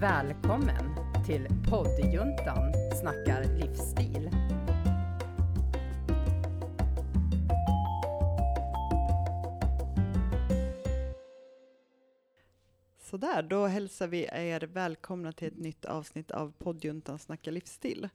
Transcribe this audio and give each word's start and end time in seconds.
Välkommen 0.00 0.94
till 1.26 1.48
poddjuntan 1.70 2.72
snackar 3.00 3.44
livsstil. 3.44 4.30
Sådär, 13.00 13.42
då 13.42 13.66
hälsar 13.66 14.08
vi 14.08 14.28
er 14.32 14.60
välkomna 14.60 15.32
till 15.32 15.48
ett 15.48 15.58
nytt 15.58 15.84
avsnitt 15.84 16.30
av 16.30 16.52
poddjuntan 16.58 17.18
snackar 17.18 17.52
livsstil. 17.52 18.08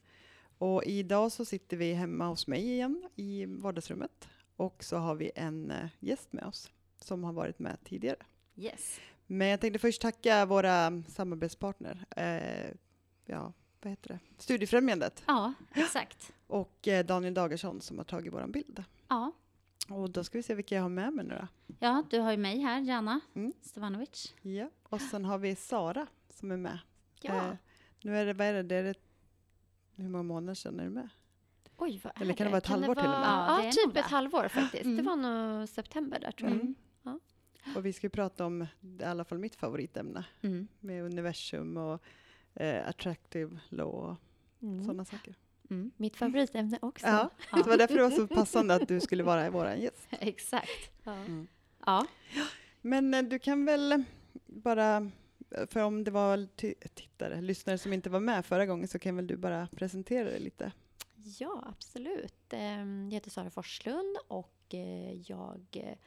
Och 0.57 0.83
idag 0.83 1.31
så 1.31 1.45
sitter 1.45 1.77
vi 1.77 1.93
hemma 1.93 2.27
hos 2.27 2.47
mig 2.47 2.71
igen 2.71 3.09
i 3.15 3.45
vardagsrummet 3.45 4.29
och 4.55 4.83
så 4.83 4.97
har 4.97 5.15
vi 5.15 5.31
en 5.35 5.71
eh, 5.71 5.89
gäst 5.99 6.33
med 6.33 6.43
oss 6.43 6.71
som 6.99 7.23
har 7.23 7.33
varit 7.33 7.59
med 7.59 7.77
tidigare. 7.83 8.19
Yes. 8.55 8.99
Men 9.33 9.47
jag 9.47 9.61
tänkte 9.61 9.79
först 9.79 10.01
tacka 10.01 10.45
våra 10.45 11.03
samarbetspartner. 11.07 12.05
Eh, 12.15 12.71
ja, 13.25 13.53
vad 13.81 13.89
heter 13.91 14.07
det? 14.09 14.19
Studiefrämjandet 14.37 15.23
Ja, 15.27 15.53
exakt. 15.73 16.33
och 16.47 16.87
eh, 16.87 17.05
Daniel 17.05 17.33
Dagarsson 17.33 17.81
som 17.81 17.97
har 17.97 18.05
tagit 18.05 18.33
våran 18.33 18.51
bild. 18.51 18.83
Ja. 19.07 19.31
Och 19.89 20.09
då 20.09 20.23
ska 20.23 20.37
vi 20.37 20.43
se 20.43 20.55
vilka 20.55 20.75
jag 20.75 20.81
har 20.81 20.89
med 20.89 21.13
mig 21.13 21.25
nu 21.25 21.35
då. 21.41 21.47
ja, 21.79 22.03
du 22.09 22.19
har 22.19 22.31
ju 22.31 22.37
mig 22.37 22.59
här, 22.59 22.79
Jana 22.81 23.19
Mm. 23.33 23.53
Stevanovic. 23.61 24.33
Ja. 24.41 24.69
Och 24.83 25.01
sen 25.01 25.25
har 25.25 25.37
vi 25.37 25.55
Sara 25.55 26.07
som 26.29 26.51
är 26.51 26.57
med. 26.57 26.79
Ja. 27.21 27.35
Eh, 27.35 27.53
nu 28.01 28.17
är 28.17 28.25
det, 28.25 28.33
vad 28.33 28.47
är 28.47 28.53
det, 28.53 28.63
det 28.63 28.75
är 28.75 28.83
det, 28.83 28.93
hur 29.95 30.09
många 30.09 30.23
månader 30.23 30.53
sedan 30.55 30.79
är 30.79 30.83
du 30.83 30.89
med? 30.89 31.09
Oj, 31.77 32.01
vad 32.03 32.13
är 32.17 32.21
Eller 32.21 32.33
kan 32.33 32.45
det 32.45 32.51
vara 32.51 32.57
ett 32.57 32.67
halvår 32.67 32.95
till 32.95 33.03
och 33.05 33.09
med? 33.09 33.19
Ja, 33.19 33.57
Ja, 33.57 33.65
det 33.65 33.71
typ 33.71 33.87
ett 33.87 33.93
det. 33.93 34.01
halvår 34.01 34.47
faktiskt. 34.47 34.83
Mm. 34.85 34.97
Det 34.97 35.03
var 35.03 35.15
nog 35.15 35.69
september 35.69 36.19
där 36.19 36.31
tror 36.31 36.49
jag. 36.49 36.59
Mm. 36.59 36.75
Ja. 37.65 37.71
Och 37.75 37.85
vi 37.85 37.93
ska 37.93 38.05
ju 38.05 38.11
prata 38.11 38.45
om 38.45 38.67
i 38.99 39.03
alla 39.03 39.25
fall 39.25 39.37
mitt 39.37 39.55
favoritämne 39.55 40.25
Mm. 40.41 40.67
med 40.79 41.03
universum 41.03 41.77
och 41.77 42.01
eh, 42.55 42.87
attractive 42.87 43.59
law 43.69 43.87
och 43.93 44.15
Mm. 44.61 44.83
sådana 44.83 45.05
saker. 45.05 45.35
Mm. 45.69 45.91
Mitt 45.97 46.15
favoritämne 46.15 46.79
också. 46.81 47.07
Ja, 47.07 47.29
det 47.53 47.69
var 47.69 47.77
därför 47.77 47.95
det 47.95 48.01
var 48.03 48.11
så 48.11 48.27
passande 48.27 48.75
att 48.75 48.87
du 48.87 48.99
skulle 49.01 49.23
vara 49.23 49.49
vår 49.49 49.67
gäst. 49.69 50.07
Exakt. 50.11 50.91
Ja. 51.03 51.13
Mm. 51.15 51.47
Ja. 51.85 52.07
Men 52.81 53.13
eh, 53.13 53.21
du 53.23 53.39
kan 53.39 53.65
väl 53.65 54.03
bara, 54.45 55.11
för 55.67 55.79
om 55.83 56.03
det 56.03 56.11
var 56.11 56.47
tittare, 56.95 57.41
lyssnare 57.41 57.77
som 57.77 57.93
inte 57.93 58.09
var 58.09 58.19
med 58.19 58.45
förra 58.45 58.65
gången 58.65 58.87
så 58.87 58.99
kan 58.99 59.15
väl 59.15 59.27
du 59.27 59.37
bara 59.37 59.67
presentera 59.67 60.23
dig 60.29 60.39
lite? 60.39 60.71
Ja, 61.39 61.63
absolut. 61.67 62.33
Ehm, 62.53 63.05
Jag 63.09 63.13
heter 63.13 63.29
Sara 63.31 63.49
Forslund 63.49 64.17
och 64.27 64.53
eh, 64.73 65.13
jag 65.31 65.61
eh, 65.71 65.97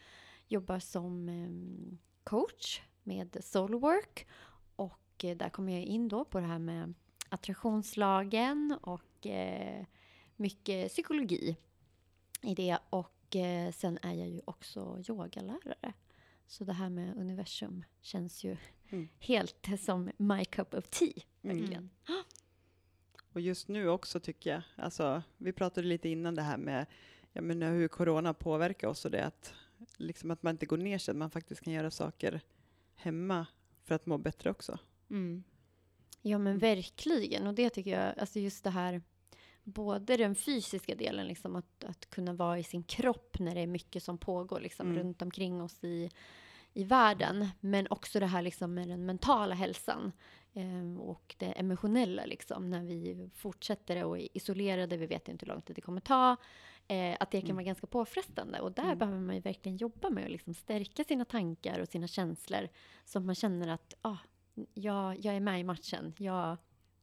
jobbar 0.48 0.78
som 0.78 1.28
ehm, 1.28 1.98
coach 2.24 2.80
med 3.02 3.36
Soulwork. 3.40 4.26
Och 4.76 5.24
eh, 5.24 5.36
där 5.36 5.48
kommer 5.48 5.72
jag 5.72 5.82
in 5.82 6.08
då 6.08 6.24
på 6.24 6.40
det 6.40 6.46
här 6.46 6.58
med 6.58 6.94
attraktionslagen 7.28 8.78
och 8.82 9.26
eh, 9.26 9.86
mycket 10.36 10.88
psykologi 10.88 11.56
i 12.42 12.54
det. 12.54 12.78
Och 12.90 13.36
eh, 13.36 13.72
sen 13.72 13.98
är 14.02 14.12
jag 14.14 14.28
ju 14.28 14.40
också 14.44 15.02
yogalärare. 15.08 15.92
Så 16.46 16.64
det 16.64 16.72
här 16.72 16.88
med 16.88 17.16
universum 17.16 17.84
känns 18.00 18.44
ju 18.44 18.56
Mm. 18.90 19.08
helt 19.18 19.80
som 19.80 20.10
my 20.16 20.44
cup 20.44 20.74
of 20.74 20.88
tea. 20.88 21.22
Mm. 21.42 21.56
Verkligen. 21.58 21.90
Och 23.32 23.40
just 23.40 23.68
nu 23.68 23.88
också 23.88 24.20
tycker 24.20 24.50
jag, 24.50 24.62
alltså 24.76 25.22
vi 25.36 25.52
pratade 25.52 25.86
lite 25.86 26.08
innan 26.08 26.34
det 26.34 26.42
här 26.42 26.56
med 26.56 26.86
jag 27.32 27.44
menar, 27.44 27.70
hur 27.70 27.88
corona 27.88 28.34
påverkar 28.34 28.88
oss 28.88 29.04
och 29.04 29.10
det 29.10 29.24
att, 29.24 29.54
liksom 29.96 30.30
att 30.30 30.42
man 30.42 30.54
inte 30.54 30.66
går 30.66 30.76
ner 30.76 30.98
sig, 30.98 31.12
att 31.12 31.18
man 31.18 31.30
faktiskt 31.30 31.60
kan 31.60 31.72
göra 31.72 31.90
saker 31.90 32.40
hemma 32.94 33.46
för 33.84 33.94
att 33.94 34.06
må 34.06 34.18
bättre 34.18 34.50
också. 34.50 34.78
Mm. 35.10 35.44
Ja 36.22 36.38
men 36.38 36.58
verkligen. 36.58 37.46
Och 37.46 37.54
det 37.54 37.70
tycker 37.70 37.90
jag, 38.00 38.18
alltså 38.18 38.38
just 38.38 38.64
det 38.64 38.70
här, 38.70 39.02
både 39.64 40.16
den 40.16 40.34
fysiska 40.34 40.94
delen, 40.94 41.26
liksom 41.26 41.56
att, 41.56 41.84
att 41.84 42.10
kunna 42.10 42.32
vara 42.32 42.58
i 42.58 42.62
sin 42.62 42.82
kropp 42.82 43.38
när 43.38 43.54
det 43.54 43.60
är 43.60 43.66
mycket 43.66 44.02
som 44.02 44.18
pågår 44.18 44.60
liksom, 44.60 44.86
Mm. 44.86 44.98
runt 44.98 45.22
omkring 45.22 45.62
oss 45.62 45.84
i, 45.84 46.10
i 46.72 46.84
världen. 46.84 47.48
Men 47.60 47.86
också 47.90 48.20
det 48.20 48.26
här 48.26 48.42
liksom 48.42 48.74
med 48.74 48.88
den 48.88 49.06
mentala 49.06 49.54
hälsan 49.54 50.12
eh, 50.52 51.00
och 51.00 51.34
det 51.38 51.46
emotionella, 51.46 52.24
liksom, 52.26 52.70
när 52.70 52.82
vi 52.82 53.30
fortsätter 53.34 54.04
och 54.04 54.18
är 54.18 54.28
isolerade, 54.36 54.96
vi 54.96 55.06
vet 55.06 55.28
inte 55.28 55.46
hur 55.46 55.52
lång 55.52 55.62
tid 55.62 55.76
det 55.76 55.82
kommer 55.82 56.00
ta. 56.00 56.36
Eh, 56.88 57.16
att 57.20 57.30
det 57.30 57.40
kan 57.40 57.46
Mm. 57.50 57.56
vara 57.56 57.64
ganska 57.64 57.86
påfrestande. 57.86 58.60
Och 58.60 58.72
där 58.72 58.82
Mm. 58.84 58.98
behöver 58.98 59.20
man 59.20 59.34
ju 59.34 59.40
verkligen 59.40 59.76
jobba 59.76 60.10
med 60.10 60.24
att 60.24 60.30
liksom 60.30 60.54
stärka 60.54 61.04
sina 61.04 61.24
tankar 61.24 61.78
och 61.80 61.88
sina 61.88 62.06
känslor. 62.06 62.68
Så 63.04 63.18
att 63.18 63.24
man 63.24 63.34
känner 63.34 63.68
att 63.68 63.94
ah, 64.02 64.16
jag, 64.74 65.24
jag 65.24 65.34
är 65.36 65.40
med 65.40 65.60
i 65.60 65.64
matchen. 65.64 66.14
Jag, 66.18 66.56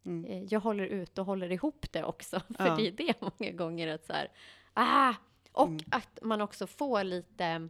Mm. 0.06 0.26
eh, 0.26 0.44
jag 0.44 0.60
håller 0.60 0.86
ut 0.86 1.18
och 1.18 1.26
håller 1.26 1.52
ihop 1.52 1.86
det 1.92 2.04
också. 2.04 2.40
För 2.58 2.68
Ja. 2.68 2.76
det 2.76 2.88
är 2.88 2.92
det 2.92 3.22
många 3.22 3.52
gånger 3.52 3.88
att 3.88 4.06
så 4.06 4.14
här, 4.14 4.32
ah! 4.74 5.14
Och 5.52 5.68
Mm. 5.68 5.80
att 5.92 6.20
man 6.22 6.42
också 6.42 6.68
får 6.68 7.04
lite 7.04 7.70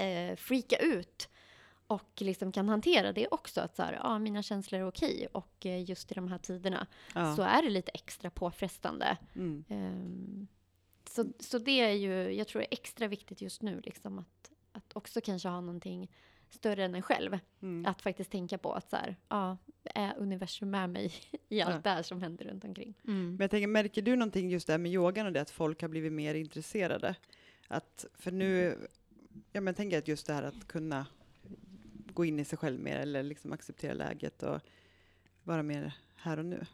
eh, 0.00 0.36
freaka 0.36 0.76
ut. 0.76 1.28
Och 1.86 2.12
liksom 2.20 2.52
kan 2.52 2.68
hantera 2.68 3.12
det 3.12 3.28
också. 3.30 3.60
Att 3.60 3.76
så 3.76 3.82
här, 3.82 3.98
ah, 4.02 4.18
mina 4.18 4.42
känslor 4.42 4.80
är 4.80 4.86
okej. 4.86 5.28
Och 5.32 5.66
eh, 5.66 5.84
just 5.90 6.12
i 6.12 6.14
de 6.14 6.28
här 6.28 6.38
tiderna 6.38 6.86
Ja. 7.14 7.36
så 7.36 7.42
är 7.42 7.62
det 7.62 7.70
lite 7.70 7.90
extra 7.94 8.30
påfrestande. 8.30 9.16
Mm. 9.34 9.64
Ehm, 9.68 10.46
så, 11.08 11.32
så 11.38 11.58
det 11.58 11.80
är 11.80 11.92
ju, 11.92 12.32
jag 12.32 12.48
tror 12.48 12.60
det 12.60 12.66
är 12.66 12.72
extra 12.72 13.08
viktigt 13.08 13.40
just 13.42 13.62
nu. 13.62 13.80
Liksom 13.84 14.18
att, 14.18 14.50
att 14.72 14.96
också 14.96 15.20
kanske 15.20 15.48
ha 15.48 15.60
någonting 15.60 16.10
större 16.50 16.84
än 16.84 16.94
en 16.94 17.02
själv. 17.02 17.38
Mm. 17.62 17.86
Att 17.86 18.02
faktiskt 18.02 18.30
tänka 18.30 18.58
på 18.58 18.72
att 18.72 18.90
så 18.90 18.96
här, 18.96 19.16
ja, 19.28 19.56
är 19.84 20.14
universum 20.18 20.70
med 20.70 20.90
mig 20.90 21.12
i 21.48 21.60
allt 21.60 21.74
Ja. 21.74 21.80
det 21.82 21.90
här 21.90 22.02
som 22.02 22.22
händer 22.22 22.44
runt 22.44 22.64
omkring? 22.64 22.94
Mm. 23.06 23.28
Men 23.30 23.38
jag 23.40 23.50
tänker, 23.50 23.66
märker 23.66 24.02
du 24.02 24.16
någonting 24.16 24.50
just 24.50 24.66
det 24.66 24.72
här 24.72 24.78
med 24.78 24.92
yogan 24.92 25.26
och 25.26 25.32
det 25.32 25.40
att 25.40 25.50
folk 25.50 25.82
har 25.82 25.88
blivit 25.88 26.12
mer 26.12 26.34
intresserade? 26.34 27.14
Att, 27.68 28.04
för 28.14 28.30
nu, 28.30 28.76
ja 29.52 29.60
men 29.60 29.66
jag 29.66 29.76
tänker 29.76 29.98
att 29.98 30.08
just 30.08 30.26
det 30.26 30.32
här 30.32 30.42
att 30.42 30.68
kunna 30.68 31.06
gå 32.12 32.24
in 32.24 32.38
i 32.38 32.44
sig 32.44 32.58
själv 32.58 32.80
mer 32.80 32.96
eller 32.96 33.22
liksom 33.22 33.52
acceptera 33.52 33.92
läget 33.92 34.42
och 34.42 34.60
vara 35.42 35.62
mer 35.62 35.92
här 36.16 36.38
och 36.38 36.44
nu. 36.44 36.66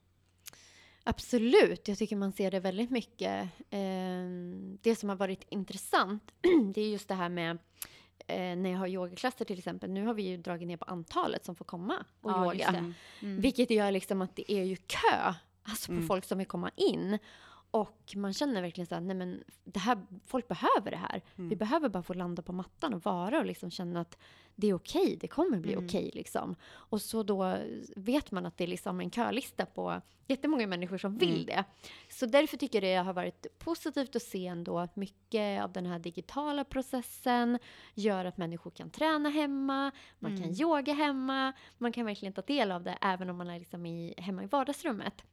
Absolut, 1.04 1.88
jag 1.88 1.98
tycker 1.98 2.16
man 2.16 2.32
ser 2.32 2.50
det 2.50 2.60
väldigt 2.60 2.90
mycket. 2.90 3.48
Ehm, 3.70 4.78
det 4.82 4.96
som 4.96 5.08
har 5.08 5.16
varit 5.16 5.44
intressant, 5.48 6.32
det 6.74 6.80
är 6.80 6.88
just 6.88 7.08
det 7.08 7.14
här 7.14 7.28
med 7.28 7.58
eh, 8.26 8.56
när 8.56 8.70
jag 8.70 8.78
har 8.78 8.86
yogaklasser 8.88 9.44
till 9.44 9.58
exempel. 9.58 9.90
Nu 9.90 10.06
har 10.06 10.14
vi 10.14 10.22
ju 10.22 10.36
dragit 10.36 10.68
ner 10.68 10.76
på 10.76 10.84
antalet 10.84 11.44
som 11.44 11.54
får 11.56 11.64
komma 11.64 12.04
och 12.20 12.30
Ja, 12.30 12.54
yoga. 12.54 12.68
Mm. 13.22 13.40
Vilket 13.40 13.70
gör 13.70 13.90
liksom 13.92 14.22
att 14.22 14.36
det 14.36 14.52
är 14.52 14.64
ju 14.64 14.76
kö 14.76 15.34
alltså 15.62 15.86
på 15.86 15.92
Mm. 15.92 16.06
folk 16.06 16.24
som 16.24 16.38
vill 16.38 16.46
komma 16.46 16.70
in. 16.76 17.18
Och 17.74 18.12
man 18.16 18.32
känner 18.32 18.62
verkligen 18.62 18.86
så 18.86 18.94
här, 18.94 19.02
nej 19.02 19.16
men 19.16 19.44
det 19.64 19.78
här, 19.80 19.98
folk 20.26 20.48
behöver 20.48 20.90
det 20.90 20.96
här. 20.96 21.22
Vi 21.36 21.42
Mm. 21.44 21.58
behöver 21.58 21.88
bara 21.88 22.02
få 22.02 22.14
landa 22.14 22.42
på 22.42 22.52
mattan 22.52 22.94
och 22.94 23.02
vara 23.04 23.38
och 23.38 23.46
liksom 23.46 23.70
känna 23.70 24.00
att 24.00 24.18
det 24.54 24.66
är 24.66 24.74
okej, 24.74 25.18
det 25.20 25.28
kommer 25.28 25.58
bli 25.60 25.72
Mm. 25.72 25.84
okej 25.84 26.10
liksom. 26.14 26.56
Och 26.64 27.00
så 27.02 27.22
då 27.22 27.56
vet 27.96 28.30
man 28.30 28.46
att 28.46 28.56
det 28.56 28.64
är 28.64 28.68
liksom 28.68 29.00
en 29.00 29.10
kölista 29.10 29.66
på 29.66 30.00
jättemånga 30.26 30.66
människor 30.66 30.98
som 30.98 31.18
vill 31.18 31.34
Mm. 31.34 31.46
det. 31.46 31.64
Så 32.10 32.26
därför 32.26 32.56
tycker 32.56 32.82
jag 32.82 32.98
det 32.98 33.04
har 33.06 33.12
varit 33.12 33.46
positivt 33.58 34.16
att 34.16 34.22
se 34.22 34.46
ändå 34.46 34.78
att 34.78 34.96
mycket 34.96 35.62
av 35.62 35.72
den 35.72 35.86
här 35.86 35.98
digitala 35.98 36.64
processen 36.64 37.58
gör 37.94 38.24
att 38.24 38.36
människor 38.36 38.70
kan 38.70 38.90
träna 38.90 39.28
hemma, 39.28 39.90
man 40.18 40.30
kan 40.36 40.42
Mm. 40.44 40.54
yoga 40.60 40.92
hemma, 40.92 41.52
man 41.78 41.92
kan 41.92 42.06
verkligen 42.06 42.32
ta 42.32 42.42
del 42.42 42.72
av 42.72 42.82
det 42.82 42.98
även 43.00 43.30
om 43.30 43.36
man 43.36 43.50
är 43.50 43.58
liksom 43.58 43.86
i, 43.86 44.14
hemma 44.18 44.42
i 44.42 44.46
vardagsrummet. 44.46 45.24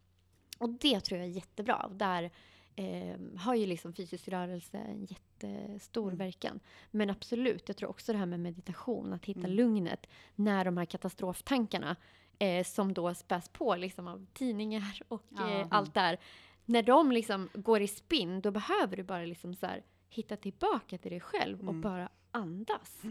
Och 0.62 0.70
det 0.70 1.00
tror 1.00 1.20
jag 1.20 1.28
är 1.30 1.32
jättebra. 1.34 1.76
Och 1.76 1.96
där 1.96 2.32
eh, 2.76 3.16
har 3.38 3.56
ju 3.56 3.66
liksom 3.66 3.94
fysisk 3.94 4.28
rörelse 4.28 4.78
en 4.78 5.06
jättestor 5.06 6.08
Mm. 6.08 6.18
verkan. 6.18 6.60
Men 6.92 7.10
absolut, 7.10 7.64
jag 7.68 7.78
tror 7.78 7.90
också 7.90 8.12
det 8.12 8.18
här 8.18 8.26
med 8.26 8.40
meditation, 8.40 9.14
att 9.14 9.26
hitta 9.26 9.40
Mm. 9.40 9.52
lugnet 9.52 10.08
när 10.36 10.66
de 10.66 10.78
här 10.78 10.86
katastroftankarna 10.86 11.96
eh, 12.40 12.64
som 12.64 12.94
då 12.94 13.14
späs 13.14 13.50
på 13.50 13.76
liksom 13.76 14.08
av 14.08 14.26
tidningar 14.34 15.00
och 15.08 15.24
Ja. 15.30 15.50
eh, 15.62 15.68
allt 15.72 15.94
där. 15.94 16.18
När 16.66 16.84
de 16.84 17.12
liksom 17.12 17.50
går 17.54 17.82
i 17.82 17.88
spinn, 17.88 18.42
då 18.42 18.52
behöver 18.52 18.98
du 18.98 19.04
bara 19.04 19.24
liksom 19.26 19.56
så 19.56 19.66
här, 19.66 19.84
hitta 20.10 20.36
tillbaka 20.38 20.98
till 20.98 21.12
dig 21.12 21.20
själv 21.20 21.58
och 21.62 21.70
Mm. 21.70 21.82
bara 21.82 22.10
andas. 22.32 23.02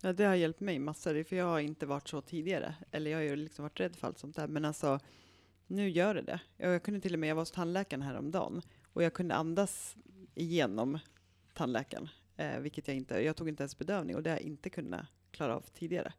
Ja, 0.00 0.12
det 0.12 0.24
har 0.24 0.34
hjälpt 0.34 0.60
mig 0.60 0.78
massor, 0.78 1.22
för 1.24 1.36
jag 1.36 1.44
har 1.46 1.60
inte 1.60 1.86
varit 1.86 2.08
så 2.08 2.20
tidigare. 2.20 2.74
Eller 2.90 3.10
jag 3.10 3.18
har 3.18 3.22
ju 3.24 3.36
liksom 3.36 3.62
varit 3.62 3.80
rädd 3.80 3.96
för 3.96 4.06
allt 4.06 4.18
sånt 4.18 4.36
där. 4.36 4.48
Men 4.48 4.64
alltså, 4.64 4.98
nu 5.66 5.88
gör 5.88 6.14
det 6.14 6.22
det. 6.22 6.40
Jag, 6.56 6.82
kunde 6.82 7.00
till 7.00 7.12
och 7.12 7.18
med, 7.18 7.28
jag 7.30 7.34
var 7.34 7.42
hos 7.42 7.50
tandläkaren 7.50 8.02
häromdagen 8.02 8.62
och 8.92 9.02
jag 9.02 9.14
kunde 9.14 9.34
andas 9.34 9.96
igenom 10.34 10.98
tandläkaren. 11.54 12.08
Eh, 12.36 12.58
vilket 12.58 12.88
jag 12.88 12.96
inte, 12.96 13.14
jag 13.24 13.36
tog 13.36 13.48
inte 13.48 13.62
ens 13.62 13.78
bedövning 13.78 14.16
och 14.16 14.22
det 14.22 14.30
har 14.30 14.36
jag 14.36 14.46
inte 14.46 14.70
kunnat 14.70 15.06
klara 15.30 15.56
av 15.56 15.60
tidigare. 15.60 16.12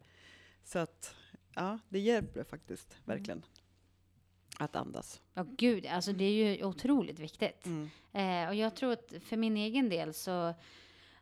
Så 0.64 0.80
att, 0.80 1.16
ja, 1.56 1.80
det 1.90 2.00
hjälper 2.00 2.44
faktiskt, 2.44 2.98
verkligen. 3.06 3.46
Att 4.60 4.76
andas. 4.76 5.22
Ja, 5.34 5.46
gud, 5.58 5.86
alltså 5.86 6.14
det 6.14 6.24
är 6.24 6.56
ju 6.56 6.64
otroligt 6.64 7.20
viktigt. 7.20 7.66
Mm. 7.66 7.90
Eh, 8.14 8.50
och 8.50 8.56
jag 8.56 8.76
tror 8.76 8.92
att 8.92 9.14
för 9.22 9.38
min 9.38 9.58
egen 9.58 9.90
del 9.90 10.14
så 10.14 10.54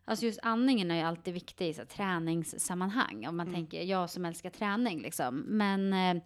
Alltså 0.08 0.26
just 0.26 0.40
andningen 0.44 0.92
är 0.92 0.96
ju 0.96 1.02
alltid 1.02 1.34
viktig 1.34 1.70
i 1.70 1.74
så 1.74 1.82
här, 1.82 1.86
träningssammanhang. 1.88 3.28
Om 3.28 3.38
man 3.38 3.48
Mm. 3.48 3.56
tänker, 3.56 3.82
jag 3.84 4.10
som 4.10 4.26
älskar 4.26 4.50
träning 4.50 5.02
liksom. 5.02 5.36
Men 5.40 5.94
eh, 5.94 6.24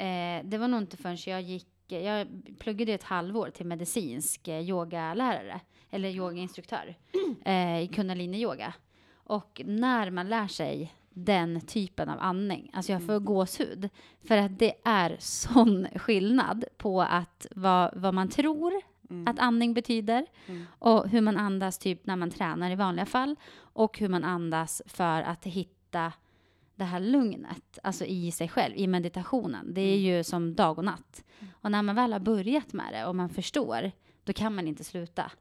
eh, 0.00 0.44
det 0.44 0.58
var 0.58 0.68
nog 0.68 0.80
inte 0.80 0.96
förrän 0.96 1.16
jag 1.26 1.42
gick, 1.42 1.66
jag 1.88 2.26
pluggade 2.58 2.92
ett 2.92 3.02
halvår 3.02 3.50
till 3.50 3.66
medicinsk 3.66 4.48
eh, 4.48 4.60
yogalärare, 4.68 5.60
eller 5.90 6.08
yogainstruktör, 6.08 6.94
eh, 7.44 7.80
i 7.82 7.86
kundalini-yoga. 7.92 8.72
Och 9.14 9.62
när 9.64 10.10
man 10.10 10.28
lär 10.28 10.46
sig 10.46 10.94
den 11.10 11.60
typen 11.60 12.08
av 12.08 12.16
andning, 12.20 12.70
alltså 12.72 12.92
jag 12.92 13.06
får 13.06 13.18
gåshud, 13.18 13.88
för 14.24 14.36
att 14.36 14.58
det 14.58 14.74
är 14.84 15.16
sån 15.18 15.86
skillnad 15.96 16.64
på 16.76 17.02
att 17.02 17.46
vad, 17.50 17.90
vad 17.96 18.14
man 18.14 18.28
tror 18.28 18.72
Mm. 19.10 19.28
att 19.28 19.38
andning 19.38 19.74
betyder 19.74 20.26
Mm. 20.46 20.66
och 20.78 21.08
hur 21.08 21.20
man 21.20 21.36
andas 21.36 21.78
typ 21.78 22.06
när 22.06 22.16
man 22.16 22.30
tränar 22.30 22.70
i 22.70 22.74
vanliga 22.74 23.06
fall 23.06 23.36
och 23.58 23.98
hur 23.98 24.08
man 24.08 24.24
andas 24.24 24.82
för 24.86 25.22
att 25.22 25.44
hitta 25.46 26.12
det 26.80 26.84
här 26.86 27.00
lugnet, 27.00 27.78
alltså 27.82 28.04
i 28.04 28.32
sig 28.32 28.48
själv, 28.48 28.76
i 28.76 28.86
meditationen. 28.86 29.74
Det 29.74 29.80
är 29.80 29.94
Mm. 29.98 30.04
ju 30.16 30.24
som 30.24 30.54
dag 30.54 30.78
och 30.78 30.84
natt. 30.84 31.24
Och 31.52 31.70
när 31.70 31.82
man 31.82 31.94
väl 31.94 32.12
har 32.12 32.20
börjat 32.20 32.72
med 32.72 32.92
det 32.92 33.06
och 33.06 33.16
man 33.16 33.28
förstår, 33.30 33.90
då 34.24 34.32
kan 34.32 34.54
man 34.54 34.68
inte 34.68 34.84
sluta. 34.84 35.32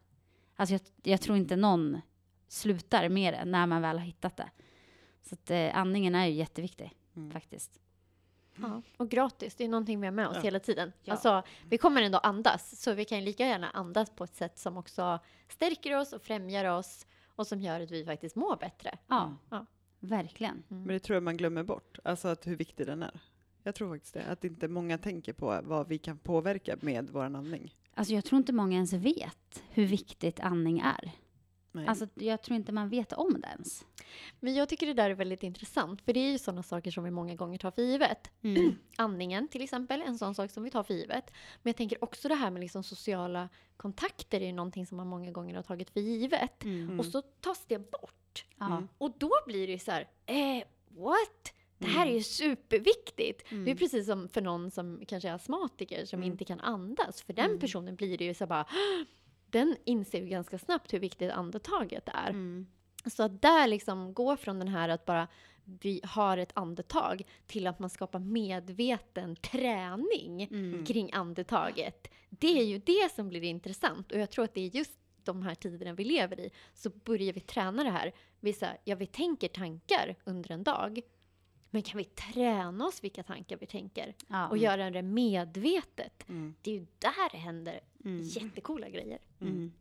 Alltså 0.56 0.74
jag, 0.74 0.81
jag 1.03 1.21
tror 1.21 1.38
inte 1.38 1.56
någon 1.56 2.01
slutar 2.47 3.09
med 3.09 3.33
det 3.33 3.45
när 3.45 3.65
man 3.68 3.81
väl 3.81 3.97
har 3.97 4.06
hittat 4.06 4.38
det. 4.38 4.50
Så 5.21 5.36
att 5.36 5.51
eh, 5.51 5.77
andningen 5.77 6.15
är 6.15 6.25
ju 6.25 6.33
jätteviktig 6.33 6.95
Mm. 7.15 7.31
faktiskt. 7.31 7.80
Ja, 8.62 8.81
och 8.97 9.09
gratis, 9.09 9.56
det 9.56 9.63
är 9.63 9.68
någonting 9.69 10.00
vi 10.01 10.07
har 10.07 10.12
med 10.12 10.27
oss 10.27 10.35
Ja. 10.35 10.42
hela 10.42 10.59
tiden. 10.59 10.92
Ja. 11.03 11.13
Alltså, 11.13 11.44
vi 11.69 11.77
kommer 11.77 12.01
ändå 12.01 12.18
andas, 12.18 12.81
så 12.81 12.94
vi 12.94 13.06
kan 13.06 13.19
ju 13.19 13.25
lika 13.25 13.47
gärna 13.47 13.69
andas 13.69 14.09
på 14.09 14.24
ett 14.24 14.35
sätt 14.35 14.57
som 14.59 14.77
också 14.77 15.19
stärker 15.50 15.97
oss 15.97 16.13
och 16.13 16.21
främjar 16.21 16.65
oss 16.65 17.07
och 17.35 17.47
som 17.47 17.62
gör 17.62 17.81
att 17.81 17.92
vi 17.92 18.06
faktiskt 18.06 18.35
mår 18.35 18.56
bättre. 18.56 18.97
Ja, 19.07 19.24
Mm. 19.24 19.38
Ja. 19.50 19.65
Verkligen. 19.99 20.63
Men 20.67 20.87
det 20.87 20.99
tror 20.99 21.15
jag 21.15 21.23
man 21.23 21.37
glömmer 21.37 21.63
bort, 21.63 21.99
alltså 22.03 22.27
att 22.27 22.47
hur 22.47 22.55
viktig 22.55 22.85
den 22.85 23.03
är. 23.03 23.19
Jag 23.63 23.75
tror 23.75 23.93
faktiskt 23.93 24.13
det, 24.13 24.25
att 24.25 24.43
inte 24.43 24.67
många 24.67 24.97
tänker 24.97 25.33
på 25.33 25.59
vad 25.63 25.87
vi 25.87 25.97
kan 25.97 26.17
påverka 26.17 26.77
med 26.81 27.09
vår 27.09 27.23
andning. 27.23 27.75
Alltså 27.93 28.13
jag 28.13 28.25
tror 28.25 28.37
inte 28.37 28.53
många 28.53 28.75
ens 28.75 28.93
vet 28.93 29.63
hur 29.69 29.85
viktigt 29.85 30.39
andning 30.39 30.79
är. 30.79 31.11
Nej. 31.71 31.88
Alltså 31.88 32.07
jag 32.16 32.42
tror 32.42 32.56
inte 32.56 32.71
man 32.71 32.89
vet 32.89 33.13
om 33.13 33.42
det 33.42 33.48
ens. 33.48 33.86
Men 34.39 34.56
jag 34.56 34.69
tycker 34.69 34.88
det 34.88 34.94
där 34.94 35.10
är 35.10 35.13
väldigt 35.16 35.44
intressant, 35.44 36.01
för 36.01 36.13
det 36.13 36.19
är 36.19 36.31
ju 36.31 36.38
sådana 36.38 36.63
saker 36.63 36.92
som 36.92 37.04
vi 37.04 37.12
många 37.12 37.36
gånger 37.36 37.57
tar 37.57 37.71
för 37.71 37.81
givet. 37.81 38.31
Andningen 38.98 39.48
till 39.48 39.62
exempel, 39.62 40.01
en 40.01 40.18
sån 40.18 40.36
sak 40.36 40.51
som 40.51 40.63
vi 40.63 40.71
tar 40.71 40.83
för 40.83 40.94
givet. 40.94 41.31
Men 41.62 41.69
jag 41.69 41.75
tänker 41.75 42.04
också 42.04 42.27
det 42.27 42.36
här 42.36 42.51
med 42.51 42.60
liksom 42.60 42.83
sociala 42.83 43.50
kontakter 43.77 44.42
är 44.42 44.45
ju 44.45 44.54
någonting 44.54 44.86
som 44.86 44.98
man 44.98 45.07
många 45.07 45.31
gånger 45.31 45.56
har 45.56 45.63
tagit 45.63 45.89
för 45.89 46.00
givet. 46.00 46.63
Mm. 46.63 47.00
Och 47.00 47.06
så 47.06 47.21
tas 47.21 47.66
det 47.68 47.92
bort. 47.92 48.45
Mm. 48.62 48.88
Och 48.98 49.12
då 49.18 49.31
blir 49.45 49.68
det 49.68 49.74
ju 49.74 49.80
så 49.80 49.92
här, 49.92 50.07
eh, 50.25 50.63
what? 50.89 51.54
Det 51.77 51.88
här 51.88 52.07
är 52.07 52.12
ju 52.13 52.24
superviktigt. 52.24 53.51
Mm. 53.51 53.66
Det 53.66 53.71
är 53.71 53.75
precis 53.75 54.06
som 54.06 54.30
för 54.30 54.42
någon 54.42 54.71
som 54.71 55.01
kanske 55.07 55.30
är 55.30 55.33
astmatiker 55.33 56.06
som 56.06 56.19
Mm. 56.19 56.31
inte 56.31 56.45
kan 56.45 56.60
andas. 56.60 57.21
För 57.21 57.33
den 57.33 57.45
Mm. 57.45 57.60
personen 57.60 57.95
blir 57.95 58.18
det 58.18 58.25
ju 58.25 58.33
så 58.33 58.44
här 58.44 58.50
bara, 58.50 58.66
den 59.51 59.77
inser 59.85 60.19
ju 60.21 60.27
ganska 60.27 60.57
snabbt 60.57 60.93
hur 60.93 60.99
viktigt 60.99 61.31
andetaget 61.31 62.09
är. 62.13 62.29
Mm. 62.29 62.67
Så 63.05 63.23
att 63.23 63.41
där 63.41 63.67
liksom 63.67 64.13
gå 64.13 64.37
från 64.37 64.59
den 64.59 64.67
här 64.67 64.89
att 64.89 65.05
bara 65.05 65.27
vi 65.81 66.01
har 66.03 66.37
ett 66.37 66.51
andetag 66.53 67.23
till 67.47 67.67
att 67.67 67.79
man 67.79 67.89
skapar 67.89 68.19
medveten 68.19 69.35
träning 69.35 70.43
Mm. 70.43 70.85
kring 70.85 71.13
andetaget. 71.13 72.07
Det 72.29 72.59
är 72.59 72.63
ju 72.63 72.77
det 72.77 73.11
som 73.15 73.29
blir 73.29 73.43
intressant 73.43 74.11
och 74.11 74.19
jag 74.19 74.29
tror 74.29 74.45
att 74.45 74.53
det 74.53 74.61
är 74.61 74.75
just 74.75 74.99
de 75.23 75.43
här 75.43 75.55
tiderna 75.55 75.93
vi 75.93 76.03
lever 76.03 76.39
i 76.39 76.51
så 76.73 76.89
börjar 76.89 77.33
vi 77.33 77.39
träna 77.39 77.83
det 77.83 77.89
här. 77.89 78.11
Vi, 78.39 78.53
så 78.53 78.65
här, 78.65 78.77
ja, 78.83 78.95
vi 78.95 79.05
tänker 79.07 79.47
tankar 79.47 80.15
under 80.23 80.51
en 80.51 80.63
dag. 80.63 81.01
Men 81.71 81.81
kan 81.81 81.98
vi 81.98 82.04
träna 82.04 82.86
oss 82.86 83.04
vilka 83.04 83.24
tankar 83.24 83.57
vi 83.57 83.66
tänker 83.66 84.16
Ja. 84.27 84.48
och 84.50 84.57
göra 84.57 84.89
det 84.92 85.01
medvetet? 85.01 86.30
Mm. 86.30 86.56
Det 86.62 86.71
är 86.71 86.75
ju 86.75 86.86
där 87.00 87.31
det 87.31 87.38
händer 87.38 87.80
Mm. 88.06 88.21
jättecoola 88.24 88.89
grejer. 88.89 89.19
Mm. 89.42 89.71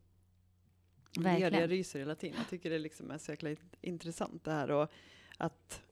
Det 1.14 1.20
gör 1.20 1.24
det, 1.24 1.32
jag 1.32 1.40
Verkligen. 1.40 1.68
ryser 1.68 1.98
hela 1.98 2.14
tiden. 2.14 2.36
Jag 2.38 2.48
tycker 2.48 2.70
det 2.70 2.78
liksom 2.78 3.10
är 3.10 3.18
så 3.18 3.32
jäkla 3.32 3.50
intressant 3.80 4.44
det 4.44 4.50
här 4.50 4.70
och 4.70 4.90
att, 5.36 5.82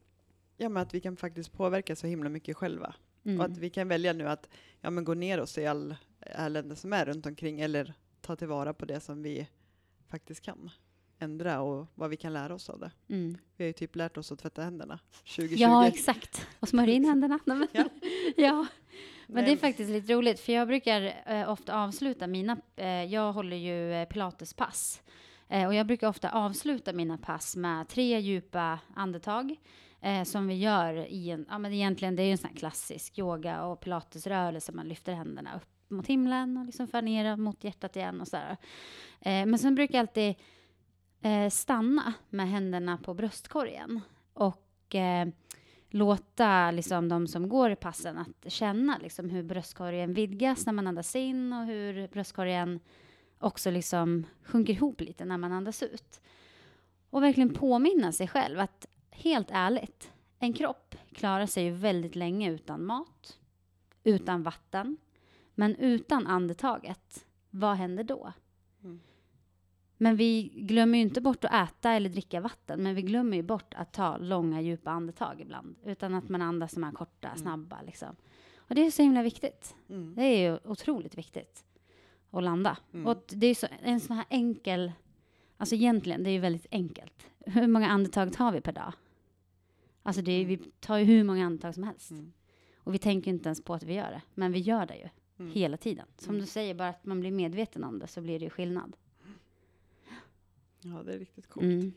ja, 0.56 0.68
men 0.68 0.82
att 0.82 0.94
vi 0.94 1.00
kan 1.00 1.16
faktiskt 1.16 1.52
påverka 1.52 1.96
så 1.96 2.06
himla 2.06 2.28
mycket 2.28 2.56
själva. 2.56 2.94
Mm. 3.24 3.40
Och 3.40 3.46
att 3.46 3.58
vi 3.58 3.70
kan 3.70 3.88
välja 3.88 4.12
nu 4.12 4.28
att 4.28 4.48
ja, 4.80 4.90
men 4.90 5.04
gå 5.04 5.14
ner 5.14 5.40
oss 5.40 5.58
i 5.58 5.66
all 5.66 5.96
elände 6.20 6.76
som 6.76 6.92
är 6.92 7.04
runt 7.06 7.26
omkring 7.26 7.60
eller 7.60 7.94
ta 8.20 8.36
tillvara 8.36 8.74
på 8.74 8.84
det 8.84 9.00
som 9.00 9.22
vi 9.22 9.48
faktiskt 10.08 10.40
kan 10.40 10.70
ändra 11.18 11.60
och 11.60 11.86
vad 11.94 12.10
vi 12.10 12.16
kan 12.16 12.32
lära 12.32 12.54
oss 12.54 12.70
av 12.70 12.80
det. 12.80 12.90
Mm. 13.08 13.38
Vi 13.56 13.64
har 13.64 13.66
ju 13.66 13.72
typ 13.72 13.96
lärt 13.96 14.16
oss 14.16 14.32
att 14.32 14.38
tvätta 14.38 14.62
händerna 14.62 14.98
2020. 15.36 15.54
Ja, 15.62 15.86
exakt. 15.86 16.46
Och 16.60 16.68
smörja 16.68 16.94
in 16.94 17.04
händerna. 17.08 17.38
Nej, 17.44 17.68
Ja. 17.72 17.84
ja. 18.36 18.66
Men 19.26 19.36
det 19.44 19.50
är 19.50 19.54
Nej, 19.54 19.56
faktiskt 19.56 19.90
lite 19.90 20.12
roligt, 20.12 20.40
för 20.40 20.52
jag 20.52 20.68
brukar 20.68 21.14
eh, 21.26 21.50
ofta 21.50 21.82
avsluta 21.82 22.26
mina... 22.26 22.56
Eh, 22.76 23.04
jag 23.04 23.32
håller 23.32 23.56
ju 23.56 23.92
eh, 23.94 24.08
pilatespass. 24.08 25.02
Eh, 25.48 25.66
och 25.66 25.74
jag 25.74 25.86
brukar 25.86 26.08
ofta 26.08 26.30
avsluta 26.30 26.92
mina 26.92 27.18
pass 27.18 27.56
med 27.56 27.88
tre 27.88 28.20
djupa 28.20 28.78
andetag. 28.94 29.56
Eh, 30.00 30.22
som 30.24 30.46
vi 30.46 30.54
gör 30.54 30.94
i 30.94 31.30
en... 31.30 31.46
Ja, 31.48 31.58
men 31.58 31.72
egentligen 31.72 32.16
det 32.16 32.22
är 32.22 32.24
ju 32.24 32.32
en 32.32 32.38
sån 32.38 32.50
här 32.50 32.56
klassisk 32.56 33.18
yoga 33.18 33.64
och 33.64 33.80
pilatesrörelse. 33.80 34.72
Man 34.72 34.88
lyfter 34.88 35.12
händerna 35.12 35.56
upp 35.56 35.68
mot 35.88 36.06
himlen 36.06 36.56
och 36.56 36.66
liksom 36.66 36.88
för 36.88 37.02
ner 37.02 37.36
mot 37.36 37.64
hjärtat 37.64 37.96
igen 37.96 38.20
och 38.20 38.28
sådär. 38.28 38.56
Eh, 39.20 39.46
men 39.46 39.58
sen 39.58 39.74
brukar 39.74 39.94
jag 39.94 40.02
alltid 40.02 40.34
eh, 41.20 41.50
stanna 41.50 42.14
med 42.30 42.48
händerna 42.48 42.98
på 42.98 43.14
bröstkorgen. 43.14 44.00
Och... 44.32 44.94
Eh, 44.94 45.28
låta 45.90 46.70
liksom, 46.70 47.08
de 47.08 47.26
som 47.26 47.48
går 47.48 47.70
i 47.70 47.76
passen 47.76 48.18
att 48.18 48.52
känna 48.52 48.98
liksom, 48.98 49.30
hur 49.30 49.42
bröstkorgen 49.42 50.14
vidgas 50.14 50.66
när 50.66 50.72
man 50.72 50.86
andas 50.86 51.16
in 51.16 51.52
och 51.52 51.66
hur 51.66 52.08
bröstkorgen 52.08 52.80
också 53.38 53.70
liksom 53.70 54.26
sjunker 54.42 54.72
ihop 54.72 55.00
lite 55.00 55.24
när 55.24 55.38
man 55.38 55.52
andas 55.52 55.82
ut. 55.82 56.20
Och 57.10 57.22
verkligen 57.22 57.54
påminna 57.54 58.12
sig 58.12 58.28
själv 58.28 58.60
att 58.60 58.86
helt 59.10 59.48
ärligt, 59.50 60.12
en 60.38 60.52
kropp 60.52 60.94
klarar 61.12 61.46
sig 61.46 61.64
ju 61.64 61.70
väldigt 61.70 62.16
länge 62.16 62.50
utan 62.50 62.84
mat, 62.84 63.38
utan 64.04 64.42
vatten, 64.42 64.96
men 65.54 65.76
utan 65.76 66.26
andetaget, 66.26 67.26
vad 67.50 67.76
händer 67.76 68.04
då? 68.04 68.32
Mm. 68.84 69.00
Men 69.98 70.16
vi 70.16 70.52
glömmer 70.54 70.98
ju 70.98 71.02
inte 71.02 71.20
bort 71.20 71.44
att 71.44 71.68
äta 71.70 71.90
eller 71.92 72.08
dricka 72.10 72.40
vatten, 72.40 72.82
men 72.82 72.94
vi 72.94 73.02
glömmer 73.02 73.36
ju 73.36 73.42
bort 73.42 73.74
att 73.74 73.92
ta 73.92 74.16
långa 74.16 74.60
djupa 74.60 74.90
andetag 74.90 75.40
ibland, 75.40 75.76
utan 75.84 76.14
att 76.14 76.28
man 76.28 76.42
andas 76.42 76.72
de 76.72 76.82
här 76.82 76.92
korta, 76.92 77.28
Mm. 77.28 77.38
snabba 77.38 77.82
liksom. 77.82 78.16
Och 78.56 78.74
det 78.74 78.86
är 78.86 78.90
så 78.90 79.02
himla 79.02 79.22
viktigt. 79.22 79.74
Mm. 79.88 80.14
Det 80.14 80.22
är 80.22 80.50
ju 80.50 80.58
otroligt 80.64 81.18
viktigt 81.18 81.64
att 82.30 82.42
landa. 82.42 82.78
Mm. 82.92 83.06
Och 83.06 83.24
det 83.28 83.46
är 83.46 83.54
så, 83.54 83.66
en 83.82 84.00
sån 84.00 84.16
här 84.16 84.24
enkel, 84.28 84.92
alltså 85.56 85.74
egentligen, 85.74 86.22
det 86.24 86.30
är 86.30 86.32
ju 86.32 86.38
väldigt 86.40 86.66
enkelt. 86.70 87.30
Hur 87.46 87.66
många 87.66 87.88
andetag 87.88 88.32
tar 88.32 88.52
vi 88.52 88.60
per 88.60 88.72
dag? 88.72 88.92
Alltså 90.02 90.22
det 90.22 90.32
är, 90.32 90.44
vi 90.44 90.56
tar 90.56 90.98
ju 90.98 91.04
hur 91.04 91.24
många 91.24 91.46
andetag 91.46 91.74
som 91.74 91.82
helst. 91.82 92.10
Mm. 92.10 92.32
Och 92.78 92.94
vi 92.94 92.98
tänker 92.98 93.30
inte 93.30 93.48
ens 93.48 93.64
på 93.64 93.74
att 93.74 93.82
vi 93.82 93.94
gör 93.94 94.10
det, 94.10 94.22
men 94.34 94.52
vi 94.52 94.58
gör 94.58 94.86
det 94.86 94.96
ju 94.96 95.08
Mm. 95.38 95.52
hela 95.52 95.76
tiden. 95.76 96.06
Som 96.18 96.30
Mm. 96.34 96.40
du 96.40 96.46
säger, 96.46 96.74
bara 96.74 96.88
att 96.88 97.06
man 97.06 97.20
blir 97.20 97.30
medveten 97.30 97.84
om 97.84 97.98
det 97.98 98.06
så 98.06 98.20
blir 98.20 98.38
det 98.38 98.44
ju 98.44 98.50
skillnad. 98.50 98.96
Ja, 100.94 101.02
det 101.02 101.14
är 101.14 101.18
riktigt 101.18 101.48
coolt. 101.48 101.64
Mm. 101.64 101.92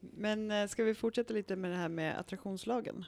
Men 0.00 0.50
eh, 0.50 0.66
ska 0.68 0.84
vi 0.84 0.94
fortsätta 0.94 1.34
lite 1.34 1.56
med 1.56 1.70
det 1.70 1.76
här 1.76 1.88
med 1.88 2.18
attraktionslagen? 2.18 3.04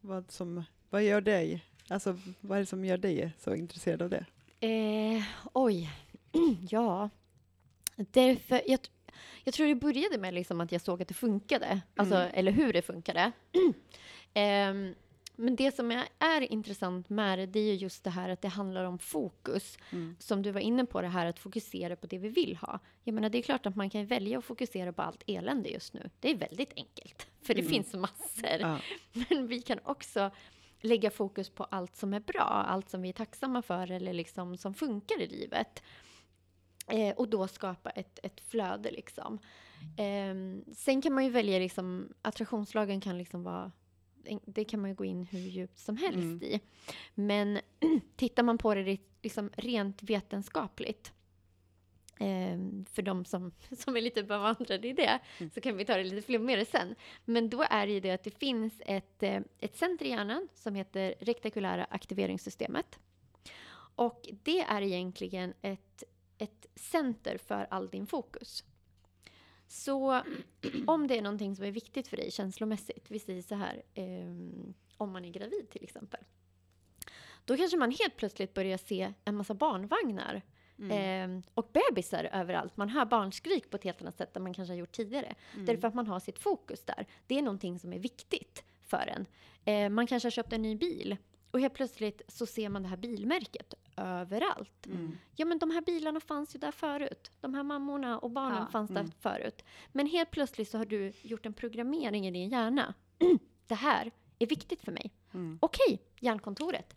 Vad, 0.00 0.30
som, 0.30 0.64
vad 0.90 1.02
gör 1.04 1.20
dig, 1.20 1.64
alltså 1.88 2.18
vad 2.40 2.56
är 2.58 2.62
det 2.62 2.66
som 2.66 2.84
gör 2.84 2.98
dig 2.98 3.32
så 3.38 3.54
intresserad 3.54 4.02
av 4.02 4.10
det? 4.10 4.24
Eh, 4.60 5.22
oj, 5.52 5.90
ja. 6.70 7.10
Därför, 7.96 8.62
jag, 8.66 8.80
jag 9.44 9.54
tror 9.54 9.66
det 9.66 9.74
började 9.74 10.18
med 10.18 10.34
liksom 10.34 10.60
att 10.60 10.72
jag 10.72 10.80
såg 10.80 11.02
att 11.02 11.08
det 11.08 11.14
funkade, 11.14 11.80
alltså, 11.96 12.14
Mm. 12.14 12.30
eller 12.34 12.52
hur 12.52 12.72
det 12.72 12.82
funkade. 12.82 13.32
Ehm, 14.34 14.94
men 15.38 15.56
det 15.56 15.74
som 15.76 15.90
är, 15.90 16.08
är 16.18 16.52
intressant 16.52 17.08
med 17.08 17.38
det, 17.38 17.46
det 17.46 17.60
är 17.60 17.64
ju 17.64 17.74
just 17.74 18.04
det 18.04 18.10
här 18.10 18.28
att 18.28 18.42
det 18.42 18.48
handlar 18.48 18.84
om 18.84 18.98
fokus. 18.98 19.78
Mm. 19.92 20.16
Som 20.18 20.42
du 20.42 20.50
var 20.50 20.60
inne 20.60 20.84
på, 20.86 21.00
det 21.00 21.08
här 21.08 21.26
att 21.26 21.38
fokusera 21.38 21.96
på 21.96 22.06
det 22.06 22.18
vi 22.18 22.28
vill 22.28 22.56
ha. 22.56 22.78
Jag 23.04 23.14
menar, 23.14 23.28
det 23.30 23.38
är 23.38 23.42
klart 23.42 23.66
att 23.66 23.76
man 23.76 23.90
kan 23.90 24.06
välja 24.06 24.38
att 24.38 24.44
fokusera 24.44 24.92
på 24.92 25.02
allt 25.02 25.22
elände 25.26 25.68
just 25.68 25.94
nu. 25.94 26.10
Det 26.20 26.30
är 26.30 26.34
väldigt 26.36 26.72
enkelt, 26.76 27.26
för 27.42 27.54
det 27.54 27.60
Mm. 27.60 27.70
finns 27.72 27.94
massor. 27.94 28.60
Ja. 28.60 28.78
Men 29.30 29.46
vi 29.46 29.60
kan 29.62 29.78
också 29.84 30.30
lägga 30.80 31.10
fokus 31.10 31.50
på 31.50 31.64
allt 31.64 31.96
som 31.96 32.14
är 32.14 32.20
bra, 32.20 32.42
allt 32.68 32.90
som 32.90 33.02
vi 33.02 33.08
är 33.08 33.12
tacksamma 33.12 33.62
för 33.62 33.90
eller 33.90 34.12
liksom 34.12 34.56
som 34.56 34.74
funkar 34.74 35.20
i 35.22 35.26
livet. 35.26 35.82
Eh, 36.90 37.14
och 37.16 37.28
då 37.28 37.48
skapa 37.48 37.90
ett, 37.90 38.18
ett 38.22 38.40
flöde 38.40 38.90
liksom. 38.90 39.38
Ehm, 39.96 40.64
sen 40.74 41.02
kan 41.02 41.12
man 41.12 41.24
ju 41.24 41.30
välja 41.30 41.58
liksom, 41.58 42.08
attraktionslagen 42.22 43.00
kan 43.00 43.18
liksom 43.18 43.42
vara 43.42 43.72
det 44.46 44.64
kan 44.64 44.80
man 44.80 44.90
ju 44.90 44.96
gå 44.96 45.04
in 45.04 45.24
hur 45.24 45.38
djupt 45.38 45.78
som 45.78 45.96
helst 45.96 46.18
Mm. 46.18 46.42
i. 46.42 46.60
Men 47.14 47.60
tittar 48.16 48.42
man 48.42 48.58
på 48.58 48.74
det 48.74 48.98
liksom 49.22 49.50
rent 49.56 50.02
vetenskapligt 50.02 51.12
Ehm, 52.20 52.84
för 52.84 53.02
de 53.02 53.24
som, 53.24 53.52
som 53.78 53.96
är 53.96 54.00
lite 54.00 54.22
bevandrade 54.22 54.88
i 54.88 54.92
det, 54.92 55.18
Mm. 55.38 55.50
så 55.50 55.60
kan 55.60 55.76
vi 55.76 55.84
ta 55.84 55.96
det 55.96 56.04
lite 56.04 56.22
flummigare 56.26 56.64
sen. 56.64 56.94
Men 57.24 57.50
då 57.50 57.62
är 57.70 57.86
det 57.86 57.92
ju 57.92 58.00
det 58.00 58.10
att 58.10 58.24
det 58.24 58.38
finns 58.38 58.74
ett, 58.86 59.22
eh, 59.22 59.40
ett 59.58 59.76
center 59.76 60.04
i 60.06 60.08
hjärnan 60.08 60.48
som 60.54 60.74
heter 60.74 61.14
rektakulära 61.20 61.84
aktiveringssystemet. 61.84 62.98
Och 63.94 64.28
det 64.42 64.60
är 64.60 64.82
egentligen 64.82 65.54
ett, 65.62 66.02
ett 66.38 66.66
center 66.74 67.38
för 67.38 67.66
all 67.70 67.88
din 67.88 68.06
fokus. 68.06 68.64
Så 69.68 70.22
om 70.86 71.06
det 71.06 71.18
är 71.18 71.22
någonting 71.22 71.56
som 71.56 71.64
är 71.64 71.70
viktigt 71.70 72.08
för 72.08 72.16
dig 72.16 72.30
känslomässigt, 72.30 73.10
vi 73.10 73.18
säger 73.18 73.42
så 73.42 73.54
här, 73.54 73.82
ehm, 73.94 74.74
om 74.96 75.12
man 75.12 75.24
är 75.24 75.30
gravid 75.30 75.70
till 75.70 75.84
exempel. 75.84 76.20
Då 77.44 77.56
kanske 77.56 77.76
man 77.76 77.90
helt 77.90 78.16
plötsligt 78.16 78.54
börjar 78.54 78.78
se 78.78 79.12
en 79.24 79.36
massa 79.36 79.54
barnvagnar 79.54 80.42
Mm. 80.80 80.90
Ehm, 80.90 81.42
och 81.54 81.70
bebisar 81.72 82.28
överallt. 82.32 82.76
Man 82.76 82.88
hör 82.88 83.04
barnskrik 83.04 83.70
på 83.70 83.76
ett 83.76 83.84
helt 83.84 84.02
annat 84.02 84.16
sätt 84.16 84.36
än 84.36 84.42
man 84.42 84.54
kanske 84.54 84.72
har 84.72 84.78
gjort 84.78 84.92
tidigare. 84.92 85.34
Mm. 85.54 85.66
Därför 85.66 85.88
att 85.88 85.94
man 85.94 86.06
har 86.06 86.20
sitt 86.20 86.38
fokus 86.38 86.84
där. 86.84 87.06
Det 87.26 87.38
är 87.38 87.42
någonting 87.42 87.78
som 87.78 87.92
är 87.92 87.98
viktigt 87.98 88.64
för 88.80 89.14
en. 89.16 89.26
Eh, 89.64 89.90
man 89.90 90.06
kanske 90.06 90.26
har 90.26 90.30
köpt 90.30 90.52
en 90.52 90.62
ny 90.62 90.76
bil 90.76 91.16
och 91.50 91.60
helt 91.60 91.74
plötsligt 91.74 92.22
så 92.28 92.46
ser 92.46 92.68
man 92.68 92.82
det 92.82 92.88
här 92.88 92.96
bilmärket 92.96 93.74
överallt. 93.98 94.86
Mm. 94.86 95.16
Ja, 95.36 95.46
men 95.46 95.58
de 95.58 95.70
här 95.70 95.80
bilarna 95.80 96.20
fanns 96.20 96.54
ju 96.54 96.58
där 96.58 96.70
förut. 96.72 97.30
De 97.40 97.54
här 97.54 97.62
mammorna 97.62 98.18
och 98.18 98.30
barnen 98.30 98.58
Ja. 98.58 98.66
fanns 98.66 98.90
där 98.90 99.00
Mm. 99.00 99.12
förut. 99.20 99.64
Men 99.92 100.06
helt 100.06 100.30
plötsligt 100.30 100.68
så 100.68 100.78
har 100.78 100.84
du 100.86 101.12
gjort 101.22 101.46
en 101.46 101.52
programmering 101.52 102.26
i 102.26 102.30
din 102.30 102.48
hjärna. 102.48 102.94
det 103.66 103.74
här 103.74 104.10
är 104.38 104.46
viktigt 104.46 104.80
för 104.82 104.92
mig. 104.92 105.12
Mm. 105.34 105.58
Okej, 105.62 106.02
hjärnkontoret. 106.20 106.94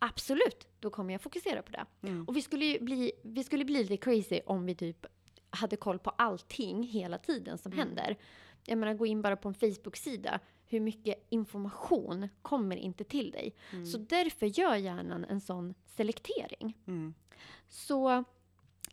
Absolut, 0.00 0.68
då 0.80 0.90
kommer 0.90 1.14
jag 1.14 1.20
fokusera 1.22 1.62
på 1.62 1.72
det. 1.72 1.84
Mm. 2.02 2.24
Och 2.24 2.36
vi 2.36 2.42
skulle 2.42 2.78
bli, 2.80 3.12
vi 3.22 3.44
skulle 3.44 3.64
bli 3.64 3.78
lite 3.78 3.96
crazy 3.96 4.40
om 4.46 4.66
vi 4.66 4.74
typ 4.74 5.06
hade 5.50 5.76
koll 5.76 5.98
på 5.98 6.10
allting 6.10 6.82
hela 6.82 7.18
tiden 7.18 7.58
som 7.58 7.72
händer. 7.72 8.16
Jag 8.64 8.78
menar, 8.78 8.94
gå 8.94 9.06
in 9.06 9.22
bara 9.22 9.36
på 9.36 9.48
en 9.48 9.54
Facebook-sida. 9.54 10.40
Hur 10.70 10.80
mycket 10.80 11.26
information 11.28 12.28
kommer 12.42 12.76
inte 12.76 13.04
till 13.04 13.30
dig? 13.30 13.54
Så 13.92 13.98
därför 13.98 14.46
gör 14.46 14.74
hjärnan 14.76 15.24
en 15.24 15.40
sån 15.40 15.74
selektering. 15.86 16.76
Mm. 16.86 17.14
Så 17.68 18.24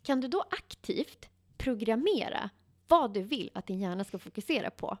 kan 0.02 0.20
du 0.20 0.28
då 0.28 0.44
aktivt 0.50 1.28
programmera 1.56 2.50
vad 2.88 3.14
du 3.14 3.22
vill 3.22 3.50
att 3.54 3.66
din 3.66 3.78
hjärna 3.78 4.04
ska 4.04 4.18
fokusera 4.18 4.70
på. 4.70 4.98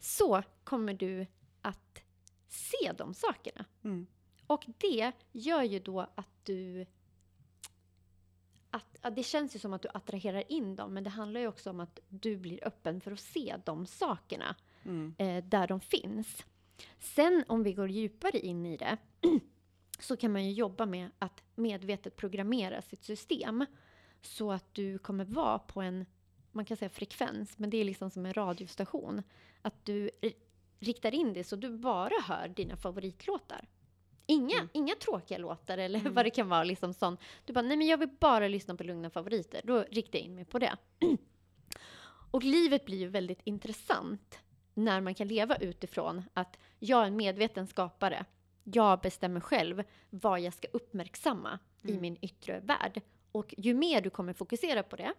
Så 0.00 0.42
kommer 0.64 0.94
du 0.94 1.26
att 1.62 2.02
se 2.48 2.92
de 2.92 3.14
sakerna. 3.14 3.64
Mm. 3.84 4.06
Och 4.46 4.64
det 4.78 5.12
gör 5.32 5.62
ju 5.62 5.78
då 5.78 6.00
att 6.00 6.44
du... 6.44 6.86
Att, 8.70 8.96
att 9.00 9.16
det 9.16 9.22
känns 9.22 9.54
ju 9.54 9.58
som 9.58 9.72
att 9.72 9.82
du 9.82 9.88
attraherar 9.94 10.52
in 10.52 10.76
dem, 10.76 10.94
men 10.94 11.04
det 11.04 11.10
handlar 11.10 11.40
ju 11.40 11.48
också 11.48 11.70
om 11.70 11.80
att 11.80 11.98
du 12.08 12.36
blir 12.36 12.64
öppen 12.66 13.00
för 13.00 13.12
att 13.12 13.20
se 13.20 13.56
de 13.64 13.86
sakerna 13.86 14.56
Mm. 14.84 15.14
eh, 15.18 15.44
där 15.44 15.66
de 15.66 15.80
finns. 15.80 16.44
Sen 16.98 17.44
om 17.48 17.62
vi 17.62 17.72
går 17.72 17.88
djupare 17.88 18.38
in 18.40 18.66
i 18.66 18.76
det 18.76 18.96
så 19.98 20.16
kan 20.16 20.32
man 20.32 20.44
ju 20.44 20.52
jobba 20.52 20.86
med 20.86 21.10
att 21.18 21.42
medvetet 21.54 22.16
programmera 22.16 22.82
sitt 22.82 23.04
system 23.04 23.66
så 24.22 24.52
att 24.52 24.74
du 24.74 24.98
kommer 24.98 25.24
vara 25.24 25.58
på 25.58 25.80
en, 25.82 26.06
man 26.52 26.64
kan 26.64 26.76
säga 26.76 26.88
frekvens, 26.88 27.58
men 27.58 27.70
det 27.70 27.76
är 27.76 27.84
liksom 27.84 28.10
som 28.10 28.26
en 28.26 28.34
radiostation. 28.34 29.22
Att 29.62 29.84
du 29.84 30.10
riktar 30.80 31.14
in 31.14 31.32
det 31.32 31.44
så 31.44 31.56
du 31.56 31.70
bara 31.78 32.22
hör 32.24 32.48
dina 32.48 32.76
favoritlåtar. 32.76 33.68
Inga, 34.26 34.56
Mm. 34.56 34.68
inga 34.72 34.94
tråkiga 34.94 35.38
låtar 35.38 35.78
eller 35.78 36.00
Mm. 36.00 36.14
vad 36.14 36.24
det 36.26 36.30
kan 36.30 36.48
vara. 36.48 36.64
Liksom 36.64 36.94
sån. 36.94 37.16
Du 37.44 37.52
bara, 37.52 37.62
nej 37.62 37.76
men 37.76 37.86
jag 37.86 37.98
vill 37.98 38.08
bara 38.20 38.48
lyssna 38.48 38.74
på 38.74 38.82
lugna 38.84 39.10
favoriter. 39.10 39.60
Då 39.64 39.82
riktar 39.90 40.18
jag 40.18 40.26
in 40.26 40.34
mig 40.34 40.44
på 40.44 40.58
det. 40.58 40.76
Och 42.30 42.44
livet 42.44 42.84
blir 42.84 42.98
ju 42.98 43.08
väldigt 43.08 43.40
intressant 43.44 44.38
när 44.74 45.00
man 45.00 45.14
kan 45.14 45.28
leva 45.28 45.56
utifrån 45.56 46.22
att 46.34 46.58
jag 46.78 47.02
är 47.02 47.06
en 47.06 47.16
medveten 47.16 47.66
skapare. 47.66 48.24
Jag 48.64 49.00
bestämmer 49.00 49.40
själv 49.40 49.82
vad 50.10 50.40
jag 50.40 50.54
ska 50.54 50.68
uppmärksamma 50.72 51.58
i 51.82 51.88
Mm. 51.90 52.00
min 52.02 52.16
yttre 52.20 52.60
värld. 52.60 53.00
Och 53.32 53.54
ju 53.58 53.74
mer 53.74 54.00
du 54.00 54.10
kommer 54.10 54.32
fokusera 54.32 54.82
på 54.82 54.96
det, 54.96 55.14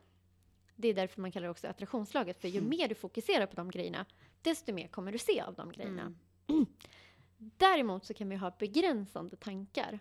det 0.76 0.88
är 0.88 0.94
därför 0.94 1.22
man 1.22 1.32
kallar 1.32 1.44
det 1.48 1.52
också 1.52 1.68
attraktionslaget, 1.68 2.42
för 2.42 2.48
ju 2.48 2.58
Mm. 2.58 2.70
mer 2.70 2.88
du 2.88 2.96
fokuserar 2.96 3.46
på 3.46 3.56
de 3.56 3.72
grejerna, 3.72 4.06
desto 4.42 4.74
mer 4.74 4.88
kommer 4.88 5.12
du 5.12 5.18
se 5.18 5.42
av 5.42 5.54
de 5.56 5.72
grejerna. 5.72 6.14
Mm. 6.48 6.66
Däremot 7.38 8.06
så 8.06 8.14
kan 8.14 8.30
vi 8.30 8.36
ha 8.36 8.52
begränsande 8.60 9.36
tankar 9.36 10.00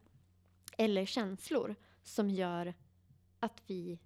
eller 0.79 1.07
känslor 1.07 1.75
som 2.03 2.31
gör 2.31 2.75
att 3.41 3.63
vi 3.67 3.99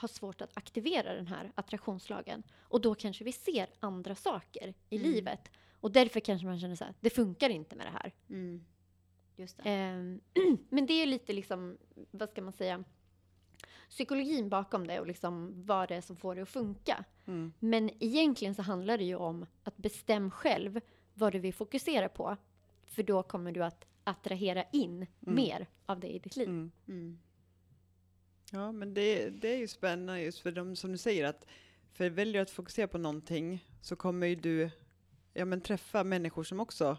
har 0.00 0.08
svårt 0.08 0.40
att 0.40 0.56
aktivera 0.56 1.14
den 1.14 1.26
här 1.26 1.52
attraktionslagen. 1.54 2.42
Och 2.60 2.80
då 2.80 2.94
kanske 2.94 3.24
vi 3.24 3.32
ser 3.32 3.66
andra 3.80 4.14
saker 4.14 4.74
i 4.90 4.96
Mm. 4.96 5.10
livet. 5.10 5.50
Och 5.80 5.90
därför 5.92 6.20
kanske 6.20 6.46
man 6.46 6.60
känner 6.60 6.76
så 6.76 6.84
här, 6.84 6.94
det 7.00 7.10
funkar 7.10 7.50
inte 7.50 7.76
med 7.76 7.86
det 7.86 7.90
här. 7.90 8.12
Mm. 8.28 8.64
Just 9.36 9.56
det. 9.56 9.62
Ehm, 9.70 10.20
men 10.68 10.86
det 10.86 10.92
är 10.92 11.06
lite 11.06 11.32
liksom, 11.32 11.78
vad 12.10 12.30
ska 12.30 12.42
man 12.42 12.52
säga, 12.52 12.84
psykologin 13.88 14.48
bakom 14.48 14.86
det 14.86 15.00
och 15.00 15.06
liksom 15.06 15.52
vad 15.66 15.88
det 15.88 15.94
är 15.96 16.00
som 16.00 16.16
får 16.16 16.34
det 16.34 16.42
att 16.42 16.48
funka. 16.48 17.04
Mm. 17.26 17.52
Men 17.58 17.90
egentligen 18.04 18.54
så 18.54 18.62
handlar 18.62 18.98
det 18.98 19.04
ju 19.04 19.14
om 19.16 19.46
att 19.64 19.76
bestäm 19.76 20.30
själv 20.30 20.80
vad 21.14 21.32
du 21.32 21.38
vill 21.38 21.54
fokusera 21.54 22.08
på. 22.08 22.36
För 22.84 23.02
då 23.02 23.22
kommer 23.22 23.52
du 23.52 23.64
att 23.64 23.86
attrahera 24.04 24.64
in 24.72 25.06
mer 25.20 25.66
av 25.86 26.00
det 26.00 26.08
i 26.08 26.18
ditt 26.18 26.36
liv. 26.36 26.48
Ja, 28.50 28.72
men 28.72 28.94
det, 28.94 29.30
det 29.30 29.48
är 29.48 29.58
ju 29.58 29.68
spännande 29.68 30.22
just 30.22 30.38
för 30.38 30.52
de 30.52 30.76
som 30.76 30.92
du 30.92 30.98
säger 30.98 31.24
att 31.24 31.46
för 31.92 32.10
väljer 32.10 32.34
du 32.34 32.40
att 32.40 32.50
fokusera 32.50 32.88
på 32.88 32.98
någonting 32.98 33.64
så 33.80 33.96
kommer 33.96 34.26
ju 34.26 34.34
du 34.34 34.70
ja, 35.32 35.44
men 35.44 35.60
träffa 35.60 36.04
människor 36.04 36.44
som 36.44 36.60
också 36.60 36.96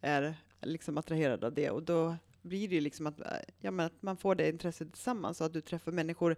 är 0.00 0.34
liksom 0.60 0.98
attraherade 0.98 1.46
av 1.46 1.54
det. 1.54 1.70
Och 1.70 1.82
då 1.82 2.16
blir 2.42 2.68
det 2.68 2.74
ju 2.74 2.80
liksom 2.80 3.06
att, 3.06 3.20
ja, 3.60 3.70
men 3.70 3.86
att 3.86 4.02
man 4.02 4.16
får 4.16 4.34
det 4.34 4.48
intresset 4.48 4.92
tillsammans 4.92 5.40
och 5.40 5.46
att 5.46 5.52
du 5.52 5.60
träffar 5.60 5.92
människor 5.92 6.36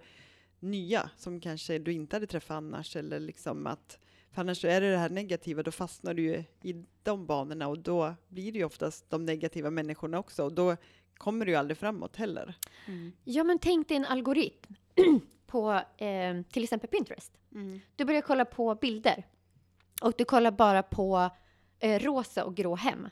nya 0.61 1.11
som 1.17 1.41
kanske 1.41 1.79
du 1.79 1.93
inte 1.93 2.17
hade 2.17 2.27
träffat 2.27 2.55
annars. 2.55 2.97
Eller 2.97 3.21
liksom 3.21 3.67
att 3.67 3.99
för 4.31 4.41
annars 4.41 4.61
så 4.61 4.67
är 4.67 4.81
det 4.81 4.91
det 4.91 4.99
här 4.99 5.11
negativa, 5.11 5.63
då 5.63 5.71
fastnar 5.71 6.15
du 6.15 6.23
ju 6.23 6.45
i 6.63 6.85
de 7.03 7.27
banorna 7.27 7.69
och 7.69 7.79
då 7.79 8.15
blir 8.29 8.53
det 8.53 8.59
ju 8.59 8.65
oftast 8.65 9.11
de 9.11 9.25
negativa 9.25 9.71
människorna 9.71 10.19
också. 10.19 10.45
Och 10.45 10.53
då 10.53 10.77
kommer 11.17 11.47
du 11.47 11.53
ju 11.53 11.59
aldrig 11.59 11.79
framåt 11.79 12.17
heller. 12.17 12.55
Mm. 12.87 13.13
Ja, 13.25 13.45
men 13.45 13.59
tänk 13.59 13.89
dig 13.89 13.97
en 13.97 14.05
algoritm 14.05 14.75
på 15.47 15.73
eh, 15.97 16.43
till 16.53 16.65
exempel 16.65 16.91
Pinterest. 16.91 17.33
Mm. 17.55 17.81
Du 17.97 18.05
börjar 18.05 18.21
kolla 18.23 18.45
på 18.45 18.75
bilder 18.75 19.27
och 20.03 20.13
du 20.19 20.25
kollar 20.25 20.51
bara 20.51 20.83
på 20.83 21.31
eh, 21.79 21.99
rosa 22.03 22.45
och 22.45 22.55
grå 22.57 22.75
hem. 22.77 23.09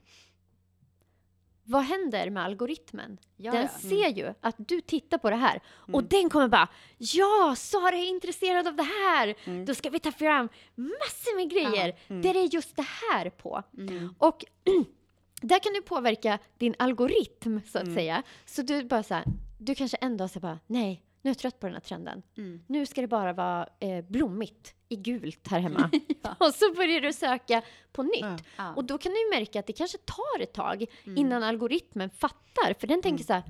Vad 1.64 1.82
händer 1.82 2.30
med 2.30 2.44
algoritmen? 2.44 3.18
Ja, 3.36 3.52
den 3.52 3.62
ja. 3.62 3.68
ser 3.88 4.08
ju 4.08 4.34
att 4.40 4.54
du 4.58 4.80
tittar 4.80 5.18
på 5.18 5.30
det 5.30 5.36
här 5.36 5.60
och 5.66 5.88
Mm. 5.88 6.06
den 6.10 6.30
kommer 6.30 6.48
bara 6.48 6.68
Ja, 6.98 7.54
Sara 7.58 7.96
är 7.96 8.08
intresserad 8.08 8.66
av 8.68 8.76
det 8.76 8.82
här! 8.82 9.34
Mm. 9.44 9.64
Då 9.64 9.74
ska 9.74 9.90
vi 9.90 9.98
ta 10.00 10.12
fram 10.12 10.48
massor 10.74 11.36
med 11.36 11.50
grejer 11.50 11.96
Mm. 12.08 12.22
där 12.22 12.34
det 12.34 12.40
är 12.40 12.54
just 12.54 12.76
det 12.76 12.86
här 13.12 13.30
på. 13.30 13.62
Mm. 13.78 14.14
Och 14.18 14.44
där 15.42 15.58
kan 15.58 15.72
du 15.72 15.82
påverka 15.82 16.38
din 16.58 16.74
algoritm 16.78 17.60
så 17.66 17.78
att 17.78 17.84
Mm. 17.84 17.94
säga. 17.94 18.22
Så 18.46 18.62
du 18.62 18.84
bara 18.84 19.02
så 19.02 19.14
här, 19.14 19.24
du 19.58 19.74
kanske 19.74 19.96
en 19.96 20.16
dag 20.16 20.30
säger 20.30 20.40
bara 20.40 20.58
nej, 20.66 21.04
nu 21.22 21.28
är 21.28 21.30
jag 21.30 21.38
trött 21.38 21.60
på 21.60 21.66
den 21.66 21.74
här 21.74 21.80
trenden. 21.80 22.22
Mm. 22.36 22.64
Nu 22.66 22.86
ska 22.86 23.00
det 23.00 23.06
bara 23.08 23.32
vara 23.32 23.68
eh, 23.80 24.04
blommigt 24.04 24.74
i 24.88 24.96
gult 24.96 25.48
här 25.48 25.60
hemma. 25.60 25.90
Ja. 26.22 26.34
Och 26.46 26.54
så 26.54 26.72
börjar 26.74 27.00
du 27.00 27.12
söka 27.12 27.62
på 27.92 28.02
nytt. 28.02 28.20
Ja. 28.20 28.36
Ja. 28.56 28.74
Och 28.74 28.84
då 28.84 28.98
kan 28.98 29.12
du 29.12 29.18
ju 29.18 29.30
märka 29.30 29.60
att 29.60 29.66
det 29.66 29.72
kanske 29.72 29.98
tar 29.98 30.40
ett 30.42 30.52
tag 30.52 30.84
Mm. 31.04 31.18
innan 31.18 31.42
algoritmen 31.42 32.10
fattar. 32.10 32.74
För 32.80 32.86
den 32.86 33.02
tänker 33.02 33.24
Mm. 33.24 33.26
så 33.26 33.32
här, 33.32 33.42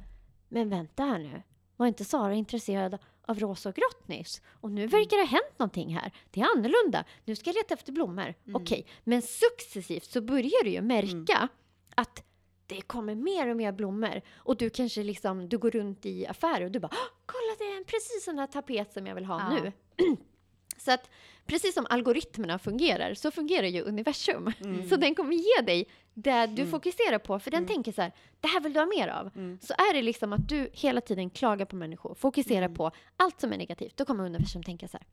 men 0.49 0.69
vänta 0.71 1.03
här 1.03 1.19
nu. 1.19 1.43
Var 1.77 1.87
inte 1.87 2.05
Sara 2.05 2.35
intresserad 2.35 2.99
av 3.27 3.39
rosa 3.41 3.69
och 3.69 3.75
grått 3.75 4.09
nyss? 4.09 4.43
Och 4.61 4.71
nu 4.71 4.87
verkar 4.87 5.17
det 5.17 5.23
ha 5.23 5.31
hänt 5.31 5.59
någonting 5.59 5.95
här. 5.97 6.13
Det 6.31 6.41
är 6.41 6.45
annorlunda. 6.57 7.05
Nu 7.25 7.37
ska 7.37 7.51
jag 7.51 7.55
leta 7.55 7.75
efter 7.75 7.93
blommor. 7.93 8.35
Mm. 8.47 8.63
Okej, 8.63 8.87
men 9.05 9.23
successivt 9.23 10.11
så 10.11 10.21
börjar 10.21 10.65
du 10.65 10.71
ju 10.71 10.81
märka 10.83 11.49
att 11.95 12.25
det 12.67 12.81
kommer 12.81 13.15
mer 13.15 13.49
och 13.49 13.57
mer 13.57 13.73
blommor. 13.73 14.21
Och 14.37 14.57
du 14.57 14.71
kanske 14.71 15.03
liksom, 15.03 15.49
du 15.49 15.59
går 15.59 15.71
runt 15.71 16.07
i 16.07 16.27
affärer 16.27 16.65
och 16.65 16.71
du 16.71 16.79
bara, 16.79 16.91
"Åh, 16.93 17.09
kolla 17.27 17.55
det 17.59 17.65
är 17.65 17.77
en 17.77 17.85
precis 17.85 18.25
sån 18.25 18.39
här 18.39 18.47
tapet 18.47 18.93
som 18.93 19.07
jag 19.07 19.15
vill 19.15 19.25
ha 19.25 19.41
Ja. 19.41 19.63
nu. 19.63 19.73
Så 20.77 20.93
att 20.93 21.11
precis 21.47 21.75
som 21.75 21.87
algoritmerna 21.91 22.59
fungerar 22.59 23.15
så 23.15 23.31
fungerar 23.31 23.67
ju 23.67 23.83
universum. 23.83 24.53
Mm. 24.61 24.89
Så 24.89 24.97
den 24.97 25.15
kommer 25.15 25.35
ge 25.35 25.63
dig 25.67 25.89
det 26.15 26.47
du 26.47 26.63
Mm. 26.63 26.71
fokuserar 26.71 27.19
på. 27.19 27.39
För 27.39 27.51
den 27.51 27.59
Mm. 27.59 27.69
tänker 27.69 27.93
så 27.93 28.03
här, 28.03 28.13
det 28.41 28.49
här 28.49 28.61
vill 28.61 28.73
du 28.73 28.81
ha 28.81 28.87
mer 28.87 29.09
av. 29.09 29.31
Mm. 29.37 29.59
Så 29.63 29.73
är 29.73 29.95
det 29.95 30.03
liksom 30.03 30.33
att 30.33 30.49
du 30.49 30.71
hela 30.73 31.01
tiden 31.01 31.31
klagar 31.31 31.67
på 31.67 31.77
människor, 31.77 32.15
fokuserar 32.15 32.63
Mm. 32.67 32.75
på 32.75 32.91
allt 33.17 33.41
som 33.41 33.53
är 33.53 33.57
negativt. 33.59 33.97
Då 33.97 34.05
kommer 34.05 34.25
universum 34.25 34.63
tänka 34.63 34.89
så 34.89 34.97
här, 34.97 35.07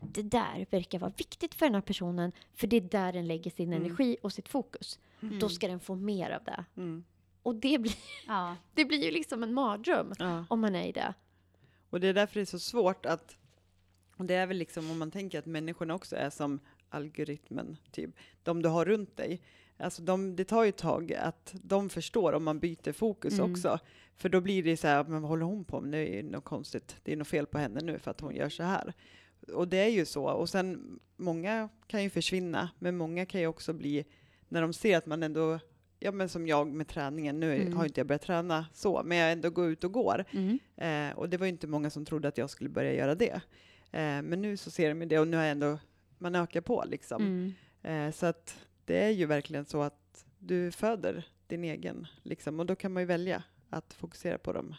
det 0.00 0.22
där 0.22 0.66
verkar 0.70 0.98
vara 0.98 1.12
viktigt 1.16 1.54
för 1.54 1.66
den 1.66 1.74
här 1.74 1.80
personen. 1.82 2.32
För 2.54 2.66
det 2.66 2.76
är 2.76 2.80
där 2.80 3.12
den 3.12 3.26
lägger 3.26 3.50
sin 3.50 3.72
Mm. 3.72 3.84
energi 3.84 4.16
och 4.22 4.32
sitt 4.32 4.48
fokus. 4.48 4.98
Mm. 5.20 5.38
Då 5.38 5.48
ska 5.48 5.68
den 5.68 5.80
få 5.80 5.94
mer 5.94 6.30
av 6.30 6.44
det. 6.44 6.64
Mm. 6.76 7.04
Och 7.42 7.54
det 7.54 7.78
blir, 7.78 7.94
Ja. 8.26 8.56
det 8.74 8.84
blir 8.84 9.04
ju 9.04 9.10
liksom 9.10 9.42
en 9.42 9.54
mardröm 9.54 10.12
Ja. 10.18 10.44
om 10.50 10.60
man 10.60 10.74
är 10.74 10.84
i 10.86 10.92
det. 10.92 11.14
Och 11.90 12.00
det 12.00 12.06
är 12.08 12.14
därför 12.14 12.34
det 12.34 12.40
är 12.40 12.44
så 12.44 12.58
svårt 12.58 13.06
att, 13.06 13.36
och 14.16 14.24
det 14.24 14.34
är 14.34 14.46
väl 14.46 14.56
liksom 14.56 14.90
om 14.90 14.98
man 14.98 15.10
tänker 15.10 15.38
att 15.38 15.46
människorna 15.46 15.94
också 15.94 16.16
är 16.16 16.30
som 16.30 16.60
algoritmen, 16.88 17.76
typ, 17.90 18.10
de 18.42 18.62
du 18.62 18.68
har 18.68 18.84
runt 18.84 19.16
dig. 19.16 19.40
Alltså 19.76 20.02
de, 20.02 20.36
det 20.36 20.44
tar 20.44 20.62
ju 20.62 20.68
ett 20.68 20.76
tag 20.76 21.12
att 21.12 21.54
de 21.62 21.88
förstår 21.88 22.32
om 22.32 22.44
man 22.44 22.58
byter 22.58 22.92
fokus 22.92 23.38
Mm. 23.38 23.52
också. 23.52 23.78
För 24.16 24.28
då 24.28 24.40
blir 24.40 24.62
det 24.62 24.76
så 24.76 24.86
här, 24.88 25.04
men 25.04 25.22
vad 25.22 25.28
håller 25.28 25.44
hon 25.46 25.64
på 25.64 25.80
med? 25.80 25.90
Det 25.92 25.98
är 25.98 26.16
ju 26.16 26.22
något 26.22 26.44
konstigt. 26.44 26.96
Det 27.02 27.12
är 27.12 27.16
något 27.16 27.28
fel 27.28 27.46
på 27.46 27.58
henne 27.58 27.80
nu 27.80 27.98
för 27.98 28.10
att 28.10 28.20
hon 28.20 28.34
gör 28.34 28.48
så 28.48 28.62
här. 28.62 28.92
Och 29.52 29.68
det 29.68 29.76
är 29.78 29.88
ju 29.88 30.04
så. 30.04 30.24
Och 30.24 30.48
sen, 30.48 30.98
många 31.16 31.68
kan 31.86 32.02
ju 32.02 32.10
försvinna, 32.10 32.70
men 32.78 32.96
många 32.96 33.26
kan 33.26 33.40
ju 33.40 33.46
också 33.46 33.72
bli, 33.72 34.04
när 34.48 34.62
de 34.62 34.72
ser 34.72 34.98
att 34.98 35.06
man 35.06 35.22
ändå, 35.22 35.58
ja 35.98 36.12
men 36.12 36.28
som 36.28 36.46
jag 36.46 36.66
med 36.68 36.88
träningen, 36.88 37.40
nu 37.40 37.54
Mm. 37.54 37.76
har 37.76 37.84
inte 37.84 38.00
jag 38.00 38.06
börjat 38.06 38.22
träna 38.22 38.66
så, 38.72 39.02
men 39.04 39.18
jag 39.18 39.32
ändå 39.32 39.50
går 39.50 39.68
ut 39.70 39.84
och 39.84 39.92
går. 39.92 40.24
Mm. 40.30 40.58
Eh, 40.76 41.18
och 41.18 41.28
det 41.28 41.36
var 41.36 41.46
ju 41.46 41.52
inte 41.52 41.66
många 41.66 41.90
som 41.90 42.04
trodde 42.04 42.28
att 42.28 42.38
jag 42.38 42.50
skulle 42.50 42.70
börja 42.70 42.92
göra 42.94 43.14
det. 43.14 43.40
Eh, 43.92 44.22
men 44.22 44.42
nu 44.42 44.56
så 44.56 44.70
ser 44.70 44.88
de 44.88 45.00
ju 45.02 45.08
det 45.08 45.18
och 45.18 45.28
nu 45.28 45.36
har 45.36 45.44
jag 45.44 45.52
ändå, 45.52 45.78
man 46.18 46.34
ökar 46.34 46.60
på 46.60 46.84
liksom. 46.86 47.22
Mm. 47.22 47.52
Eh, 48.08 48.12
så 48.14 48.26
att 48.26 48.58
det 48.84 49.04
är 49.04 49.10
ju 49.10 49.26
verkligen 49.26 49.64
så 49.64 49.82
att 49.82 50.24
du 50.38 50.70
föder 50.72 51.26
din 51.46 51.64
egen, 51.64 52.06
liksom. 52.22 52.60
Och 52.60 52.66
då 52.66 52.76
kan 52.76 52.92
man 52.92 53.02
ju 53.02 53.06
välja 53.06 53.42
att 53.70 53.92
fokusera 53.94 54.38
på 54.38 54.52
dem, 54.52 54.74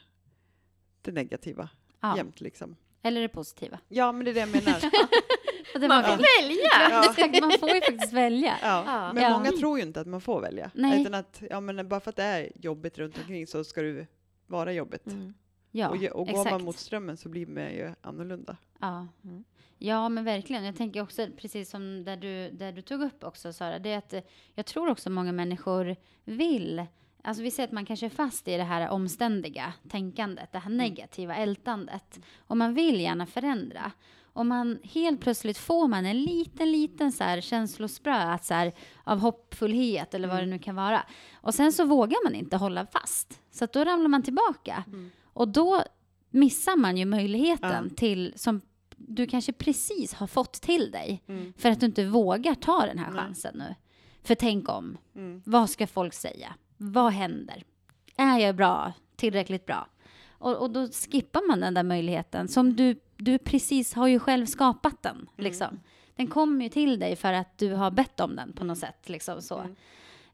det 1.02 1.12
negativa 1.12 1.70
Ja. 2.02 2.18
jämt 2.18 2.42
liksom. 2.42 2.76
Eller 3.02 3.22
det 3.22 3.28
positiva. 3.30 3.80
Ja, 3.88 4.12
men 4.12 4.26
det 4.26 4.32
är 4.32 4.34
det 4.34 4.40
jag 4.40 4.50
menar. 4.50 4.82
Man 5.80 5.90
var 5.90 6.04
får 6.04 6.18
väl- 6.18 6.26
välja! 6.40 6.90
Ja, 6.90 7.10
exakt, 7.10 7.42
man 7.42 7.52
får 7.60 7.70
ju 7.70 7.82
faktiskt 7.82 8.14
välja. 8.14 8.54
Ja. 8.62 8.84
Ja. 8.88 9.14
Men 9.14 9.24
Ja. 9.24 9.30
många 9.30 9.52
tror 9.52 9.78
ju 9.80 9.86
inte 9.86 10.02
att 10.02 10.08
man 10.08 10.22
får 10.22 10.42
välja. 10.42 10.72
Nej. 10.74 11.02
Utan 11.02 11.14
att, 11.14 11.42
ja 11.50 11.60
men 11.60 11.88
bara 11.90 12.00
för 12.00 12.10
att 12.10 12.16
det 12.16 12.24
är 12.24 12.52
jobbigt 12.56 12.98
runt 12.98 13.18
omkring 13.18 13.48
så 13.48 13.64
ska 13.64 13.82
du 13.82 14.08
vara 14.48 14.74
jobbigt. 14.74 15.08
Mm. 15.08 15.34
Ja, 15.72 15.90
och, 15.90 15.96
och 16.20 16.28
går 16.28 16.40
exakt. 16.40 16.52
man 16.52 16.64
mot 16.64 16.78
strömmen 16.78 17.18
så 17.18 17.30
blir 17.30 17.46
man 17.48 17.64
ju 17.64 17.94
annorlunda. 18.02 18.58
Ja. 18.80 19.08
Mm. 19.24 19.44
ja, 19.78 20.10
men 20.10 20.24
verkligen. 20.24 20.64
Jag 20.64 20.76
tänker 20.78 21.02
också, 21.02 21.28
precis 21.38 21.70
som 21.70 22.04
där 22.04 22.18
du, 22.18 22.50
där 22.52 22.72
du 22.72 22.82
tog 22.82 23.02
upp 23.02 23.24
också, 23.24 23.54
Sara, 23.54 23.80
det 23.80 23.90
är 23.92 23.98
att 23.98 24.14
eh, 24.14 24.22
jag 24.56 24.66
tror 24.66 24.90
också 24.90 25.10
många 25.10 25.32
människor 25.32 25.96
vill 26.24 26.86
Alltså 27.24 27.44
vi 27.44 27.52
ser 27.52 27.64
att 27.64 27.72
man 27.72 27.86
kanske 27.86 28.06
är 28.06 28.10
fast 28.10 28.48
i 28.48 28.58
det 28.58 28.64
här 28.64 28.90
omständiga 28.90 29.74
tänkandet, 29.90 30.52
det 30.52 30.60
här 30.60 30.72
negativa 30.72 31.36
ältandet. 31.36 32.20
Och 32.40 32.58
man 32.58 32.74
vill 32.74 33.00
gärna 33.02 33.26
förändra. 33.26 33.92
Och 34.34 34.46
man 34.46 34.80
helt 34.84 35.22
plötsligt 35.22 35.58
får 35.58 35.88
man 35.88 36.06
en 36.06 36.22
liten, 36.24 36.72
liten 36.72 37.12
så 37.12 37.24
här 37.24 37.42
känslosprö 37.42 38.14
att 38.14 38.46
så 38.46 38.54
här, 38.54 38.74
av 39.04 39.20
hoppfullhet 39.20 40.14
eller 40.14 40.28
vad 40.28 40.40
det 40.40 40.46
nu 40.46 40.60
kan 40.60 40.76
vara. 40.76 41.06
Och 41.34 41.54
sen 41.54 41.74
så 41.74 41.86
vågar 41.86 42.24
man 42.24 42.36
inte 42.36 42.58
hålla 42.58 42.86
fast. 42.86 43.42
Så 43.52 43.64
att 43.64 43.74
då 43.74 43.84
ramlar 43.84 44.08
man 44.08 44.24
tillbaka. 44.24 44.84
Och 45.24 45.48
då 45.48 45.84
missar 46.30 46.76
man 46.76 46.98
ju 46.98 47.06
möjligheten 47.06 47.86
Ja. 47.90 47.96
till 47.96 48.34
som 48.36 48.62
du 48.98 49.28
kanske 49.28 49.54
precis 49.54 50.14
har 50.14 50.28
fått 50.28 50.54
till 50.54 50.92
dig. 50.92 51.24
Mm. 51.28 51.54
För 51.58 51.70
att 51.72 51.80
du 51.80 51.86
inte 51.86 52.06
vågar 52.06 52.56
ta 52.56 52.86
den 52.86 53.00
här 53.00 53.12
chansen 53.12 53.56
nu. 53.58 53.76
För 54.24 54.36
tänk 54.36 54.70
om. 54.70 54.98
Mm. 55.16 55.42
Vad 55.46 55.70
ska 55.70 55.88
folk 55.88 56.14
säga? 56.14 56.56
Vad 56.82 57.14
händer? 57.14 57.64
Är 58.16 58.38
jag 58.38 58.56
bra? 58.56 58.94
Tillräckligt 59.16 59.66
bra? 59.66 59.88
Och, 60.30 60.58
och 60.58 60.72
då 60.72 60.88
skippar 60.88 61.48
man 61.48 61.60
den 61.60 61.74
där 61.74 61.84
möjligheten 61.84 62.48
som 62.48 62.76
du, 62.76 63.00
du 63.18 63.38
precis 63.38 63.94
har 63.94 64.08
ju 64.08 64.20
själv 64.20 64.46
skapat 64.46 65.04
den. 65.04 65.16
Mm. 65.16 65.28
Liksom. 65.38 65.80
Den 66.16 66.28
kommer 66.28 66.64
ju 66.64 66.70
till 66.70 67.00
dig 67.00 67.16
för 67.16 67.34
att 67.34 67.58
du 67.58 67.74
har 67.74 67.92
bett 67.92 68.20
om 68.20 68.36
den 68.36 68.54
på 68.54 68.64
något 68.64 68.78
sätt. 68.78 69.10
Liksom, 69.10 69.42
så. 69.42 69.60
Mm. 69.60 69.76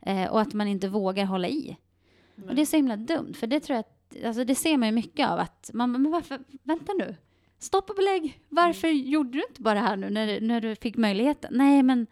Eh, 0.02 0.32
och 0.32 0.42
att 0.42 0.54
man 0.54 0.68
inte 0.68 0.88
vågar 0.88 1.26
hålla 1.26 1.48
i. 1.48 1.78
Och 2.48 2.56
det 2.56 2.62
är 2.62 2.66
så 2.66 2.76
himla 2.76 2.98
dumt, 2.98 3.34
för 3.34 3.48
det 3.48 3.60
tror 3.60 3.76
jag 3.76 3.80
att, 3.80 4.26
alltså 4.26 4.44
det 4.44 4.56
ser 4.56 4.78
man 4.78 4.88
ju 4.88 4.92
mycket 4.92 5.30
av 5.30 5.40
att 5.40 5.70
man, 5.74 5.92
men 5.92 6.12
varför, 6.12 6.40
vänta 6.64 6.94
nu, 6.94 7.16
stopp 7.60 7.90
och 7.90 7.96
belägg, 7.96 8.42
varför 8.50 8.88
Mm. 8.88 9.10
gjorde 9.10 9.32
du 9.32 9.44
inte 9.50 9.62
bara 9.62 9.74
det 9.74 9.80
här 9.80 9.96
nu 9.98 10.10
när, 10.10 10.42
när 10.42 10.62
du 10.62 10.76
fick 10.76 10.98
möjligheten? 10.98 11.52
Nej, 11.54 11.84
men 11.84 12.08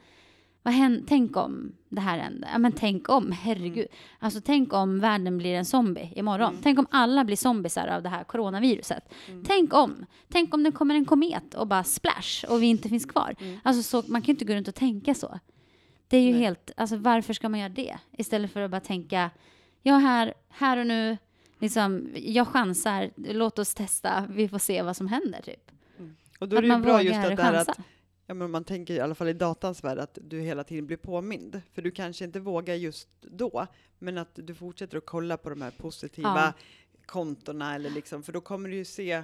vad 0.64 0.74
händer, 0.74 1.04
tänk 1.08 1.38
om 1.38 1.72
det 1.90 2.02
här 2.02 2.18
händer, 2.18 2.50
ja 2.52 2.58
men 2.58 2.72
tänk 2.72 3.10
om, 3.10 3.32
herregud, 3.32 3.88
alltså 4.20 4.42
tänk 4.42 4.74
om 4.74 5.00
världen 5.00 5.38
blir 5.38 5.56
en 5.56 5.66
zombie 5.66 6.14
imorgon, 6.16 6.50
Mm. 6.50 6.62
tänk 6.64 6.80
om 6.80 6.88
alla 6.92 7.24
blir 7.24 7.36
zombisar 7.36 7.88
av 7.88 8.04
det 8.04 8.10
här 8.10 8.24
coronaviruset, 8.24 9.14
Mm. 9.28 9.44
tänk 9.48 9.74
om, 9.74 10.06
tänk 10.30 10.54
om 10.54 10.64
det 10.64 10.72
kommer 10.72 10.96
en 10.96 11.06
komet 11.06 11.54
och 11.54 11.68
bara 11.68 11.84
splash 11.84 12.46
och 12.50 12.62
vi 12.62 12.66
inte 12.68 12.90
finns 12.90 13.06
kvar. 13.06 13.36
Mm. 13.40 13.60
Alltså 13.64 13.84
så, 13.84 14.12
man 14.12 14.22
kan 14.22 14.26
ju 14.28 14.32
inte 14.34 14.46
gå 14.46 14.54
runt 14.54 14.68
och 14.68 14.76
tänka 14.76 15.14
så. 15.14 15.40
Det 16.08 16.18
är 16.18 16.22
ju 16.22 16.32
Nej. 16.32 16.42
helt, 16.42 16.72
alltså 16.78 16.98
varför 16.98 17.34
ska 17.34 17.50
man 17.50 17.60
göra 17.60 17.70
det? 17.70 17.98
Istället 18.12 18.52
för 18.54 18.62
att 18.62 18.72
bara 18.72 18.82
tänka, 18.82 19.30
ja 19.82 19.98
här, 19.98 20.34
här 20.50 20.78
och 20.78 20.88
nu, 20.88 21.18
liksom, 21.60 22.10
jag 22.16 22.48
chansar, 22.48 23.10
låt 23.16 23.60
oss 23.60 23.74
testa, 23.74 24.28
vi 24.30 24.48
får 24.50 24.58
se 24.60 24.82
vad 24.82 24.98
som 24.98 25.08
händer 25.08 25.42
typ. 25.42 25.72
Och 26.40 26.50
då 26.50 26.58
är 26.58 26.62
det 26.62 26.68
ju 26.68 26.78
bra 26.78 27.02
just 27.02 27.20
att, 27.20 27.38
det 27.38 27.44
här 27.44 27.54
att 27.54 27.80
ja, 28.28 28.34
men 28.34 28.52
man 28.52 28.64
tänker 28.64 28.94
i 28.94 29.00
alla 29.00 29.16
fall 29.16 29.28
i 29.28 29.34
datans 29.34 29.84
värld 29.84 29.98
att 30.00 30.18
du 30.22 30.40
hela 30.42 30.64
tiden 30.64 30.88
blir 30.88 30.98
påmind. 30.98 31.62
För 31.74 31.82
du 31.82 31.92
kanske 31.92 32.26
inte 32.26 32.40
vågar 32.40 32.76
just 32.76 33.08
då, 33.22 33.68
men 34.00 34.18
att 34.18 34.30
du 34.34 34.56
fortsätter 34.56 34.98
att 34.98 35.06
kolla 35.06 35.38
på 35.38 35.50
de 35.50 35.62
här 35.62 35.72
positiva 35.72 36.30
Ja. 36.36 36.54
kontona 37.06 37.76
eller 37.76 37.90
liksom, 37.90 38.24
för 38.24 38.34
då 38.34 38.42
kommer 38.42 38.70
du 38.70 38.76
ju 38.76 38.86
se 38.86 39.24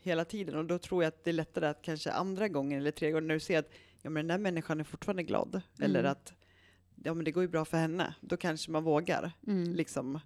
hela 0.00 0.24
tiden 0.24 0.54
och 0.56 0.64
då 0.64 0.78
tror 0.78 1.02
jag 1.02 1.08
att 1.08 1.24
det 1.24 1.30
är 1.30 1.34
lättare 1.34 1.66
att 1.66 1.82
kanske 1.82 2.10
andra 2.12 2.48
gången 2.48 2.78
eller 2.80 2.90
tredje 2.90 3.12
gången 3.12 3.26
när 3.28 3.34
du 3.34 3.40
ser 3.40 3.58
att 3.58 3.70
ja, 4.02 4.10
men 4.10 4.26
den 4.26 4.38
där 4.38 4.42
människan 4.42 4.80
är 4.80 4.84
fortfarande 4.84 5.22
glad 5.22 5.60
eller 5.80 6.00
Mm. 6.00 6.12
att 6.12 6.32
ja, 7.04 7.14
men 7.14 7.24
det 7.24 7.30
går 7.32 7.42
ju 7.42 7.48
bra 7.48 7.64
för 7.64 7.76
henne. 7.76 8.14
Då 8.20 8.36
kanske 8.36 8.70
man 8.70 8.84
vågar 8.84 9.32
Mm. 9.46 9.72
liksom 9.74 10.20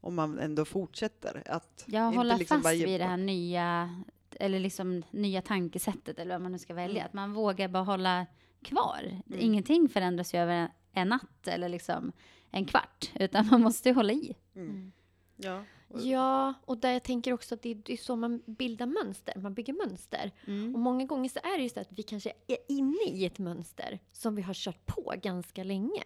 om 0.00 0.14
man 0.14 0.38
ändå 0.38 0.64
fortsätter 0.64 1.42
att 1.46 1.84
Jag 1.86 2.06
inte 2.08 2.16
håller 2.18 2.36
liksom 2.38 2.62
fast 2.62 2.74
vid 2.74 3.00
det 3.00 3.04
här 3.04 3.16
nya, 3.16 4.02
eller 4.40 4.60
liksom 4.60 5.02
nya 5.10 5.42
tankesättet 5.42 6.18
eller 6.18 6.34
vad 6.34 6.42
man 6.42 6.52
nu 6.52 6.58
ska 6.58 6.74
välja. 6.74 6.96
Mm. 7.00 7.06
Att 7.06 7.12
man 7.12 7.32
vågar 7.32 7.68
bara 7.68 7.82
hålla 7.84 8.26
kvar. 8.62 9.00
Mm. 9.26 9.38
Ingenting 9.40 9.88
förändras 9.88 10.34
ju 10.34 10.38
över 10.38 10.54
en, 10.54 10.68
en 10.92 11.08
natt 11.08 11.48
eller 11.48 11.68
liksom 11.68 12.12
en 12.50 12.64
kvart, 12.64 13.10
utan 13.14 13.46
man 13.50 13.60
måste 13.62 13.88
ju 13.88 13.94
hålla 13.94 14.12
i. 14.12 14.36
Mm. 14.54 14.92
Ja. 15.36 15.64
Och- 15.88 16.00
Ja, 16.00 16.54
och 16.64 16.78
där 16.78 16.92
jag 16.92 17.02
tänker 17.02 17.32
också 17.32 17.54
att 17.54 17.62
det 17.62 17.70
är, 17.70 17.74
det 17.74 17.92
är 17.92 17.96
så 17.96 18.16
man 18.16 18.42
bildar 18.46 18.86
mönster. 18.86 19.38
Man 19.38 19.54
bygger 19.54 19.72
mönster. 19.72 20.32
Och 20.74 20.80
många 20.80 21.04
gånger 21.04 21.28
så 21.28 21.38
är 21.38 21.56
det 21.56 21.62
ju 21.62 21.68
så 21.68 21.80
att 21.80 21.88
vi 21.92 22.02
kanske 22.02 22.32
är 22.46 22.56
inne 22.68 23.04
i 23.08 23.24
ett 23.24 23.38
mönster 23.38 23.98
som 24.12 24.34
vi 24.34 24.42
har 24.42 24.54
kört 24.54 24.86
på 24.86 25.14
ganska 25.22 25.64
länge. 25.64 26.02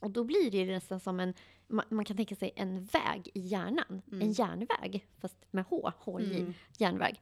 Och 0.00 0.10
då 0.10 0.24
blir 0.24 0.50
det 0.50 0.64
nästan 0.66 1.00
som 1.00 1.20
en, 1.20 1.34
man, 1.68 1.84
man 1.88 2.04
kan 2.04 2.16
tänka 2.16 2.34
sig 2.36 2.52
en 2.56 2.84
väg 2.84 3.28
i 3.34 3.40
hjärnan. 3.40 4.02
Mm. 4.12 4.20
En 4.22 4.32
järnväg, 4.32 5.06
fast 5.20 5.36
med 5.50 5.64
H, 5.70 5.92
HJ, 5.98 6.40
Mm. 6.40 6.54
järnväg. 6.78 7.20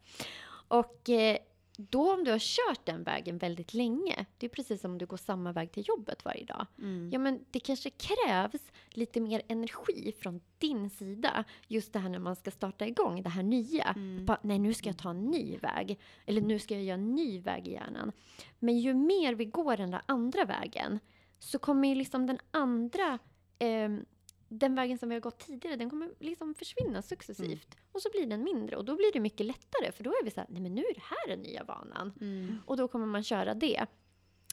Och 0.68 1.08
eh, 1.10 1.36
då 1.78 2.12
om 2.14 2.24
du 2.24 2.30
har 2.30 2.38
kört 2.38 2.86
den 2.86 3.02
vägen 3.02 3.38
väldigt 3.38 3.74
länge, 3.74 4.26
det 4.38 4.46
är 4.46 4.50
precis 4.50 4.80
som 4.80 4.90
om 4.90 4.98
du 4.98 5.06
går 5.06 5.16
samma 5.16 5.52
väg 5.52 5.72
till 5.72 5.84
jobbet 5.88 6.24
varje 6.24 6.44
dag. 6.44 6.66
Mm. 6.78 7.10
Ja, 7.12 7.18
men 7.18 7.44
det 7.50 7.60
kanske 7.60 7.90
krävs 7.90 8.72
lite 8.90 9.20
mer 9.20 9.42
energi 9.48 10.12
från 10.20 10.40
din 10.58 10.90
sida. 10.90 11.44
Just 11.68 11.92
det 11.92 11.98
här 11.98 12.08
när 12.08 12.18
man 12.18 12.36
ska 12.36 12.50
starta 12.50 12.86
igång 12.86 13.22
det 13.22 13.28
här 13.28 13.42
nya. 13.42 13.84
Mm. 13.84 14.24
Bara, 14.26 14.38
nej, 14.42 14.58
nu 14.58 14.74
ska 14.74 14.88
jag 14.88 14.98
ta 14.98 15.10
en 15.10 15.24
ny 15.24 15.56
väg. 15.58 15.98
Eller 16.26 16.40
nu 16.40 16.58
ska 16.58 16.74
jag 16.74 16.82
göra 16.84 16.94
en 16.94 17.14
ny 17.14 17.40
väg 17.40 17.68
i 17.68 17.72
hjärnan. 17.72 18.12
Men 18.58 18.78
ju 18.78 18.94
mer 18.94 19.34
vi 19.34 19.44
går 19.44 19.76
den 19.76 19.90
där 19.90 20.02
andra 20.06 20.44
vägen 20.44 20.98
så 21.38 21.58
kommer 21.58 21.88
ju 21.88 21.94
liksom 21.94 22.26
den 22.26 22.38
andra, 22.50 23.18
ehm, 23.58 24.04
den 24.48 24.74
vägen 24.74 24.98
som 24.98 25.08
vi 25.08 25.14
har 25.14 25.20
gått 25.20 25.38
tidigare, 25.38 25.76
den 25.76 25.90
kommer 25.90 26.10
liksom 26.18 26.54
försvinna 26.54 27.02
successivt. 27.02 27.76
Och 27.92 28.02
så 28.02 28.08
blir 28.12 28.26
den 28.26 28.44
mindre 28.44 28.76
och 28.76 28.84
då 28.84 28.96
blir 28.96 29.12
det 29.12 29.20
mycket 29.20 29.46
lättare 29.46 29.92
för 29.92 30.04
då 30.04 30.10
är 30.10 30.24
vi 30.24 30.30
så 30.30 30.40
här, 30.40 30.46
nej 30.50 30.62
men 30.62 30.74
nu 30.74 30.80
är 30.80 30.94
det 30.94 31.02
här 31.02 31.36
den 31.36 31.40
nya 31.40 31.64
vanan. 31.64 32.12
Mm. 32.20 32.58
Och 32.66 32.76
då 32.76 32.88
kommer 32.88 33.06
man 33.06 33.22
köra 33.22 33.54
det. 33.54 33.86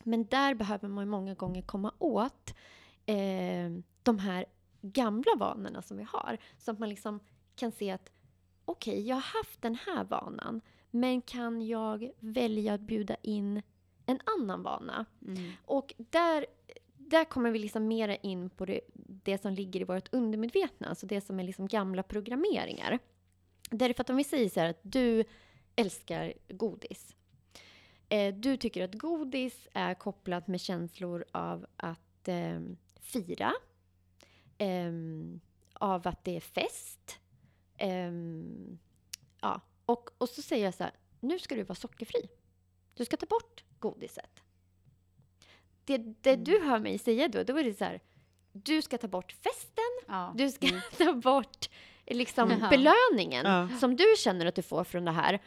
Men 0.04 0.26
där 0.26 0.54
behöver 0.54 0.88
man 0.88 1.10
många 1.10 1.34
gånger 1.34 1.62
komma 1.62 1.94
åt 2.00 2.54
eh, 3.06 3.70
de 4.04 4.20
här 4.20 4.46
gamla 4.82 5.36
vanorna 5.38 5.82
som 5.82 5.98
vi 5.98 6.04
har. 6.04 6.38
Så 6.58 6.72
att 6.72 6.80
man 6.80 6.90
liksom 6.90 7.20
kan 7.56 7.72
se 7.72 7.92
att 7.92 8.12
okej, 8.66 9.08
jag 9.08 9.16
har 9.16 9.40
haft 9.40 9.62
den 9.62 9.76
här 9.76 10.04
vanan. 10.04 10.62
Men 10.92 11.22
kan 11.22 11.68
jag 11.68 12.12
välja 12.20 12.74
att 12.74 12.82
bjuda 12.82 13.16
in 13.22 13.62
en 14.06 14.20
annan 14.38 14.64
vana? 14.64 15.06
Mm. 15.22 15.52
Och 15.66 15.94
där, 15.98 16.46
där 16.98 17.26
kommer 17.26 17.52
vi 17.52 17.60
liksom 17.60 17.88
mera 17.88 18.16
in 18.16 18.50
på 18.50 18.66
det, 18.66 18.82
det 19.24 19.42
som 19.42 19.54
ligger 19.54 19.82
i 19.82 19.84
vårt 19.84 20.14
undermedvetna, 20.14 20.88
alltså 20.88 21.06
det 21.06 21.22
som 21.22 21.40
är 21.40 21.44
liksom 21.44 21.68
gamla 21.68 22.04
programmeringar. 22.04 23.00
Därför 23.70 24.02
att 24.02 24.10
om 24.10 24.18
vi 24.18 24.24
säger 24.24 24.50
så 24.50 24.60
här 24.60 24.70
att 24.70 24.80
du 24.82 25.24
älskar 25.76 26.34
godis. 26.48 27.16
Eh, 28.10 28.36
du 28.36 28.58
tycker 28.58 28.84
att 28.84 28.94
godis 28.94 29.68
är 29.74 29.94
kopplat 29.94 30.48
med 30.48 30.62
känslor 30.62 31.26
av 31.32 31.66
att 31.78 32.28
eh, 32.28 32.60
fira, 33.00 33.54
ehm, 34.58 35.40
av 35.74 36.08
att 36.08 36.24
det 36.24 36.36
är 36.36 36.40
fest. 36.40 37.20
ehm, 37.78 38.80
ja. 39.42 39.62
och, 39.86 40.10
och 40.18 40.30
så 40.30 40.42
säger 40.42 40.66
jag 40.66 40.74
så 40.74 40.84
här, 40.84 40.94
nu 41.20 41.40
ska 41.40 41.56
du 41.56 41.64
vara 41.64 41.76
sockerfri. 41.76 42.30
Du 42.94 43.06
ska 43.06 43.18
ta 43.18 43.26
bort 43.26 43.64
godiset. 43.80 44.40
Det, 45.86 45.98
det 45.98 46.36
du 46.36 46.60
hör 46.60 46.80
mig 46.80 46.98
säga 46.98 47.28
då, 47.28 47.44
då 47.44 47.58
är 47.58 47.64
det 47.64 47.74
så 47.74 47.84
här, 47.84 48.02
du 48.54 48.82
ska 48.82 48.98
ta 48.98 49.08
bort 49.08 49.32
festen, 49.32 49.84
Ja. 50.08 50.34
du 50.36 50.52
ska 50.52 50.68
ta 50.98 51.14
bort 51.14 51.70
liksom 52.08 52.52
Jaha. 52.52 52.70
belöningen 52.70 53.46
Ja. 53.46 53.70
som 53.80 53.96
du 53.96 54.06
känner 54.18 54.46
att 54.46 54.56
du 54.56 54.62
får 54.62 54.84
från 54.84 55.06
det 55.06 55.12
här. 55.12 55.40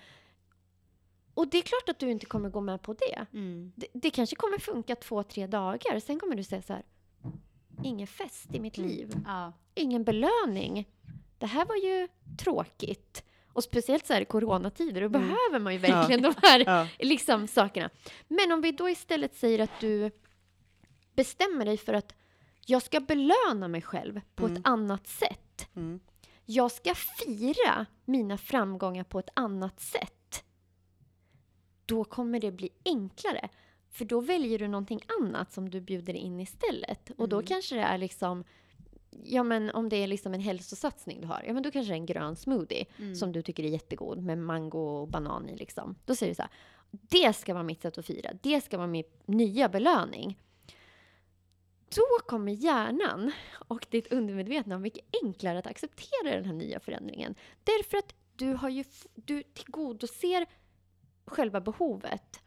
Och 1.35 1.49
det 1.49 1.59
är 1.59 1.63
klart 1.63 1.89
att 1.89 1.99
du 1.99 2.11
inte 2.11 2.27
kommer 2.27 2.49
gå 2.51 2.61
med 2.61 2.83
på 2.83 2.93
det. 2.95 3.27
Mm. 3.33 3.73
Det, 3.77 3.87
det 3.93 4.11
kanske 4.11 4.37
kommer 4.37 4.59
funka 4.59 4.97
två, 4.97 5.23
tre 5.23 5.47
dagar. 5.47 6.01
Sen 6.01 6.19
kommer 6.21 6.37
du 6.37 6.43
säga 6.45 6.63
så 6.63 6.73
här. 6.73 6.83
Ingen 7.85 8.07
fest 8.07 8.55
i 8.55 8.61
mitt 8.61 8.79
Mm. 8.79 8.91
liv. 8.91 9.15
Ja. 9.27 9.53
Ingen 9.75 10.05
belöning. 10.05 10.89
Det 11.39 11.47
här 11.47 11.65
var 11.65 11.77
ju 11.77 12.09
tråkigt. 12.39 13.25
Och 13.53 13.65
speciellt 13.65 14.07
så 14.07 14.13
här 14.13 14.21
i 14.21 14.25
coronatider, 14.25 15.01
då 15.01 15.07
Mm. 15.07 15.13
behöver 15.21 15.59
man 15.59 15.73
ju 15.73 15.79
verkligen 15.79 16.23
de 16.23 16.35
här 16.43 16.61
Ja. 16.67 16.89
liksom, 16.99 17.47
sakerna. 17.49 17.91
Men 18.29 18.53
om 18.53 18.61
vi 18.61 18.73
då 18.73 18.89
istället 18.91 19.35
säger 19.37 19.59
att 19.59 19.81
du 19.81 20.11
bestämmer 21.15 21.65
dig 21.65 21.77
för 21.77 21.95
att 21.95 22.15
jag 22.69 22.83
ska 22.83 23.01
belöna 23.01 23.69
mig 23.69 23.83
själv 23.83 24.21
på 24.35 24.45
Mm. 24.47 24.57
ett 24.57 24.67
annat 24.67 25.07
sätt. 25.07 25.69
Mm. 25.77 26.01
Jag 26.45 26.71
ska 26.71 26.95
fira 26.95 27.87
mina 28.05 28.39
framgångar 28.39 29.05
på 29.05 29.19
ett 29.19 29.29
annat 29.35 29.81
sätt. 29.81 30.45
Då 31.87 32.05
kommer 32.05 32.41
det 32.41 32.53
bli 32.53 32.69
enklare. 32.85 33.49
För 33.91 34.05
då 34.05 34.21
väljer 34.21 34.59
du 34.59 34.69
någonting 34.69 35.01
annat 35.21 35.53
som 35.53 35.71
du 35.71 35.81
bjuder 35.81 36.15
in 36.15 36.41
istället. 36.41 37.11
Och 37.19 37.29
då 37.29 37.37
Mm. 37.37 37.47
kanske 37.47 37.75
det 37.77 37.83
är 37.83 37.99
liksom, 37.99 38.45
ja 39.25 39.43
men 39.43 39.71
om 39.71 39.89
det 39.89 39.97
är 39.97 40.07
liksom 40.07 40.35
en 40.35 40.41
hälsosatsning 40.41 41.21
du 41.21 41.27
har, 41.27 41.43
ja 41.47 41.53
men 41.53 41.63
då 41.63 41.71
kanske 41.71 41.91
det 41.93 41.95
är 41.95 42.01
en 42.01 42.07
grön 42.07 42.37
smoothie 42.37 42.87
Mm. 42.99 43.15
som 43.17 43.33
du 43.33 43.43
tycker 43.43 43.65
är 43.65 43.69
jättegod 43.69 44.23
med 44.23 44.39
mango 44.39 44.79
och 44.79 45.09
banan 45.09 45.49
i 45.49 45.57
liksom. 45.57 45.95
Då 46.05 46.15
säger 46.15 46.31
du 46.31 46.35
så 46.35 46.43
här, 46.43 46.51
det 46.91 47.33
ska 47.37 47.55
vara 47.55 47.65
mitt 47.65 47.83
sätt 47.83 47.99
att 47.99 48.07
fira, 48.07 48.31
det 48.43 48.61
ska 48.65 48.77
vara 48.77 48.87
min 48.87 49.05
nya 49.27 49.69
belöning. 49.69 50.39
Då 51.95 52.27
kommer 52.27 52.53
hjärnan 52.53 53.33
och 53.69 53.87
ditt 53.91 54.13
undermedvetna 54.13 54.79
mycket 54.79 55.05
enklare 55.23 55.59
att 55.59 55.67
acceptera 55.67 56.35
den 56.35 56.45
här 56.45 56.53
nya 56.53 56.81
förändringen. 56.81 57.35
Därför 57.65 57.99
att 57.99 58.15
du, 58.37 58.53
har 58.53 58.69
ju, 58.69 58.85
du 59.15 59.43
tillgodoser 59.43 60.47
själva 61.27 61.61
behovet. 61.61 62.41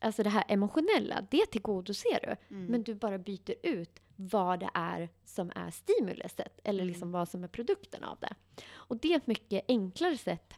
Alltså 0.00 0.22
det 0.22 0.30
här 0.30 0.44
emotionella, 0.48 1.26
det 1.30 1.46
tillgodoser 1.46 2.18
du. 2.22 2.54
Mm. 2.56 2.66
Men 2.66 2.82
du 2.82 2.94
bara 2.94 3.18
byter 3.18 3.54
ut 3.62 4.00
vad 4.16 4.60
det 4.60 4.70
är 4.74 5.08
som 5.24 5.52
är 5.54 5.70
stimuluset 5.70 6.60
eller 6.64 6.80
Mm. 6.80 6.88
liksom 6.88 7.12
vad 7.12 7.28
som 7.28 7.44
är 7.44 7.48
produkten 7.48 8.04
av 8.04 8.18
det. 8.20 8.34
Och 8.72 8.96
det 8.96 9.12
är 9.12 9.16
ett 9.16 9.26
mycket 9.26 9.64
enklare 9.68 10.18
sätt 10.18 10.54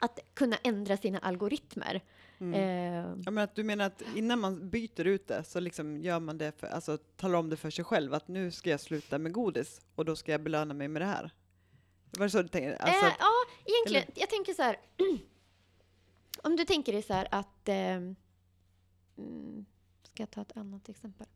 att 0.00 0.20
kunna 0.34 0.56
ändra 0.56 0.96
sina 0.96 1.18
algoritmer. 1.18 2.00
Mm. 2.40 2.54
Eh, 2.54 3.22
Ja, 3.24 3.30
men 3.30 3.44
att 3.44 3.54
du 3.54 3.64
menar 3.64 3.84
att 3.86 4.02
innan 4.14 4.40
man 4.40 4.70
byter 4.70 5.06
ut 5.06 5.26
det 5.26 5.44
så 5.44 5.60
liksom 5.60 6.00
gör 6.00 6.20
man 6.20 6.38
det 6.38 6.52
för, 6.52 6.66
alltså 6.66 6.98
talar 6.98 7.38
om 7.38 7.50
det 7.50 7.56
för 7.56 7.70
sig 7.70 7.84
själv 7.84 8.14
att 8.14 8.28
nu 8.28 8.50
ska 8.50 8.70
jag 8.70 8.80
sluta 8.80 9.18
med 9.18 9.32
godis 9.32 9.80
och 9.94 10.04
då 10.04 10.16
ska 10.16 10.32
jag 10.32 10.42
belöna 10.42 10.74
mig 10.74 10.88
med 10.88 11.02
det 11.02 11.06
här. 11.06 11.30
Var 12.10 12.24
det 12.26 12.30
så 12.30 12.42
du 12.42 12.48
tänkte? 12.48 12.76
Alltså, 12.76 13.06
eh, 13.06 13.12
ja, 13.18 13.32
egentligen. 13.64 14.12
Jag 14.20 14.30
tänker 14.30 14.52
så 14.52 14.62
här. 14.62 14.76
om 16.42 16.56
du 16.56 16.64
tänker 16.64 16.92
dig 16.92 17.02
så 17.02 17.14
här 17.14 17.28
att... 17.30 17.68
Eh, 17.68 18.00
ska 20.02 20.22
jag 20.22 20.30
ta 20.30 20.40
ett 20.42 20.56
annat 20.56 20.88
exempel? 20.88 21.26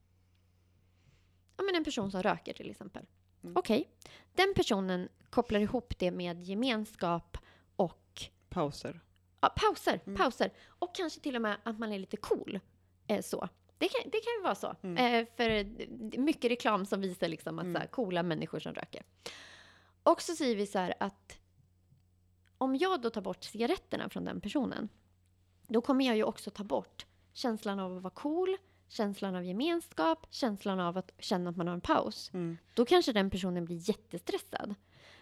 Ja, 1.57 1.65
men 1.65 1.75
en 1.75 1.85
person 1.85 2.11
som 2.11 2.23
röker 2.23 2.53
till 2.53 2.71
exempel. 2.71 3.07
Mm. 3.43 3.57
Okej. 3.57 3.91
Den 4.35 4.53
personen 4.57 5.09
kopplar 5.31 5.61
ihop 5.61 5.99
det 5.99 6.11
med 6.11 6.43
gemenskap 6.45 7.39
och 7.77 8.23
pauser. 8.49 9.01
Ja, 9.45 9.53
pauser, 9.57 10.01
Mm. 10.07 10.17
pauser. 10.19 10.53
Och 10.67 10.95
kanske 10.95 11.21
till 11.21 11.37
och 11.37 11.43
med 11.43 11.57
att 11.63 11.79
man 11.79 11.93
är 11.93 11.99
lite 11.99 12.17
cool. 12.17 12.61
Eh, 13.07 13.23
så. 13.23 13.49
Det 13.79 13.89
kan, 13.89 14.11
det 14.11 14.19
kan 14.21 14.33
ju 14.39 14.43
vara 14.43 14.55
så. 14.55 14.75
Mm. 14.83 14.97
Eh, 15.23 15.29
för 15.37 15.51
är 15.51 16.19
mycket 16.19 16.51
reklam 16.51 16.87
som 16.87 17.01
visar 17.01 17.29
liksom 17.29 17.59
att 17.59 17.63
Mm. 17.63 17.75
så 17.75 17.81
här, 17.81 17.87
coola 17.87 18.23
människor 18.23 18.61
som 18.61 18.75
röker. 18.75 19.03
Och 20.03 20.23
så 20.23 20.37
säger 20.37 20.57
vi 20.57 20.67
så 20.67 20.79
här 20.79 20.95
att 21.01 21.39
om 22.59 22.77
jag 22.77 23.01
då 23.01 23.11
tar 23.11 23.21
bort 23.21 23.45
cigaretterna 23.45 24.09
från 24.09 24.25
den 24.25 24.41
personen, 24.41 24.89
då 25.69 25.81
kommer 25.81 26.05
jag 26.07 26.17
ju 26.17 26.25
också 26.25 26.51
ta 26.51 26.65
bort 26.65 27.07
känslan 27.33 27.79
av 27.81 27.97
att 27.97 28.03
vara 28.03 28.15
cool, 28.15 28.57
känslan 28.89 29.35
av 29.35 29.45
gemenskap, 29.45 30.27
känslan 30.31 30.81
av 30.81 30.99
att 30.99 31.13
känna 31.19 31.51
att 31.51 31.57
man 31.57 31.67
har 31.67 31.75
en 31.75 31.81
paus 31.81 32.31
Mm. 32.35 32.59
då 32.75 32.85
kanske 32.85 33.13
den 33.13 33.31
personen 33.31 33.65
blir 33.65 33.89
jättestressad. 33.89 34.75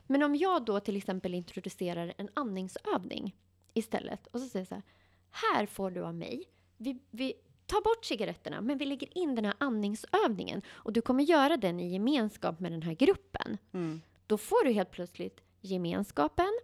Men 0.06 0.22
om 0.22 0.36
jag 0.36 0.64
då 0.64 0.80
till 0.80 0.96
exempel 0.96 1.34
introducerar 1.34 2.14
en 2.18 2.28
andningsövning 2.34 3.36
istället 3.74 4.26
och 4.26 4.40
så 4.40 4.46
säger 4.48 4.66
så 4.66 4.74
här, 4.74 4.82
här 5.30 5.66
får 5.66 5.90
du 5.90 6.00
av 6.04 6.14
mig, 6.14 6.44
vi, 6.76 6.98
vi 7.10 7.34
tar 7.66 7.80
bort 7.82 8.04
cigaretterna 8.04 8.60
men 8.60 8.78
vi 8.78 8.84
lägger 8.84 9.18
in 9.18 9.34
den 9.34 9.44
här 9.44 9.54
andningsövningen 9.58 10.62
och 10.68 10.92
du 10.92 11.00
kommer 11.00 11.24
göra 11.24 11.56
den 11.56 11.80
i 11.80 11.92
gemenskap 11.92 12.60
med 12.60 12.72
den 12.72 12.82
här 12.82 12.94
gruppen. 12.94 13.58
Mm. 13.72 14.00
Då 14.26 14.38
får 14.38 14.64
du 14.64 14.72
helt 14.72 14.90
plötsligt 14.90 15.40
gemenskapen, 15.60 16.58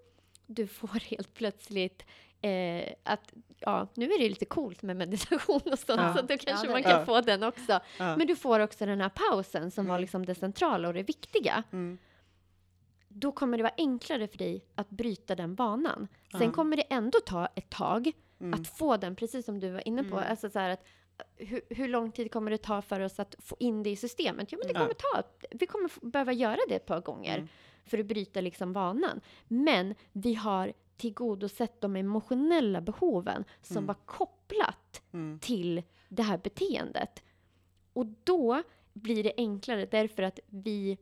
du 0.47 0.67
får 0.67 1.01
helt 1.11 1.35
plötsligt 1.35 2.05
eh, 2.43 2.93
att, 3.03 3.33
ja, 3.59 3.89
nu 3.95 4.05
är 4.13 4.19
det 4.19 4.29
lite 4.29 4.45
coolt 4.45 4.83
med 4.83 4.97
meditation 4.97 5.61
och 5.73 5.79
sånt, 5.79 6.01
Ja. 6.01 6.15
så 6.17 6.23
då 6.23 6.37
kanske 6.39 6.67
det 6.67 6.73
man 6.73 6.83
kan 6.83 7.01
det. 7.01 7.07
få 7.07 7.21
den 7.21 7.43
också. 7.43 7.81
Ja. 7.99 8.17
Men 8.17 8.27
du 8.27 8.37
får 8.37 8.61
också 8.61 8.87
den 8.87 9.01
här 9.01 9.09
pausen 9.09 9.71
som 9.71 9.87
var 9.87 9.95
Mm. 9.95 10.01
liksom 10.01 10.27
det 10.27 10.35
centrala 10.35 10.89
och 10.89 10.95
det 10.95 11.03
viktiga. 11.03 11.63
Mm. 11.73 11.99
Då 13.09 13.33
kommer 13.33 13.57
det 13.57 13.63
vara 13.63 13.75
enklare 13.77 14.29
för 14.29 14.39
dig 14.39 14.65
att 14.75 14.91
bryta 14.91 15.35
den 15.35 15.55
vanan. 15.55 16.09
Sen 16.33 16.43
Ja. 16.43 16.53
kommer 16.53 16.77
det 16.77 16.83
ändå 16.83 17.19
ta 17.27 17.47
ett 17.47 17.71
tag 17.71 18.13
Mm. 18.41 18.61
att 18.61 18.69
få 18.69 18.97
den, 18.97 19.17
precis 19.17 19.45
som 19.47 19.61
du 19.61 19.71
var 19.71 19.89
inne 19.89 20.05
på. 20.05 20.17
Mm. 20.17 20.31
Alltså 20.31 20.51
så 20.51 20.59
här 20.59 20.71
att, 20.71 20.85
hur, 21.37 21.61
hur 21.71 21.89
lång 21.89 22.13
tid 22.13 22.33
kommer 22.33 22.51
det 22.51 22.59
ta 22.59 22.83
för 22.83 23.01
oss 23.01 23.19
att 23.21 23.35
få 23.39 23.57
in 23.59 23.83
det 23.83 23.91
i 23.91 23.97
systemet? 23.97 24.53
Ja, 24.53 24.59
men 24.59 24.69
det 24.69 24.75
kommer 24.75 24.95
ta. 24.95 25.23
Vi 25.51 25.67
kommer 25.67 25.91
behöva 26.11 26.33
göra 26.33 26.59
det 26.69 26.75
ett 26.75 26.87
par 26.87 27.01
gånger 27.01 27.35
Mm. 27.37 27.49
för 27.87 27.99
att 27.99 28.07
bryta 28.07 28.41
liksom 28.41 28.73
vanan. 28.73 29.21
Men 29.49 29.95
vi 30.13 30.35
har 30.35 30.73
tillgodosett 30.97 31.81
de 31.81 31.97
emotionella 31.97 32.81
behoven 32.81 33.45
som 33.63 33.77
Mm. 33.77 33.87
var 33.87 33.95
kopplat 34.07 35.03
Mm. 35.13 35.39
till 35.39 35.83
det 36.09 36.23
här 36.23 36.39
beteendet. 36.39 37.23
Och 37.93 38.07
då 38.25 38.63
blir 38.93 39.23
det 39.25 39.33
enklare 39.37 39.87
därför 39.87 40.23
att 40.23 40.39
vi 40.47 40.99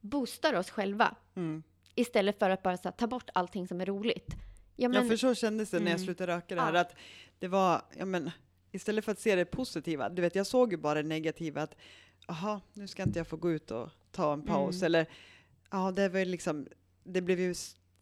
boostar 0.00 0.54
oss 0.54 0.70
själva 0.70 1.16
Mm. 1.36 1.62
istället 1.94 2.38
för 2.38 2.50
att 2.50 2.62
bara 2.62 2.78
här, 2.84 2.90
ta 2.90 3.06
bort 3.06 3.30
allting 3.34 3.68
som 3.68 3.80
är 3.80 3.86
roligt. 3.86 4.26
Ja, 4.76 4.88
men, 4.88 5.02
ja, 5.02 5.08
för 5.10 5.16
så 5.16 5.34
kändes 5.34 5.70
det 5.70 5.78
när 5.78 5.84
jag 5.90 5.94
Mm. 5.94 6.04
slutade 6.04 6.36
röka 6.36 6.54
det 6.54 6.60
här, 6.60 6.74
Ja. 6.74 6.80
att 6.80 6.94
det 7.38 7.48
var, 7.48 7.82
ja 7.96 8.04
men, 8.04 8.30
istället 8.70 9.04
för 9.04 9.12
att 9.12 9.18
se 9.18 9.34
det 9.36 9.44
positiva, 9.44 10.08
du 10.08 10.22
vet, 10.22 10.34
jag 10.34 10.46
såg 10.46 10.72
ju 10.72 10.76
bara 10.78 11.02
det 11.02 11.08
negativa, 11.08 11.62
att 11.62 11.76
aha, 12.28 12.60
nu 12.72 12.88
ska 12.88 13.02
inte 13.02 13.18
jag 13.18 13.26
få 13.26 13.36
gå 13.36 13.50
ut 13.50 13.70
och 13.70 13.88
ta 14.12 14.32
en 14.32 14.42
paus, 14.42 14.74
Mm. 14.76 14.86
eller 14.86 15.06
ja, 15.70 15.90
det 15.90 16.08
var 16.08 16.24
liksom, 16.24 16.66
det 17.04 17.20
blev 17.20 17.40
ju 17.40 17.54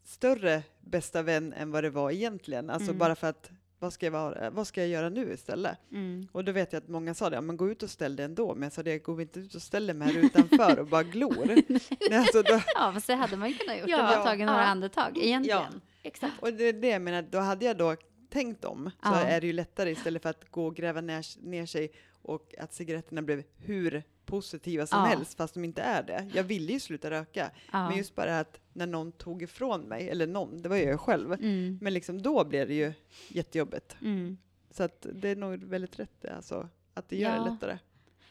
större 0.05 0.63
bästa 0.81 1.23
vän 1.23 1.53
än 1.53 1.71
vad 1.71 1.85
det 1.85 1.91
var 1.91 2.11
egentligen, 2.11 2.71
alltså 2.71 2.89
Mm. 2.91 2.99
bara 2.99 3.15
för 3.17 3.27
att, 3.27 3.51
vad 3.79 3.93
ska, 3.93 4.07
jag 4.07 4.11
vara, 4.11 4.51
vad 4.51 4.67
ska 4.67 4.81
jag 4.81 4.91
göra 4.91 5.09
nu 5.09 5.33
istället? 5.33 5.79
Mm. 5.93 6.29
Och 6.33 6.45
då 6.45 6.53
vet 6.53 6.73
jag 6.73 6.83
att 6.83 6.89
många 6.89 7.15
sa 7.15 7.31
det, 7.31 7.37
ja 7.37 7.41
men 7.41 7.57
gå 7.57 7.71
ut 7.71 7.83
och 7.83 7.91
ställ 7.91 8.17
dig 8.17 8.25
ändå, 8.25 8.55
men 8.55 8.63
jag 8.63 8.73
sa 8.73 8.83
det, 8.83 8.99
gå 8.99 9.21
inte 9.21 9.41
ut 9.41 9.55
och 9.55 9.63
ställ 9.63 9.87
dig 9.87 10.01
här 10.01 10.17
utanför 10.19 10.79
och 10.79 10.87
bara 10.87 11.03
glor. 11.03 11.47
Nej, 12.11 12.19
alltså 12.19 12.43
då, 12.43 12.61
Ja, 12.75 12.91
fast 12.95 13.07
det 13.07 13.15
hade 13.15 13.37
man 13.37 13.49
ju 13.49 13.55
kunnat 13.55 13.79
gjort. 13.79 13.89
Ja. 13.89 13.97
Ja. 13.99 14.03
Bara 14.17 14.25
tagit 14.25 14.47
några 14.47 14.61
Ja. 14.61 14.67
andetag 14.67 15.19
egentligen. 15.19 15.63
Ja. 15.73 15.81
Exakt. 16.03 16.43
Och 16.43 16.53
det 16.53 16.65
är 16.65 16.73
det 16.73 16.89
jag 16.89 17.03
menar, 17.03 17.23
då 17.31 17.39
hade 17.39 17.65
jag 17.65 17.77
då 17.77 17.97
tänkt 18.31 18.65
om, 18.65 18.85
så 19.03 19.09
Ja. 19.09 19.21
är 19.21 19.41
det 19.41 19.47
ju 19.47 19.53
lättare 19.53 19.91
istället 19.91 20.23
för 20.23 20.31
att 20.31 20.51
gå 20.51 20.67
och 20.67 20.77
gräva 20.77 21.01
ner, 21.01 21.47
ner 21.49 21.67
sig 21.67 21.93
och 22.23 22.55
att 22.59 22.75
cigaretterna 22.75 23.23
blev 23.23 23.43
hur 23.57 24.03
positiva 24.29 24.87
som 24.87 24.99
Ja. 24.99 25.05
helst, 25.07 25.37
fast 25.37 25.55
de 25.55 25.65
inte 25.65 25.83
är 25.83 26.03
det. 26.03 26.31
Jag 26.35 26.45
ville 26.45 26.73
ju 26.73 26.81
sluta 26.81 27.11
röka, 27.11 27.51
Ja. 27.73 27.89
men 27.89 27.99
just 27.99 28.15
bara 28.15 28.41
att 28.41 28.61
när 28.73 28.87
någon 28.87 29.13
tog 29.13 29.43
ifrån 29.43 29.81
mig, 29.81 30.09
eller 30.11 30.27
någon, 30.27 30.63
det 30.63 30.69
var 30.69 30.77
ju 30.77 30.83
jag 30.85 31.01
själv, 31.01 31.33
Mm. 31.33 31.79
men 31.81 31.95
liksom 31.95 32.23
då 32.23 32.45
blev 32.45 32.69
det 32.69 32.75
ju 32.75 32.93
jättejobbigt. 33.29 33.97
Mm. 34.03 34.39
Så 34.71 34.83
att 34.83 35.07
det 35.13 35.29
är 35.29 35.37
nog 35.37 35.65
väldigt 35.65 35.99
rätt 35.99 36.25
alltså, 36.37 36.69
att 36.95 37.09
det 37.09 37.17
gör 37.17 37.37
Ja. 37.37 37.43
det 37.45 37.51
lättare. 37.51 37.79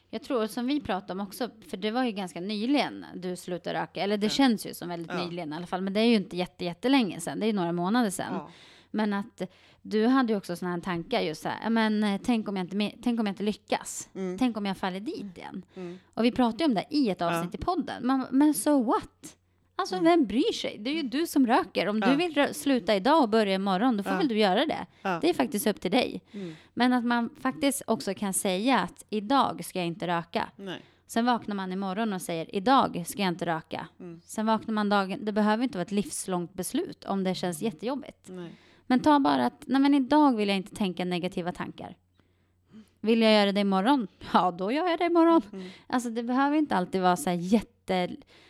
Jag 0.09 0.23
tror 0.23 0.47
som 0.47 0.67
vi 0.67 0.81
pratade 0.81 1.13
om 1.13 1.27
också, 1.27 1.49
för 1.69 1.77
det 1.77 1.91
var 1.91 2.03
ju 2.03 2.11
ganska 2.11 2.41
nyligen 2.41 3.05
du 3.15 3.35
slutade 3.35 3.79
röka, 3.81 4.01
eller 4.01 4.17
det 4.17 4.25
Ja. 4.25 4.29
känns 4.29 4.65
ju 4.67 4.73
som 4.73 4.89
väldigt 4.89 5.15
nyligen 5.17 5.53
i 5.53 5.55
alla 5.55 5.67
fall, 5.67 5.81
men 5.81 5.93
det 5.93 5.99
är 5.99 6.05
ju 6.05 6.15
inte 6.15 6.37
jätte, 6.37 6.65
jättelänge 6.65 7.19
sedan, 7.19 7.39
det 7.39 7.45
är 7.45 7.47
ju 7.47 7.53
några 7.53 7.71
månader 7.71 8.09
sedan. 8.09 8.39
Ja. 8.91 8.97
Men 8.97 9.13
att 9.13 9.41
du 9.81 10.05
hade 10.07 10.33
ju 10.33 10.37
också 10.37 10.55
sådana 10.55 10.75
här 10.75 10.81
tankar 10.81 11.21
just 11.21 11.41
så 11.41 11.49
här, 11.49 11.59
"Ja, 11.63 11.69
men 11.69 12.03
eh, 12.03 12.21
tänk 12.23 12.47
om 12.49 12.57
jag 12.57 12.63
inte, 12.73 12.97
tänk 13.03 13.19
om 13.19 13.25
jag 13.25 13.33
inte 13.33 13.43
lyckas? 13.43 14.09
Mm. 14.15 14.37
Tänk 14.37 14.57
om 14.57 14.65
jag 14.65 14.77
faller 14.77 14.99
dit 14.99 15.37
igen? 15.37 15.65
Mm. 15.75 15.99
Och 16.13 16.25
vi 16.25 16.31
pratade 16.31 16.63
ju 16.63 16.67
om 16.67 16.73
det 16.73 16.85
i 16.89 17.09
ett 17.09 17.21
avsnitt 17.21 17.55
i 17.55 17.57
podden. 17.57 18.07
Man, 18.07 18.25
men 18.31 18.53
so 18.53 18.83
what? 18.83 19.37
Alltså 19.79 19.95
Mm. 19.95 20.05
vem 20.05 20.25
bryr 20.25 20.53
sig? 20.53 20.77
Det 20.79 20.89
är 20.89 20.93
ju 20.93 21.01
du 21.03 21.27
som 21.27 21.47
röker. 21.47 21.87
Om 21.87 21.99
Ja. 21.99 22.09
du 22.09 22.15
vill 22.15 22.53
sluta 22.53 22.95
idag 22.95 23.21
och 23.23 23.29
börja 23.29 23.55
imorgon, 23.55 23.97
då 23.97 24.03
får 24.03 24.11
Ja. 24.11 24.17
väl 24.17 24.27
du 24.27 24.37
göra 24.37 24.65
det. 24.65 24.85
Ja. 25.01 25.19
Det 25.21 25.29
är 25.29 25.33
faktiskt 25.33 25.67
upp 25.67 25.81
till 25.81 25.91
dig. 25.91 26.21
Mm. 26.31 26.55
Men 26.73 26.93
att 26.93 27.05
man 27.05 27.29
faktiskt 27.41 27.81
också 27.87 28.13
kan 28.13 28.33
säga 28.33 28.79
att 28.79 29.05
idag 29.09 29.65
ska 29.65 29.79
jag 29.79 29.87
inte 29.87 30.07
röka. 30.07 30.49
Nej. 30.55 30.81
Sen 31.07 31.25
vaknar 31.25 31.55
man 31.55 31.71
imorgon 31.71 32.13
och 32.13 32.21
säger 32.21 32.55
idag 32.55 33.03
ska 33.07 33.21
jag 33.21 33.27
inte 33.27 33.45
röka. 33.45 33.87
Mm. 33.99 34.21
Sen 34.25 34.45
vaknar 34.45 34.73
man 34.73 34.89
dagen, 34.89 35.25
det 35.25 35.31
behöver 35.31 35.63
inte 35.63 35.77
vara 35.77 35.85
ett 35.85 35.91
livslångt 35.91 36.53
beslut 36.53 37.05
om 37.05 37.23
det 37.23 37.35
känns 37.35 37.61
jättejobbigt. 37.61 38.27
Nej. 38.29 38.51
Men 38.87 38.99
ta 38.99 39.19
bara 39.19 39.45
att, 39.45 39.63
nej 39.67 39.81
men 39.81 39.93
idag 39.93 40.35
vill 40.35 40.47
jag 40.47 40.57
inte 40.57 40.75
tänka 40.75 41.05
negativa 41.05 41.51
tankar. 41.51 41.95
Vill 43.01 43.21
jag 43.21 43.33
göra 43.33 43.51
det 43.51 43.61
imorgon? 43.61 44.07
Ja, 44.33 44.51
då 44.51 44.71
gör 44.71 44.87
jag 44.87 44.99
det 44.99 45.05
imorgon. 45.05 45.41
Mm. 45.53 45.67
Alltså 45.87 46.09
det 46.09 46.23
behöver 46.23 46.57
inte 46.57 46.75
alltid 46.75 47.01
vara 47.01 47.15
så 47.15 47.29
här 47.29 47.37
jätte, 47.37 48.09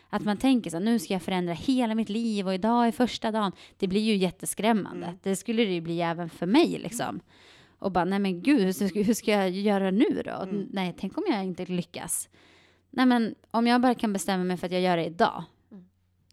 Att 0.10 0.24
man 0.26 0.38
tänker 0.38 0.70
så 0.70 0.78
här, 0.78 0.84
nu 0.86 1.00
ska 1.00 1.14
jag 1.14 1.22
förändra 1.22 1.54
hela 1.54 1.96
mitt 1.96 2.10
liv 2.10 2.48
och 2.48 2.54
idag 2.54 2.88
är 2.88 2.92
första 2.92 3.32
dagen. 3.32 3.52
Det 3.78 3.88
blir 3.88 4.02
ju 4.02 4.16
jätteskrämmande. 4.16 5.06
Mm. 5.06 5.20
Det 5.24 5.36
skulle 5.36 5.66
det 5.66 5.74
ju 5.74 5.82
bli 5.82 6.02
även 6.02 6.30
för 6.30 6.46
mig 6.46 6.80
liksom. 6.80 7.20
Och 7.80 7.92
bara, 7.92 8.06
nej 8.06 8.20
men 8.20 8.42
gud, 8.42 8.62
hur 8.62 8.72
ska, 8.72 9.00
hur 9.02 9.14
ska 9.14 9.32
jag 9.32 9.50
göra 9.50 9.92
nu 9.92 10.22
då? 10.26 10.32
Mm. 10.44 10.68
Nej, 10.72 10.96
tänk 11.00 11.18
om 11.18 11.24
jag 11.30 11.44
inte 11.46 11.66
lyckas. 11.66 12.30
Nej 12.90 13.06
men 13.06 13.36
om 13.52 13.68
jag 13.68 13.82
bara 13.82 13.96
kan 13.96 14.14
bestämma 14.14 14.44
mig 14.44 14.58
för 14.58 14.66
att 14.66 14.74
jag 14.74 14.82
gör 14.82 14.98
det 14.98 15.06
idag, 15.06 15.44
Mm. 15.72 15.86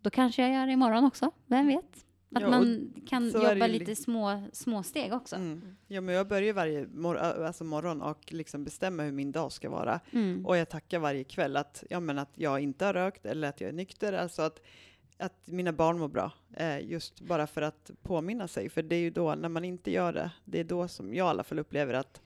då 0.03 0.11
kanske 0.11 0.43
jag 0.43 0.53
gör 0.55 0.67
det 0.67 0.73
imorgon 0.73 1.05
också. 1.05 1.31
Vem 1.47 1.67
vet? 1.67 2.04
Att 2.35 2.43
Ja, 2.43 2.51
man 2.51 2.93
kan 3.09 3.31
jobba 3.31 3.67
lite 3.67 3.85
li- 3.85 3.97
små, 3.97 4.43
små 4.53 4.83
steg 4.83 5.13
också. 5.13 5.37
Mm. 5.37 5.77
Ja, 5.87 6.01
men 6.01 6.15
jag 6.15 6.29
börjar 6.29 6.53
varje 6.55 6.87
mor 6.87 7.17
alltså 7.17 7.65
morgon 7.65 8.03
och 8.03 8.33
liksom 8.33 8.65
bestämma 8.65 9.03
hur 9.03 9.13
min 9.13 9.33
dag 9.33 9.53
ska 9.53 9.71
vara. 9.71 10.01
Mm. 10.11 10.47
Och 10.47 10.57
jag 10.57 10.69
tackar 10.69 10.99
varje 10.99 11.25
kväll 11.25 11.57
att, 11.57 11.85
ja, 11.91 12.01
men 12.01 12.19
att 12.19 12.31
jag 12.35 12.61
inte 12.61 12.85
har 12.85 12.93
rökt 12.95 13.27
eller 13.27 13.49
att 13.49 13.61
jag 13.61 13.69
är 13.69 13.73
nykter. 13.73 14.13
Alltså 14.13 14.43
att, 14.43 14.61
att 15.19 15.47
mina 15.47 15.73
barn 15.73 15.99
mår 15.99 16.09
bra. 16.09 16.33
Eh, 16.57 16.81
just 16.91 17.21
bara 17.21 17.47
för 17.47 17.63
att 17.63 17.91
påminna 18.03 18.49
sig. 18.49 18.69
För 18.69 18.83
det 18.83 18.97
är 18.97 19.01
ju 19.01 19.11
då, 19.11 19.35
när 19.35 19.49
man 19.49 19.65
inte 19.65 19.91
gör 19.91 20.13
det, 20.13 20.31
det 20.45 20.61
är 20.61 20.65
då 20.65 20.89
som 20.89 21.15
jag 21.15 21.27
i 21.27 21.29
alla 21.31 21.45
fall 21.45 21.59
upplever 21.59 21.95
att 21.95 22.21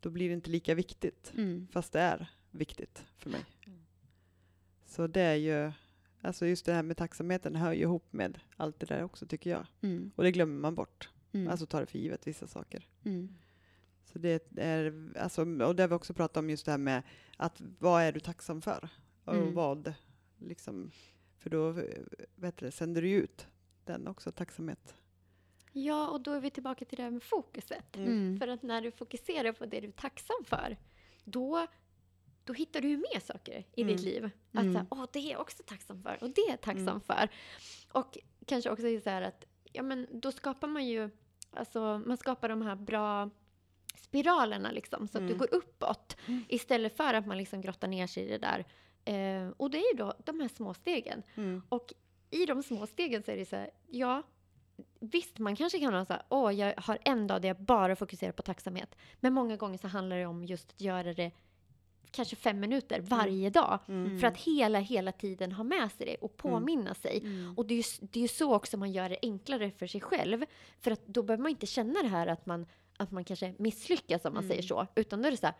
då 0.00 0.10
blir 0.10 0.28
det 0.28 0.34
inte 0.34 0.50
lika 0.50 0.74
viktigt. 0.74 1.32
Mm. 1.36 1.68
Fast 1.72 1.92
det 1.92 2.00
är 2.00 2.26
viktigt 2.50 3.04
för 3.18 3.30
mig. 3.30 3.44
Mm. 3.66 3.78
Så 4.86 5.06
det 5.06 5.20
är 5.20 5.34
ju, 5.34 5.72
alltså 6.26 6.46
just 6.46 6.66
det 6.66 6.72
här 6.72 6.82
med 6.82 6.96
tacksamheten 6.96 7.56
hör 7.56 7.72
ju 7.72 7.80
ihop 7.82 8.12
med 8.12 8.38
allt 8.56 8.80
det 8.80 8.86
där 8.86 9.02
också 9.02 9.26
tycker 9.26 9.50
jag. 9.50 9.66
Mm. 9.80 10.10
Och 10.16 10.24
det 10.24 10.32
glömmer 10.32 10.60
man 10.60 10.74
bort. 10.74 11.10
Mm. 11.32 11.48
Alltså 11.48 11.66
tar 11.66 11.80
det 11.80 11.86
för 11.86 11.98
givet 11.98 12.26
vissa 12.26 12.46
saker. 12.46 12.88
mm. 13.04 13.28
Så 14.12 14.18
det 14.18 14.52
är, 14.56 15.12
alltså, 15.18 15.42
och 15.42 15.76
det 15.76 15.82
har 15.82 15.88
vi 15.88 15.94
också 15.94 16.14
pratat 16.14 16.36
om 16.36 16.50
just 16.50 16.64
det 16.64 16.70
här 16.70 16.78
med 16.78 17.02
att 17.36 17.62
vad 17.78 18.02
är 18.02 18.12
du 18.12 18.20
tacksam 18.20 18.62
för? 18.62 18.88
Och 19.24 19.34
Mm. 19.34 19.54
vad, 19.54 19.94
liksom, 20.38 20.90
för 21.38 21.50
då 21.50 21.74
vet 22.36 22.56
du, 22.56 22.70
sänder 22.70 23.02
du 23.02 23.10
ut 23.10 23.46
den 23.84 24.06
också, 24.08 24.32
tacksamhet. 24.32 24.94
Ja, 25.72 26.08
och 26.08 26.20
då 26.20 26.32
är 26.32 26.40
vi 26.40 26.50
tillbaka 26.50 26.84
till 26.84 26.96
det 26.96 27.02
här 27.02 27.10
med 27.10 27.22
fokuset. 27.22 27.96
Mm. 27.96 28.38
För 28.38 28.48
att 28.48 28.62
när 28.62 28.80
du 28.82 28.90
fokuserar 28.90 29.52
på 29.52 29.66
det 29.66 29.80
du 29.80 29.88
är 29.88 29.92
tacksam 29.92 30.36
för, 30.44 30.76
då, 31.24 31.66
då 32.46 32.52
hittar 32.52 32.80
du 32.80 32.88
ju 32.88 32.96
mer 32.96 33.20
saker 33.20 33.64
i 33.74 33.82
Mm. 33.82 33.96
ditt 33.96 34.04
liv. 34.04 34.24
Att 34.52 34.60
Mm. 34.62 34.72
så 34.72 34.78
här, 34.78 34.86
åh, 34.90 35.04
det 35.12 35.18
är 35.18 35.30
jag 35.32 35.40
också 35.40 35.62
tacksam 35.66 36.02
för 36.02 36.18
och 36.22 36.30
det 36.30 36.40
är 36.40 36.50
jag 36.50 36.60
tacksam 36.60 36.88
Mm. 36.88 37.00
för. 37.00 37.28
Och 37.92 38.18
kanske 38.46 38.70
också 38.70 39.00
så 39.04 39.10
här 39.10 39.22
att, 39.22 39.44
ja 39.72 39.82
men 39.82 40.06
då 40.12 40.32
skapar 40.32 40.68
man 40.68 40.86
ju, 40.86 41.10
alltså 41.50 42.02
man 42.06 42.16
skapar 42.16 42.48
de 42.48 42.62
här 42.62 42.76
bra 42.76 43.30
spiralerna 43.96 44.70
liksom, 44.70 45.08
så 45.08 45.18
att 45.18 45.22
du 45.28 45.34
Mm. 45.34 45.38
går 45.38 45.54
uppåt. 45.54 46.16
Mm. 46.26 46.44
Istället 46.48 46.96
för 46.96 47.14
att 47.14 47.26
man 47.26 47.38
liksom 47.38 47.60
grottar 47.60 47.88
ner 47.88 48.06
sig 48.06 48.22
i 48.24 48.28
det 48.28 48.38
där. 48.38 48.64
Eh, 49.04 49.48
och 49.56 49.70
det 49.70 49.78
är 49.78 49.92
ju 49.92 49.98
då 49.98 50.14
de 50.24 50.40
här 50.40 50.48
små 50.48 50.74
stegen. 50.74 51.22
Mm. 51.34 51.62
Och 51.68 51.92
i 52.30 52.46
de 52.46 52.62
små 52.62 52.86
stegen 52.86 53.22
så 53.22 53.30
är 53.30 53.36
det 53.36 53.46
så 53.46 53.56
här, 53.56 53.70
ja, 53.90 54.22
visst 55.00 55.38
man 55.38 55.56
kanske 55.56 55.78
kan 55.80 55.94
ha 55.94 56.04
så 56.04 56.12
här, 56.12 56.22
åh 56.28 56.52
jag 56.54 56.74
har 56.76 56.98
en 57.04 57.26
dag 57.26 57.42
där 57.42 57.48
jag 57.48 57.60
bara 57.62 57.96
fokuserar 57.96 58.32
på 58.32 58.42
tacksamhet. 58.42 58.96
Men 59.20 59.32
många 59.32 59.56
gånger 59.56 59.78
så 59.78 59.88
handlar 59.88 60.16
det 60.16 60.26
om 60.26 60.44
just 60.44 60.70
att 60.72 60.80
göra 60.80 61.12
det 61.14 61.30
kanske 62.10 62.36
fem 62.36 62.60
minuter 62.60 63.00
varje 63.00 63.50
dag. 63.50 63.78
Mm. 63.88 64.18
För 64.20 64.26
att 64.26 64.36
hela, 64.36 64.78
hela 64.78 65.12
tiden 65.12 65.52
ha 65.52 65.64
med 65.64 65.92
sig 65.92 66.06
det 66.06 66.16
och 66.16 66.36
påminna 66.36 66.94
sig. 66.94 67.18
Mm. 67.18 67.54
Och 67.56 67.66
det 67.66 67.74
är, 67.74 67.78
ju, 67.78 68.06
det 68.12 68.24
är 68.24 68.28
så 68.28 68.54
också 68.54 68.76
man 68.76 68.92
gör 68.92 69.08
det 69.08 69.18
enklare 69.22 69.70
för 69.70 69.86
sig 69.86 70.00
själv. 70.00 70.44
För 70.80 70.90
att 70.90 71.06
då 71.06 71.22
behöver 71.22 71.42
man 71.42 71.50
inte 71.50 71.66
känna 71.66 72.02
det 72.02 72.08
här 72.08 72.26
att 72.26 72.46
man, 72.46 72.66
att 72.96 73.10
man 73.10 73.24
kanske 73.24 73.54
misslyckas 73.58 74.24
om 74.24 74.34
man 74.34 74.44
Mm. 74.44 74.50
säger 74.50 74.62
så. 74.62 74.86
Utan 74.94 75.22
då 75.22 75.26
är 75.26 75.30
det 75.30 75.36
så 75.36 75.46
här, 75.46 75.54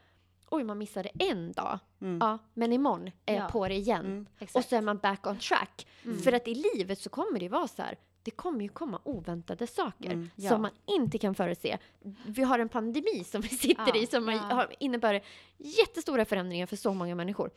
oj 0.50 0.64
man 0.64 0.78
missade 0.78 1.08
en 1.18 1.52
dag. 1.52 1.78
Mm. 2.00 2.18
Ja, 2.20 2.38
men 2.54 2.72
imorgon 2.72 3.10
är 3.26 3.34
jag 3.34 3.44
Ja. 3.44 3.48
på 3.48 3.68
det 3.68 3.74
igen. 3.74 4.06
Mm. 4.06 4.26
Och 4.54 4.64
så 4.64 4.76
är 4.76 4.82
man 4.82 4.98
back 4.98 5.26
on 5.26 5.38
track. 5.38 5.86
Mm. 6.04 6.18
För 6.18 6.32
att 6.32 6.48
i 6.48 6.54
livet 6.74 6.98
så 6.98 7.10
kommer 7.10 7.38
det 7.38 7.44
ju 7.44 7.48
vara 7.48 7.68
så 7.68 7.82
här. 7.82 7.98
Det 8.26 8.30
kommer 8.30 8.62
ju 8.62 8.68
komma 8.68 9.00
oväntade 9.04 9.66
saker 9.66 10.10
Mm. 10.10 10.30
Ja. 10.36 10.48
som 10.50 10.62
man 10.62 10.70
inte 10.86 11.18
kan 11.18 11.34
förutse. 11.34 11.78
Vi 12.26 12.42
har 12.42 12.58
en 12.58 12.68
pandemi 12.68 13.24
som 13.24 13.40
vi 13.40 13.48
sitter 13.48 13.92
Ja, 13.94 14.02
i 14.02 14.06
som 14.06 14.28
ja. 14.28 14.68
innebär 14.80 15.24
jättestora 15.58 16.24
förändringar 16.24 16.66
för 16.66 16.76
så 16.76 16.94
många 16.94 17.14
människor. 17.14 17.50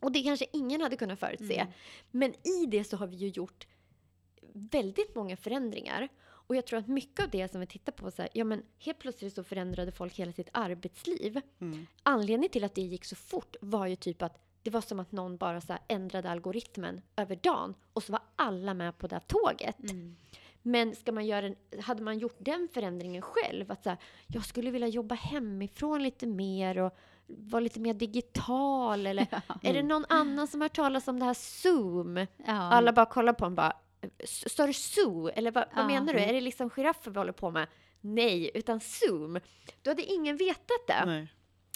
Och 0.00 0.12
det 0.12 0.22
kanske 0.22 0.46
ingen 0.52 0.80
hade 0.80 0.96
kunnat 0.96 1.18
förutse. 1.20 1.58
Mm. 1.60 1.72
Men 2.10 2.30
i 2.30 2.66
det 2.68 2.84
så 2.84 2.96
har 2.96 3.06
vi 3.06 3.16
ju 3.16 3.28
gjort 3.28 3.66
väldigt 4.52 5.14
många 5.14 5.36
förändringar. 5.36 6.08
Och 6.20 6.56
jag 6.56 6.66
tror 6.66 6.78
att 6.78 6.88
mycket 6.88 7.24
av 7.24 7.30
det 7.30 7.48
som 7.52 7.60
vi 7.60 7.66
tittar 7.66 7.92
på, 7.92 8.10
så 8.10 8.22
här, 8.22 8.28
ja 8.34 8.44
men 8.44 8.62
helt 8.78 8.98
plötsligt 8.98 9.34
så 9.34 9.44
förändrade 9.44 9.92
folk 9.92 10.18
hela 10.18 10.32
sitt 10.32 10.48
arbetsliv. 10.52 11.40
Mm. 11.60 11.86
Anledningen 12.02 12.50
till 12.50 12.64
att 12.64 12.74
det 12.74 12.82
gick 12.82 13.04
så 13.04 13.16
fort 13.16 13.56
var 13.60 13.86
ju 13.86 13.96
typ 13.96 14.22
att 14.22 14.38
det 14.70 14.74
var 14.74 14.80
som 14.80 15.00
att 15.00 15.12
någon 15.12 15.36
bara 15.36 15.60
så 15.60 15.78
ändrade 15.88 16.30
algoritmen 16.30 17.00
över 17.16 17.36
dagen 17.36 17.74
och 17.92 18.02
så 18.02 18.12
var 18.12 18.20
alla 18.36 18.74
med 18.74 18.98
på 18.98 19.06
det 19.06 19.14
här 19.14 19.22
tåget. 19.26 19.90
Mm. 19.90 20.16
Men 20.62 20.94
ska 20.94 21.12
man 21.12 21.26
göra, 21.26 21.46
en- 21.46 21.82
hade 21.82 22.02
man 22.02 22.18
gjort 22.18 22.36
den 22.38 22.68
förändringen 22.74 23.22
själv, 23.22 23.70
att 23.72 23.82
så 23.82 23.88
här, 23.90 23.98
jag 24.26 24.44
skulle 24.44 24.70
vilja 24.70 24.88
jobba 24.88 25.14
hemifrån 25.14 26.02
lite 26.02 26.26
mer 26.26 26.78
och 26.78 26.96
vara 27.26 27.60
lite 27.60 27.80
mer 27.80 27.94
digital 27.94 29.06
eller 29.06 29.26
är 29.62 29.74
det 29.74 29.82
någon 29.82 30.04
annan 30.08 30.46
som 30.48 30.60
har 30.60 30.64
hört 30.68 30.76
talas 30.76 31.08
om 31.08 31.18
det 31.18 31.24
här 31.24 31.34
Zoom? 31.34 32.16
Ja. 32.16 32.26
Alla 32.46 32.92
bara 32.92 33.06
kollar 33.06 33.32
på 33.32 33.46
en 33.46 33.54
bara, 33.54 33.72
"S- 34.18 34.54
sa 34.56 34.66
du 34.66 34.72
zoo? 34.72 35.28
Eller 35.28 35.50
vad, 35.50 35.64
vad 35.74 35.84
Ja. 35.84 35.88
menar 35.88 36.12
du? 36.14 36.20
Är 36.20 36.32
det 36.32 36.40
liksom 36.40 36.70
giraffer 36.70 37.10
vi 37.10 37.18
håller 37.18 37.32
på 37.32 37.50
med? 37.50 37.66
Nej, 38.00 38.50
utan 38.54 38.80
Zoom. 38.80 39.40
Då 39.82 39.90
hade 39.90 40.02
ingen 40.02 40.36
vetat 40.36 40.86
det. 40.86 41.04
Nej. 41.06 41.28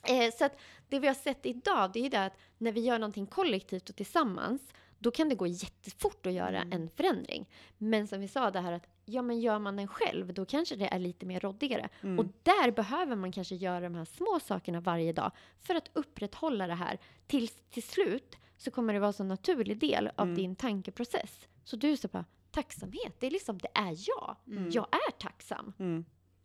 Eh, 0.02 0.32
så 0.38 0.44
att 0.44 0.56
det 0.88 0.98
vi 0.98 1.06
har 1.06 1.14
sett 1.14 1.46
idag, 1.46 1.90
det 1.92 1.98
är 1.98 2.02
ju 2.02 2.08
det 2.08 2.24
att 2.24 2.36
när 2.58 2.72
vi 2.72 2.80
gör 2.80 2.98
någonting 2.98 3.26
kollektivt 3.26 3.90
och 3.90 3.96
tillsammans, 3.96 4.72
då 4.98 5.10
kan 5.10 5.28
det 5.28 5.34
gå 5.34 5.46
jättefort 5.46 6.26
att 6.26 6.32
göra 6.32 6.58
Mm. 6.62 6.72
en 6.72 6.88
förändring. 6.90 7.48
Men 7.78 8.06
som 8.06 8.20
vi 8.20 8.28
sa 8.28 8.50
det 8.50 8.60
här 8.60 8.72
att, 8.72 8.86
ja 9.04 9.22
men 9.22 9.40
gör 9.40 9.58
man 9.58 9.76
den 9.76 9.88
själv, 9.88 10.34
då 10.34 10.44
kanske 10.44 10.76
det 10.76 10.86
är 10.86 10.98
lite 10.98 11.26
mer 11.26 11.40
råddigare. 11.40 11.88
Mm. 12.02 12.18
Och 12.18 12.24
där 12.42 12.70
behöver 12.70 13.16
man 13.16 13.32
kanske 13.32 13.54
göra 13.54 13.80
de 13.80 13.94
här 13.94 14.04
små 14.04 14.40
sakerna 14.44 14.80
varje 14.80 15.12
dag 15.12 15.32
för 15.60 15.74
att 15.74 15.90
upprätthålla 15.92 16.66
det 16.66 16.74
här. 16.74 16.98
Till, 17.26 17.48
till 17.48 17.82
slut 17.82 18.36
så 18.56 18.70
kommer 18.70 18.92
det 18.94 19.00
vara 19.00 19.14
en 19.18 19.28
naturlig 19.28 19.78
del 19.78 20.10
av 20.16 20.26
Mm. 20.26 20.34
din 20.36 20.56
tankeprocess. 20.56 21.48
Så 21.64 21.76
du 21.76 21.96
så 21.96 22.08
bara, 22.08 22.24
tacksamhet, 22.50 23.14
det 23.20 23.26
är 23.26 23.30
liksom, 23.30 23.58
det 23.58 23.68
är 23.74 23.94
jag. 24.08 24.36
Mm. 24.46 24.70
Jag 24.70 24.86
är 24.92 25.10
tacksam. 25.10 25.72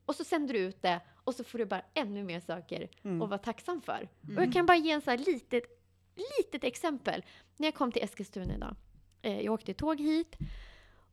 Mm. 0.07 0.09
Och 0.09 0.15
så 0.15 0.23
sänder 0.23 0.53
du 0.53 0.59
ut 0.59 0.81
det 0.81 1.01
och 1.23 1.35
så 1.35 1.43
får 1.43 1.57
du 1.57 1.65
bara 1.65 1.81
ännu 1.93 2.23
mer 2.23 2.39
saker 2.39 2.89
Mm. 3.03 3.21
att 3.21 3.29
vara 3.29 3.37
tacksam 3.39 3.81
för. 3.81 4.09
Mm. 4.23 4.37
Och 4.37 4.43
jag 4.43 4.53
kan 4.53 4.65
bara 4.65 4.77
ge 4.77 4.91
en 4.91 5.01
så 5.01 5.09
här 5.11 5.17
litet, 5.17 5.63
litet 6.39 6.63
exempel. 6.63 7.25
När 7.57 7.67
jag 7.67 7.75
kom 7.75 7.91
till 7.91 8.03
Eskilstuna 8.03 8.55
idag. 8.55 8.75
Eh, 9.21 9.41
jag 9.41 9.53
åkte 9.53 9.73
tåg 9.73 9.99
hit 9.99 10.37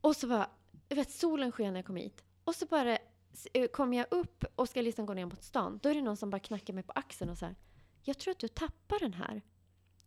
och 0.00 0.16
så 0.16 0.26
var, 0.26 0.46
jag 0.88 0.96
vet 0.96 1.10
solen 1.10 1.52
sken 1.52 1.72
när 1.72 1.78
jag 1.80 1.86
kom 1.86 1.96
hit. 1.96 2.24
Och 2.44 2.54
så 2.54 2.66
bara 2.66 2.98
eh, 3.52 3.66
kom 3.72 3.92
jag 3.94 4.06
upp 4.10 4.44
och 4.54 4.68
ska 4.68 4.82
liksom 4.82 5.06
gå 5.06 5.14
ner 5.14 5.26
mot 5.26 5.42
stan. 5.42 5.78
Då 5.82 5.88
är 5.88 5.94
det 5.94 6.02
någon 6.02 6.16
som 6.16 6.30
bara 6.30 6.38
knackar 6.38 6.74
mig 6.74 6.82
på 6.82 6.92
axeln 6.92 7.30
och 7.30 7.38
så 7.38 7.46
här. 7.46 7.54
Jag 8.02 8.18
tror 8.18 8.32
att 8.32 8.38
du 8.38 8.48
tappar 8.48 8.98
den 9.00 9.14
här. 9.14 9.42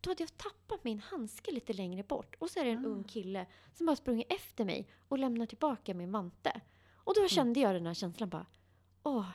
Då 0.02 0.10
hade 0.10 0.24
jag 0.24 0.38
tappat 0.38 0.84
min 0.84 1.00
handske 1.00 1.52
lite 1.52 1.74
längre 1.74 2.04
bort. 2.04 2.36
Och 2.40 2.50
så 2.50 2.60
är 2.60 2.66
det 2.66 2.72
en 2.72 2.86
Ah. 2.86 2.90
ung 2.90 3.04
kille 3.04 3.46
som 3.74 3.86
bara 3.86 3.96
sprungit 3.96 4.32
efter 4.34 4.66
mig 4.66 4.90
och 5.08 5.18
lämnar 5.18 5.46
tillbaka 5.46 5.94
min 5.94 6.12
vante. 6.12 6.62
Och 6.96 7.14
då 7.16 7.28
kände 7.28 7.60
jag 7.60 7.76
den 7.76 7.86
här 7.86 7.94
känslan 7.94 8.30
bara. 8.30 8.46
Åh, 9.08 9.26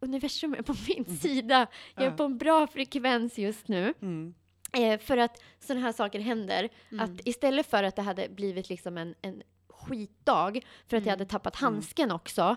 universum 0.00 0.54
är 0.54 0.62
på 0.62 0.74
min 0.88 1.16
sida. 1.18 1.66
Jag 1.94 2.04
är 2.04 2.10
på 2.10 2.22
en 2.24 2.38
bra 2.38 2.66
frekvens 2.66 3.38
just 3.38 3.68
nu. 3.68 3.94
Mm. 4.02 4.34
Eh, 4.72 5.00
för 5.00 5.16
att 5.16 5.42
sådana 5.60 5.86
här 5.86 5.92
saker 5.92 6.20
händer. 6.20 6.68
Mm. 6.90 7.04
Att 7.04 7.26
istället 7.26 7.66
för 7.66 7.82
att 7.82 7.96
det 7.96 8.02
hade 8.02 8.28
blivit 8.28 8.68
liksom 8.68 8.98
en, 8.98 9.14
en 9.22 9.42
skitdag 9.68 10.52
för 10.86 10.96
att 10.96 11.02
jag 11.02 11.02
Mm. 11.02 11.08
hade 11.10 11.24
tappat 11.26 11.60
Mm. 11.62 11.72
handsken 11.74 12.10
också. 12.10 12.56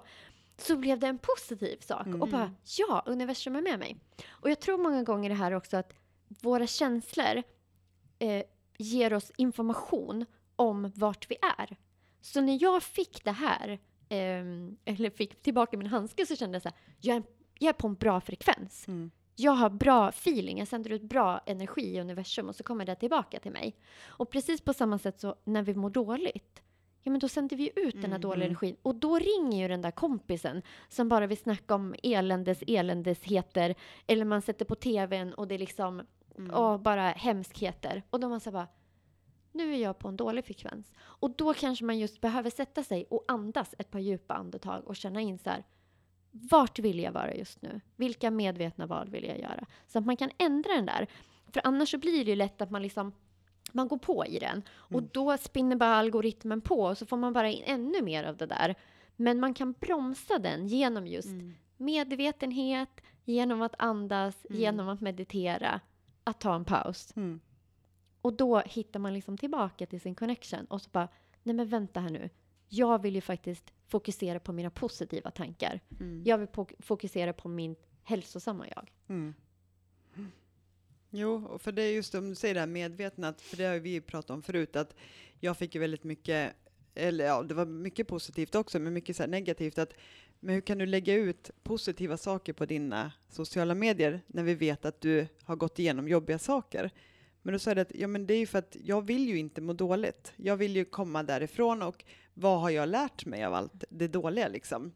Så 0.57 0.77
blev 0.77 0.99
det 0.99 1.07
en 1.07 1.17
positiv 1.17 1.77
sak. 1.79 2.05
Mm. 2.07 2.21
Och 2.21 2.27
bara, 2.27 2.51
ja, 2.77 3.03
universum 3.05 3.55
är 3.55 3.61
med 3.61 3.79
mig. 3.79 3.97
Och 4.29 4.49
jag 4.49 4.59
tror 4.59 4.77
många 4.77 5.03
gånger 5.03 5.29
det 5.29 5.35
här 5.35 5.51
också 5.51 5.77
att 5.77 5.93
våra 6.27 6.67
känslor 6.67 7.43
eh, 8.19 8.43
ger 8.77 9.13
oss 9.13 9.31
information 9.37 10.25
om 10.55 10.91
vart 10.95 11.31
vi 11.31 11.35
är. 11.57 11.77
Så 12.21 12.41
när 12.41 12.57
jag 12.63 12.83
fick 12.83 13.23
det 13.23 13.31
här, 13.31 13.79
eller 14.85 15.09
fick 15.09 15.41
tillbaka 15.41 15.77
min 15.77 15.87
handske 15.87 16.25
så 16.25 16.35
kände 16.35 16.55
jag 16.55 16.61
så 16.61 16.69
här, 16.69 16.77
jag 17.01 17.15
är, 17.17 17.23
jag 17.59 17.69
är 17.69 17.73
på 17.73 17.87
en 17.87 17.95
bra 17.95 18.21
frekvens 18.21 18.87
Mm. 18.87 19.11
jag 19.35 19.51
har 19.51 19.69
bra 19.69 20.09
feeling, 20.09 20.57
jag 20.59 20.67
sänder 20.67 20.89
ut 20.91 21.01
bra 21.01 21.39
energi 21.45 21.81
i 21.95 21.99
universum 22.01 22.49
och 22.49 22.55
så 22.55 22.63
kommer 22.63 22.85
det 22.85 22.95
tillbaka 22.95 23.39
till 23.39 23.51
mig. 23.51 23.75
Och 24.05 24.29
precis 24.29 24.61
på 24.61 24.73
samma 24.73 24.97
sätt 24.97 25.19
så 25.19 25.35
när 25.43 25.63
vi 25.63 25.75
mår 25.75 25.89
dåligt, 25.89 26.61
ja 27.01 27.11
men 27.11 27.19
då 27.19 27.27
sänder 27.27 27.57
vi 27.57 27.71
ut 27.75 27.93
den 27.93 28.01
här 28.01 28.07
Mm, 28.07 28.21
dåliga 28.21 28.45
energin. 28.45 28.75
Och 28.81 28.95
då 28.95 29.19
ringer 29.19 29.61
ju 29.61 29.67
den 29.67 29.81
där 29.81 29.91
kompisen 29.91 30.61
som 30.89 31.09
bara 31.09 31.27
vill 31.27 31.37
snacka 31.37 31.75
om 31.75 31.95
eländes 32.03 32.63
eländesheter. 32.67 33.75
Eller 34.07 34.25
man 34.25 34.41
sätter 34.41 34.65
på 34.65 34.75
tvn 34.75 35.33
och 35.33 35.47
det 35.47 35.55
är 35.55 35.59
liksom, 35.59 36.01
Mm. 36.37 36.51
åh, 36.55 36.77
bara 36.77 37.01
hemskheter. 37.09 38.03
Och 38.09 38.19
då 38.19 38.29
man 38.29 38.39
säger 38.39 38.53
bara, 38.57 38.67
nu 39.53 39.73
är 39.73 39.77
jag 39.77 39.99
på 39.99 40.07
en 40.07 40.17
dålig 40.17 40.45
frekvens. 40.45 40.93
Och 41.01 41.31
då 41.35 41.53
kanske 41.53 41.85
man 41.85 41.99
just 41.99 42.21
behöver 42.21 42.49
sätta 42.49 42.83
sig 42.83 43.05
och 43.09 43.23
andas 43.27 43.75
ett 43.77 43.91
par 43.91 43.99
djupa 43.99 44.33
andetag 44.33 44.87
och 44.87 44.95
känna 44.95 45.21
in 45.21 45.37
så 45.39 45.49
här, 45.49 45.63
vart 46.31 46.79
vill 46.79 46.99
jag 46.99 47.11
vara 47.11 47.35
just 47.35 47.61
nu? 47.61 47.81
Vilka 47.95 48.31
medvetna 48.31 48.85
val 48.85 49.09
vill 49.09 49.23
jag 49.23 49.39
göra? 49.39 49.65
Så 49.87 49.99
att 49.99 50.05
man 50.05 50.17
kan 50.17 50.29
ändra 50.37 50.73
den 50.75 50.85
där. 50.85 51.07
För 51.53 51.61
annars 51.63 51.89
så 51.91 51.97
blir 51.97 52.25
det 52.25 52.29
ju 52.31 52.35
lätt 52.35 52.61
att 52.61 52.71
man 52.71 52.81
liksom 52.81 53.11
man 53.71 53.87
går 53.87 53.97
på 53.97 54.25
i 54.25 54.39
den. 54.39 54.61
Och 54.71 54.99
Mm. 54.99 55.09
då 55.13 55.37
spinner 55.37 55.75
bara 55.75 55.95
algoritmen 55.95 56.61
på 56.61 56.79
och 56.83 56.97
så 56.97 57.05
får 57.05 57.17
man 57.17 57.33
bara 57.33 57.49
in 57.49 57.63
ännu 57.65 58.01
mer 58.01 58.23
av 58.23 58.37
det 58.37 58.45
där. 58.45 58.75
Men 59.15 59.39
man 59.39 59.53
kan 59.53 59.71
bromsa 59.79 60.39
den 60.39 60.67
genom 60.67 61.07
just 61.07 61.27
Mm. 61.27 61.53
medvetenhet, 61.77 63.01
genom 63.25 63.61
att 63.61 63.75
andas, 63.77 64.45
Mm. 64.49 64.61
genom 64.61 64.89
att 64.89 65.01
meditera, 65.01 65.79
att 66.23 66.39
ta 66.41 66.55
en 66.55 66.65
paus. 66.65 67.13
Och 68.23 68.33
då 68.33 68.59
hittar 68.59 68.99
man 68.99 69.13
liksom 69.13 69.37
tillbaka 69.37 69.85
till 69.85 70.01
sin 70.01 70.15
connection 70.15 70.65
och 70.65 70.81
så 70.81 70.89
bara, 70.89 71.07
nej 71.43 71.55
men 71.55 71.67
vänta 71.67 71.99
här 71.99 72.09
nu. 72.09 72.29
Jag 72.69 73.01
vill 73.01 73.15
ju 73.15 73.21
faktiskt 73.21 73.73
fokusera 73.87 74.39
på 74.39 74.53
mina 74.53 74.69
positiva 74.69 75.31
tankar. 75.31 75.79
Mm. 75.99 76.23
Jag 76.25 76.37
vill 76.37 76.47
fokusera 76.79 77.33
på 77.33 77.47
min 77.49 77.75
hälsosamma 78.03 78.67
jag. 78.75 78.91
Mm. 79.07 79.33
Jo, 81.09 81.57
för 81.57 81.71
det 81.71 81.81
är 81.81 81.91
just 81.91 82.15
om 82.15 82.29
du 82.29 82.35
säger 82.35 82.53
det 82.53 82.59
här 82.59 82.67
medvetna, 82.67 83.33
för 83.33 83.57
det 83.57 83.65
har 83.65 83.73
ju 83.73 83.79
vi 83.79 84.01
pratat 84.01 84.29
om 84.29 84.41
förut, 84.41 84.75
att 84.75 84.95
jag 85.39 85.57
fick 85.57 85.75
ju 85.75 85.81
väldigt 85.81 86.03
mycket, 86.03 86.53
eller 86.95 87.25
ja, 87.25 87.43
det 87.43 87.53
var 87.53 87.65
mycket 87.65 88.07
positivt 88.07 88.55
också, 88.55 88.79
men 88.79 88.93
mycket 88.93 89.15
så 89.15 89.27
negativt, 89.27 89.77
att 89.77 89.93
men 90.39 90.55
hur 90.55 90.61
kan 90.61 90.77
du 90.77 90.85
lägga 90.85 91.13
ut 91.13 91.51
positiva 91.63 92.17
saker 92.17 92.53
på 92.53 92.65
dina 92.65 93.11
sociala 93.29 93.75
medier 93.75 94.21
när 94.27 94.43
vi 94.43 94.55
vet 94.55 94.85
att 94.85 95.01
du 95.01 95.27
har 95.43 95.55
gått 95.55 95.79
igenom 95.79 96.07
jobbiga 96.07 96.39
saker? 96.39 96.91
Men 97.43 97.53
då 97.53 97.59
sa 97.59 97.71
jag 97.71 97.79
att 97.79 97.95
ja, 97.95 98.07
men 98.07 98.27
det 98.27 98.33
är 98.33 98.39
ju 98.39 98.45
för 98.45 98.59
att 98.59 98.77
jag 98.83 99.01
vill 99.01 99.27
ju 99.27 99.37
inte 99.37 99.61
må 99.61 99.73
dåligt. 99.73 100.33
Jag 100.35 100.57
vill 100.57 100.75
ju 100.75 100.85
komma 100.85 101.23
därifrån 101.23 101.81
och 101.81 102.03
vad 102.33 102.61
har 102.61 102.69
jag 102.69 102.89
lärt 102.89 103.25
mig 103.25 103.43
av 103.43 103.53
allt 103.53 103.83
det 103.89 104.07
dåliga 104.07 104.47
liksom? 104.47 104.93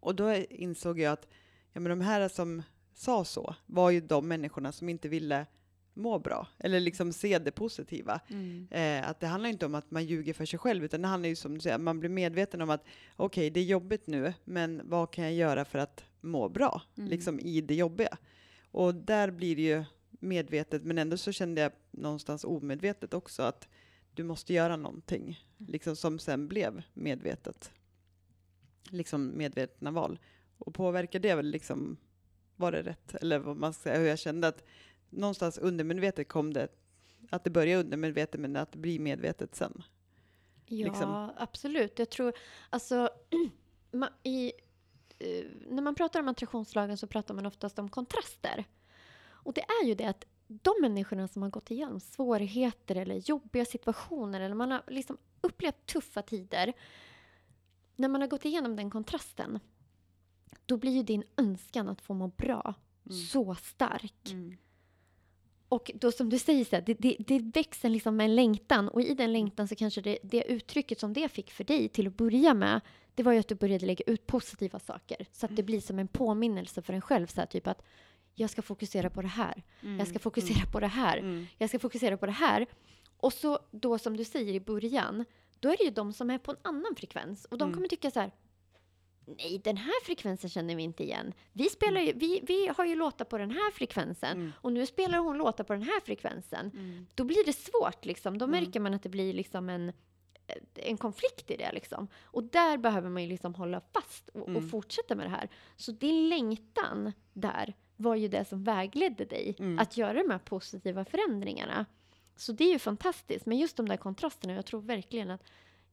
Och 0.00 0.14
då 0.14 0.34
insåg 0.34 0.98
jag 1.00 1.12
att 1.12 1.28
ja, 1.72 1.80
men 1.80 1.90
de 1.90 2.00
här 2.00 2.28
som 2.28 2.62
sa 2.94 3.24
så 3.24 3.54
var 3.66 3.90
ju 3.90 4.00
de 4.00 4.28
människorna 4.28 4.72
som 4.72 4.88
inte 4.88 5.08
ville 5.08 5.46
må 5.94 6.18
bra 6.18 6.48
eller 6.58 6.80
liksom 6.80 7.12
se 7.12 7.38
det 7.38 7.50
positiva. 7.50 8.20
Mm. 8.28 8.68
Eh, 8.70 9.08
att 9.10 9.20
det 9.20 9.26
handlar 9.26 9.50
inte 9.50 9.66
om 9.66 9.74
att 9.74 9.90
man 9.90 10.04
ljuger 10.04 10.32
för 10.34 10.44
sig 10.44 10.58
själv 10.58 10.84
utan 10.84 11.02
det 11.02 11.08
handlar 11.08 11.28
ju 11.28 11.36
som 11.36 11.54
du 11.54 11.60
säger, 11.60 11.78
man 11.78 12.00
blir 12.00 12.10
medveten 12.10 12.62
om 12.62 12.70
att 12.70 12.84
okej, 13.16 13.50
det 13.50 13.60
är 13.60 13.64
jobbigt 13.64 14.06
nu, 14.06 14.34
men 14.44 14.82
vad 14.84 15.10
kan 15.12 15.24
jag 15.24 15.34
göra 15.34 15.64
för 15.64 15.78
att 15.78 16.04
må 16.20 16.48
bra 16.48 16.82
Mm. 16.96 17.10
liksom 17.10 17.40
i 17.40 17.60
det 17.60 17.74
jobbiga? 17.74 18.18
Och 18.70 18.94
där 18.94 19.30
blir 19.30 19.56
det 19.56 19.62
ju 19.62 19.84
medvetet, 20.18 20.84
men 20.84 20.98
ändå 20.98 21.16
så 21.16 21.32
kände 21.32 21.60
jag 21.60 21.72
någonstans 21.90 22.44
omedvetet 22.44 23.14
också 23.14 23.42
att 23.42 23.68
du 24.14 24.24
måste 24.24 24.54
göra 24.54 24.76
någonting, 24.76 25.40
liksom 25.56 25.96
som 25.96 26.18
sen 26.18 26.48
blev 26.48 26.82
medvetet. 26.94 27.72
Liksom 28.90 29.38
medvetna 29.38 29.90
val. 29.90 30.18
Och 30.58 30.74
påverkar 30.74 31.18
det 31.18 31.34
väl 31.34 31.46
liksom, 31.46 31.96
var 32.56 32.72
det 32.72 32.82
rätt? 32.82 33.14
Eller 33.14 33.38
vad 33.38 33.56
man 33.56 33.72
ska 33.72 33.82
säga, 33.82 33.98
hur 33.98 34.06
jag 34.06 34.18
kände 34.18 34.48
att 34.48 34.64
någonstans 35.10 35.58
undermedvetet 35.58 36.28
kom 36.28 36.52
det, 36.52 36.68
att 37.30 37.44
det 37.44 37.50
började 37.50 37.80
undermedvetet 37.80 38.40
men 38.40 38.56
att 38.56 38.72
det 38.72 38.78
blir 38.78 39.00
medvetet 39.00 39.54
sen. 39.54 39.82
Ja, 40.66 40.86
Liksom. 40.86 41.30
absolut. 41.36 41.98
Jag 41.98 42.10
tror, 42.10 42.32
alltså, 42.70 43.10
i, 44.22 44.52
eh, 45.18 45.44
när 45.68 45.82
man 45.82 45.94
pratar 45.94 46.20
om 46.20 46.28
attraktionslagen 46.28 46.96
så 46.96 47.06
pratar 47.06 47.34
man 47.34 47.46
oftast 47.46 47.78
om 47.78 47.88
kontraster. 47.88 48.64
Och 49.46 49.52
det 49.52 49.60
är 49.60 49.86
ju 49.86 49.94
det 49.94 50.04
att 50.04 50.24
de 50.48 50.74
människorna 50.80 51.28
som 51.28 51.42
har 51.42 51.50
gått 51.50 51.70
igenom 51.70 52.00
svårigheter 52.00 52.96
eller 52.96 53.14
jobbiga 53.14 53.64
situationer 53.64 54.40
eller 54.40 54.54
man 54.54 54.70
har 54.70 54.82
liksom 54.88 55.18
upplevt 55.40 55.86
tuffa 55.86 56.22
tider. 56.22 56.72
När 57.96 58.08
man 58.08 58.20
har 58.20 58.28
gått 58.28 58.44
igenom 58.44 58.76
den 58.76 58.90
kontrasten, 58.90 59.58
då 60.66 60.76
blir 60.76 60.92
ju 60.92 61.02
din 61.02 61.24
önskan 61.36 61.88
att 61.88 62.00
få 62.00 62.14
må 62.14 62.28
bra 62.28 62.74
Mm. 63.06 63.18
så 63.18 63.54
stark. 63.54 64.30
Mm. 64.30 64.56
Och 65.68 65.90
då 65.94 66.12
som 66.12 66.30
du 66.30 66.38
säger, 66.38 66.64
så 66.64 66.76
här, 66.76 66.82
det, 66.86 66.94
det, 66.94 67.16
det 67.18 67.38
växer 67.38 67.88
liksom 67.88 68.16
med 68.16 68.24
en 68.24 68.34
längtan 68.34 68.88
och 68.88 69.02
i 69.02 69.14
den 69.14 69.32
längtan 69.32 69.68
så 69.68 69.74
kanske 69.74 70.00
det, 70.00 70.18
det 70.22 70.42
uttrycket 70.42 71.00
som 71.00 71.12
det 71.12 71.28
fick 71.28 71.50
för 71.50 71.64
dig 71.64 71.88
till 71.88 72.06
att 72.06 72.16
börja 72.16 72.54
med, 72.54 72.80
det 73.14 73.22
var 73.22 73.32
ju 73.32 73.38
att 73.38 73.48
du 73.48 73.54
började 73.54 73.86
lägga 73.86 74.04
ut 74.06 74.26
positiva 74.26 74.78
saker. 74.78 75.26
Så 75.32 75.46
att 75.46 75.56
det 75.56 75.62
blir 75.62 75.80
som 75.80 75.98
en 75.98 76.08
påminnelse 76.08 76.82
för 76.82 76.92
en 76.92 77.00
själv, 77.00 77.26
så 77.26 77.40
här, 77.40 77.46
typ 77.46 77.66
att 77.66 77.82
jag 78.38 78.50
ska 78.50 78.62
fokusera 78.62 79.10
på 79.10 79.22
det 79.22 79.28
här, 79.28 79.62
jag 79.98 80.08
ska 80.08 80.18
fokusera 80.18 80.66
på 80.72 80.80
det 80.80 80.86
här, 80.86 81.16
Mm. 81.18 81.46
jag 81.58 81.68
ska 81.68 81.78
fokusera 81.78 82.16
på 82.16 82.26
det 82.26 82.32
här. 82.32 82.66
Och 83.16 83.32
så 83.32 83.58
då 83.70 83.98
som 83.98 84.16
du 84.16 84.24
säger 84.24 84.54
i 84.54 84.60
början, 84.60 85.24
då 85.60 85.68
är 85.72 85.76
det 85.76 85.84
ju 85.84 85.90
de 85.90 86.12
som 86.12 86.30
är 86.30 86.38
på 86.38 86.50
en 86.50 86.56
annan 86.62 86.94
frekvens 86.96 87.44
och 87.44 87.58
de 87.58 87.64
Mm. 87.64 87.74
kommer 87.74 87.88
tycka 87.88 88.10
så 88.10 88.20
här, 88.20 88.30
nej 89.26 89.60
den 89.64 89.76
här 89.76 90.04
frekvensen 90.04 90.50
känner 90.50 90.76
vi 90.76 90.82
inte 90.82 91.02
igen. 91.04 91.32
Vi, 91.52 91.64
spelar 91.64 92.00
ju, 92.00 92.12
vi, 92.12 92.40
vi 92.42 92.70
har 92.76 92.84
ju 92.84 92.94
låtar 92.94 93.24
på 93.24 93.38
den 93.38 93.50
här 93.50 93.70
frekvensen 93.70 94.36
Mm. 94.36 94.52
och 94.60 94.72
nu 94.72 94.86
spelar 94.86 95.18
hon 95.18 95.38
låtar 95.38 95.64
på 95.64 95.72
den 95.72 95.82
här 95.82 96.00
frekvensen. 96.00 96.70
Mm. 96.74 97.06
Då 97.14 97.24
blir 97.24 97.44
det 97.46 97.52
svårt 97.52 98.04
liksom. 98.04 98.38
Då 98.38 98.44
Mm. 98.44 98.60
märker 98.64 98.80
man 98.80 98.94
att 98.94 99.02
det 99.02 99.08
blir 99.08 99.32
liksom 99.34 99.68
en, 99.68 99.92
en 100.74 100.96
konflikt 100.96 101.50
i 101.50 101.56
det 101.56 101.72
liksom. 101.72 102.08
Och 102.24 102.42
där 102.44 102.76
behöver 102.78 103.08
man 103.10 103.22
ju 103.22 103.28
liksom 103.28 103.54
hålla 103.54 103.80
fast 103.94 104.28
och, 104.28 104.48
Mm. 104.48 104.56
och 104.64 104.70
fortsätta 104.70 105.14
med 105.14 105.26
det 105.26 105.30
här. 105.30 105.48
Så 105.76 105.92
din 105.92 106.28
längtan 106.28 107.12
där 107.32 107.74
var 107.96 108.14
ju 108.16 108.28
det 108.28 108.44
som 108.44 108.64
vägledde 108.64 109.24
dig 109.24 109.56
Mm. 109.58 109.78
att 109.78 109.96
göra 109.96 110.22
de 110.22 110.30
här 110.30 110.38
positiva 110.38 111.04
förändringarna. 111.04 111.86
Så 112.36 112.52
det 112.52 112.64
är 112.64 112.72
ju 112.72 112.78
fantastiskt. 112.78 113.46
Men 113.46 113.58
just 113.58 113.76
de 113.76 113.88
där 113.88 113.96
kontrasterna, 113.96 114.54
jag 114.54 114.66
tror 114.66 114.80
verkligen 114.80 115.30
att 115.30 115.42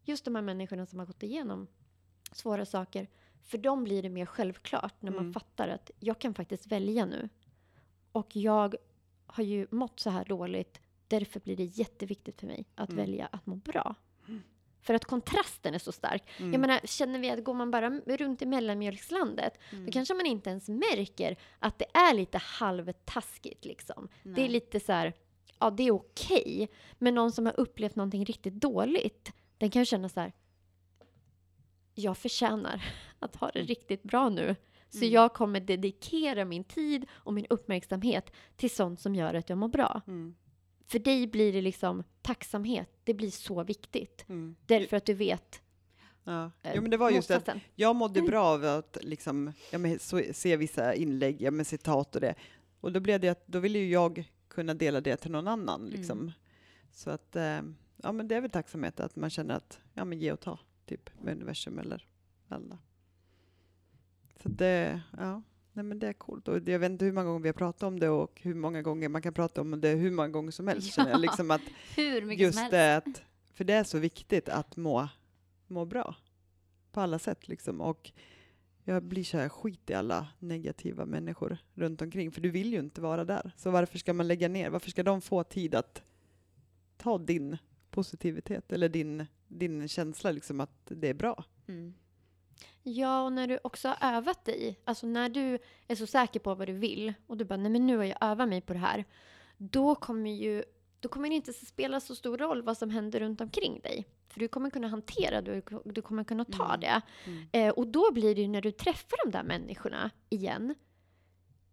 just 0.03 0.25
de 0.25 0.35
här 0.35 0.41
människorna 0.41 0.85
som 0.85 0.99
har 0.99 1.05
gått 1.05 1.23
igenom 1.23 1.67
svåra 2.31 2.65
saker, 2.65 3.07
för 3.43 3.57
dem 3.57 3.83
blir 3.83 4.01
det 4.03 4.09
mer 4.09 4.25
självklart 4.25 5.01
när 5.01 5.11
man 5.11 5.19
Mm. 5.19 5.33
fattar 5.33 5.67
att 5.67 5.91
jag 5.99 6.19
kan 6.19 6.33
faktiskt 6.33 6.65
välja 6.67 7.05
nu. 7.05 7.29
Och 8.11 8.35
jag 8.35 8.75
har 9.25 9.43
ju 9.43 9.67
mått 9.71 9.99
så 9.99 10.09
här 10.09 10.25
dåligt, 10.25 10.81
därför 11.07 11.39
blir 11.39 11.57
det 11.57 11.63
jätteviktigt 11.63 12.39
för 12.39 12.47
mig 12.47 12.65
att 12.75 12.89
Mm. 12.89 12.97
välja 13.05 13.25
att 13.31 13.45
må 13.45 13.55
bra. 13.55 13.95
För 14.83 14.93
att 14.93 15.05
kontrasten 15.05 15.73
är 15.73 15.79
så 15.79 15.91
stark. 15.91 16.23
Mm. 16.39 16.51
Jag 16.51 16.61
menar, 16.61 16.79
känner 16.83 17.19
vi 17.19 17.29
att 17.29 17.43
går 17.43 17.53
man 17.53 17.71
bara 17.71 17.89
runt 17.89 18.41
i 18.41 18.45
mellanmjölkslandet, 18.45 19.53
Mm. 19.71 19.85
då 19.85 19.91
kanske 19.91 20.13
man 20.13 20.25
inte 20.25 20.49
ens 20.49 20.69
märker 20.69 21.35
att 21.59 21.79
det 21.79 21.85
är 21.97 22.13
lite 22.13 22.37
halvtaskigt 22.37 23.65
liksom. 23.65 24.07
Det 24.23 24.29
är 24.29 24.35
Nej. 24.35 24.47
lite 24.49 24.79
så 24.79 24.91
här, 24.91 25.13
ja 25.59 25.69
det 25.69 25.83
är 25.83 25.91
okej. 25.91 26.69
Men 26.99 27.15
någon 27.15 27.31
som 27.31 27.45
har 27.45 27.59
upplevt 27.59 27.95
någonting 27.95 28.25
riktigt 28.25 28.53
dåligt, 28.53 29.31
den 29.57 29.69
kan 29.69 29.81
ju 29.81 29.85
känna 29.85 30.09
så 30.09 30.19
här, 30.19 30.33
jag 31.95 32.17
förtjänar 32.17 32.83
att 33.19 33.35
ha 33.35 33.47
det 33.51 33.59
Mm. 33.59 33.67
riktigt 33.67 34.03
bra 34.03 34.29
nu. 34.29 34.55
Så 34.89 34.97
Mm. 34.97 35.11
jag 35.11 35.33
kommer 35.33 35.59
dedikera 35.59 36.45
min 36.45 36.63
tid 36.63 37.05
och 37.13 37.33
min 37.33 37.45
uppmärksamhet 37.49 38.31
till 38.55 38.69
sånt 38.69 38.99
som 38.99 39.15
gör 39.15 39.33
att 39.33 39.49
jag 39.49 39.57
mår 39.57 39.67
bra. 39.67 40.01
Mm. 40.07 40.35
För 40.87 40.99
dig 40.99 41.27
blir 41.27 41.53
det 41.53 41.61
liksom 41.61 42.03
tacksamhet, 42.23 42.89
det 43.03 43.13
blir 43.13 43.31
så 43.31 43.63
viktigt. 43.63 44.25
Mm. 44.29 44.55
Därför 44.65 44.97
att 44.97 45.05
du 45.05 45.13
vet 45.13 45.61
Ja. 46.23 46.51
eh, 46.61 46.71
Jo, 46.75 46.81
men 46.81 46.91
det 46.91 46.97
var 46.97 47.09
just 47.09 47.31
att 47.31 47.49
jag 47.75 47.95
mådde 47.95 48.21
bra 48.21 48.45
av 48.45 48.65
att 48.65 48.97
liksom, 49.01 49.53
ja, 49.71 49.77
men, 49.77 49.99
så, 49.99 50.21
se 50.33 50.57
vissa 50.57 50.93
inlägg 50.95 51.41
ja, 51.41 51.51
med 51.51 51.67
citat 51.67 52.15
och 52.15 52.21
det. 52.21 52.35
Och 52.81 52.91
då 52.91 52.99
blev 52.99 53.19
det 53.19 53.29
att 53.29 53.47
då 53.47 53.59
ville 53.59 53.79
ju 53.79 53.89
jag 53.89 54.31
kunna 54.47 54.73
dela 54.73 55.01
det 55.01 55.17
till 55.17 55.31
någon 55.31 55.47
annan. 55.47 55.81
Mm. 55.81 55.93
Liksom. 55.93 56.31
Så 56.91 57.09
att, 57.09 57.35
eh, 57.35 57.61
ja 58.03 58.11
men 58.11 58.27
det 58.27 58.35
är 58.35 58.41
väl 58.41 58.51
tacksamhet 58.51 58.99
att 58.99 59.15
man 59.15 59.29
känner 59.29 59.55
att, 59.55 59.79
ja 59.93 60.05
men 60.05 60.19
ge 60.19 60.31
och 60.31 60.39
ta, 60.39 60.59
typ 60.85 61.09
med 61.21 61.33
universum 61.33 61.79
eller 61.79 62.07
alla. 62.47 62.77
Så 64.43 64.49
det, 64.49 65.01
ja, 65.17 65.41
nej 65.73 65.85
men 65.85 65.99
det 65.99 66.07
är 66.07 66.13
coolt. 66.13 66.47
Och 66.47 66.69
jag 66.69 66.79
vet 66.79 66.91
inte 66.91 67.05
hur 67.05 67.11
många 67.11 67.27
gånger 67.27 67.39
vi 67.39 67.49
har 67.49 67.53
pratat 67.53 67.83
om 67.83 67.99
det 67.99 68.09
och 68.09 68.41
hur 68.43 68.53
många 68.55 68.81
gånger 68.81 69.09
man 69.09 69.21
kan 69.21 69.33
prata 69.33 69.61
om 69.61 69.81
det 69.81 69.89
hur 69.89 70.11
många 70.11 70.29
gånger 70.29 70.51
som 70.51 70.67
helst. 70.67 70.97
Ja. 70.97 71.17
Liksom 71.17 71.51
att, 71.51 71.61
Hur 71.95 72.21
mycket 72.21 72.41
just 72.41 72.57
som 72.57 72.61
helst. 72.61 72.71
det 72.71 72.95
att, 72.95 73.21
för 73.53 73.63
det 73.63 73.73
är 73.73 73.83
så 73.83 73.99
viktigt 73.99 74.49
att 74.49 74.77
må, 74.77 75.09
må 75.67 75.85
bra 75.85 76.15
på 76.91 77.01
alla 77.01 77.19
sätt 77.19 77.47
liksom. 77.47 77.81
Och 77.81 78.11
jag 78.83 79.03
blir 79.03 79.23
så 79.23 79.37
här 79.37 79.49
skit 79.49 79.89
i 79.89 79.93
alla 79.93 80.27
negativa 80.39 81.05
människor 81.05 81.57
runt 81.73 82.01
omkring, 82.01 82.31
för 82.31 82.41
du 82.41 82.49
vill 82.49 82.73
ju 82.73 82.79
inte 82.79 83.01
vara 83.01 83.25
där. 83.25 83.51
Så 83.57 83.71
varför 83.71 83.97
ska 83.97 84.13
man 84.13 84.27
lägga 84.27 84.47
ner? 84.47 84.69
Varför 84.69 84.89
ska 84.89 85.03
de 85.03 85.21
få 85.21 85.43
tid 85.43 85.75
att 85.75 86.03
ta 86.97 87.17
din 87.17 87.57
positivitet 87.89 88.71
eller 88.71 88.89
din, 88.89 89.25
din 89.47 89.87
känsla 89.87 90.31
liksom 90.31 90.59
att 90.59 90.81
det 90.85 91.07
är 91.07 91.13
bra? 91.13 91.43
Mm. 91.67 91.93
Ja, 92.83 93.23
och 93.23 93.33
när 93.33 93.47
du 93.47 93.59
också 93.63 93.87
har 93.87 94.15
övat 94.17 94.45
dig, 94.45 94.79
alltså 94.85 95.07
när 95.07 95.29
du 95.29 95.59
är 95.87 95.95
så 95.95 96.07
säker 96.07 96.39
på 96.39 96.55
vad 96.55 96.67
du 96.67 96.73
vill 96.73 97.13
och 97.27 97.37
du 97.37 97.45
bara, 97.45 97.57
nej 97.57 97.71
men 97.71 97.87
nu 97.87 97.97
har 97.97 98.03
jag 98.03 98.17
övat 98.21 98.49
mig 98.49 98.61
på 98.61 98.73
det 98.73 98.79
här, 98.79 99.05
då 99.57 99.95
kommer 99.95 100.31
ju 100.31 100.63
då 100.99 101.09
kommer 101.09 101.29
det 101.29 101.35
inte 101.35 101.53
spela 101.53 101.99
så 101.99 102.15
stor 102.15 102.37
roll 102.37 102.61
vad 102.61 102.77
som 102.77 102.89
händer 102.89 103.19
runt 103.19 103.41
omkring 103.41 103.79
dig. 103.83 104.05
För 104.29 104.39
du 104.39 104.47
kommer 104.47 104.69
kunna 104.69 104.87
hantera 104.87 105.41
det, 105.41 105.61
du, 105.85 106.01
kommer 106.01 106.23
kunna 106.23 106.45
ta 106.45 106.65
Mm. 106.65 106.79
det. 106.79 107.01
Mm. 107.25 107.45
Eh, 107.51 107.73
och 107.73 107.87
då 107.87 108.11
blir 108.11 108.35
det 108.35 108.41
ju 108.41 108.47
när 108.47 108.61
du 108.61 108.71
träffar 108.71 109.25
de 109.25 109.31
där 109.31 109.43
människorna 109.43 110.09
igen, 110.29 110.75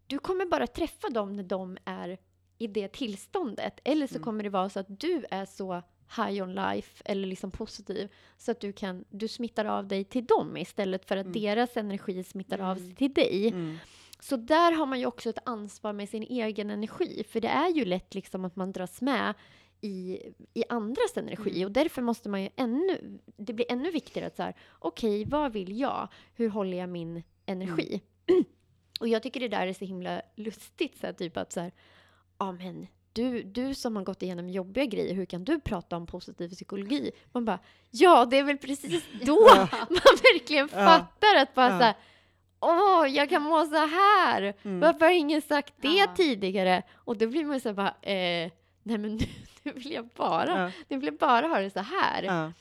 du 0.07 0.19
kommer 0.19 0.47
bara 0.47 0.67
träffa 0.67 1.09
dem 1.09 1.37
när 1.37 1.43
de 1.43 1.79
är 1.85 2.19
i 2.59 2.67
det 2.67 2.89
tillståndet. 2.89 3.81
Eller 3.85 4.07
så 4.07 4.15
Mm. 4.15 4.25
kommer 4.25 4.45
det 4.45 4.51
vara 4.51 4.69
så 4.69 4.81
att 4.81 5.01
du 5.01 5.25
är 5.31 5.45
så 5.45 5.83
high 6.17 6.43
on 6.43 6.55
life 6.55 7.03
eller 7.05 7.29
liksom 7.29 7.51
positiv 7.51 8.09
så 8.37 8.51
att 8.51 8.61
du 8.61 8.73
kan, 8.73 9.05
du 9.11 9.29
smittar 9.29 9.65
av 9.65 9.87
dig 9.89 10.05
till 10.05 10.25
dem 10.27 10.57
istället 10.57 11.05
för 11.05 11.17
att 11.17 11.27
Mm. 11.27 11.43
deras 11.43 11.77
energi 11.77 12.25
smittar 12.25 12.59
av 12.59 12.77
Mm. 12.77 12.87
sig 12.89 12.95
till 12.95 13.13
dig. 13.13 13.49
Mm. 13.49 13.77
Så 14.21 14.37
där 14.37 14.73
har 14.73 14.87
man 14.87 15.01
ju 15.01 15.07
också 15.07 15.31
ett 15.31 15.39
ansvar 15.49 15.93
med 15.93 16.09
sin 16.09 16.23
egen 16.23 16.71
energi. 16.71 17.25
För 17.29 17.41
det 17.41 17.49
är 17.49 17.69
ju 17.69 17.85
lätt 17.85 18.15
liksom 18.15 18.45
att 18.45 18.57
man 18.57 18.73
dras 18.73 19.01
med 19.01 19.35
i, 19.81 20.19
i 20.55 20.65
andras 20.69 21.17
energi. 21.17 21.51
Mm. 21.57 21.65
Och 21.65 21.73
därför 21.73 22.03
måste 22.03 22.29
man 22.29 22.43
ju 22.43 22.49
ännu, 22.57 23.19
det 23.37 23.53
blir 23.53 23.73
ännu 23.73 23.91
viktigare 23.91 24.27
att 24.27 24.37
så 24.37 24.43
här, 24.43 24.55
okej, 24.79 25.25
vad 25.25 25.53
vill 25.53 25.81
jag? 25.81 26.09
Hur 26.35 26.49
håller 26.49 26.77
jag 26.79 26.89
min 26.89 27.23
energi? 27.47 28.01
och 29.01 29.09
jag 29.09 29.23
tycker 29.23 29.41
det 29.41 29.49
där 29.49 29.67
är 29.67 29.73
så 29.73 29.85
himla 29.85 30.23
lustigt, 30.37 30.99
så 30.99 31.07
här, 31.07 31.13
typ 31.13 31.37
att 31.37 31.53
så 31.53 31.61
här, 31.61 31.73
ja 32.39 32.53
men 32.53 32.87
du, 33.13 33.43
du 33.43 33.75
som 33.75 33.97
har 33.97 34.03
gått 34.05 34.23
igenom 34.23 34.49
jobbiga 34.51 34.85
grejer, 34.85 35.15
hur 35.15 35.25
kan 35.25 35.45
du 35.45 35.61
prata 35.61 35.97
om 35.97 36.07
positiv 36.07 36.49
psykologi? 36.49 37.11
Man 37.33 37.45
bara, 37.45 37.59
ja 37.91 38.25
det 38.25 38.39
är 38.39 38.43
väl 38.45 38.59
precis 38.59 39.05
då 39.25 39.47
Ja. 39.49 39.69
man 39.89 40.17
verkligen 40.33 40.69
Ja. 40.73 40.79
fattar 40.87 41.37
att 41.43 41.55
bara 41.55 41.71
Ja. 41.71 41.79
så 41.79 41.85
här, 41.85 41.95
åh, 42.61 43.07
jag 43.09 43.29
kan 43.29 43.43
må 43.43 43.67
så 43.67 43.87
här. 43.87 44.55
Mm. 44.63 44.81
Varför 44.81 45.05
har 45.05 45.13
ingen 45.13 45.43
sagt 45.43 45.75
det 45.77 45.89
Ja. 45.89 46.15
tidigare? 46.17 46.83
Och 46.95 47.17
då 47.17 47.27
blir 47.27 47.45
man 47.45 47.61
så 47.61 47.69
här 47.69 47.75
bara, 47.77 47.89
eh, 48.03 48.51
nej 48.83 48.99
men 48.99 49.17
nu, 49.17 49.27
nu 49.63 49.73
vill 49.73 49.93
jag 49.93 50.09
bara, 50.17 50.63
Ja. 50.63 50.71
nu 50.89 50.97
vill 50.97 51.07
jag 51.07 51.17
bara 51.19 51.47
ha 51.47 51.59
det 51.61 51.71
så 51.71 51.81
här. 51.81 52.23
Ja. 52.23 52.53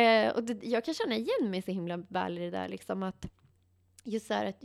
Eh, 0.00 0.32
och 0.32 0.42
det, 0.42 0.66
jag 0.66 0.84
kan 0.84 0.94
känna 0.94 1.14
igen 1.16 1.50
mig 1.50 1.62
så 1.62 1.70
himla 1.70 1.96
väl 1.96 2.38
i 2.38 2.40
det 2.40 2.50
där 2.50 2.68
liksom 2.68 3.02
att 3.02 3.26
just 4.04 4.26
så 4.26 4.34
här 4.34 4.46
att, 4.46 4.64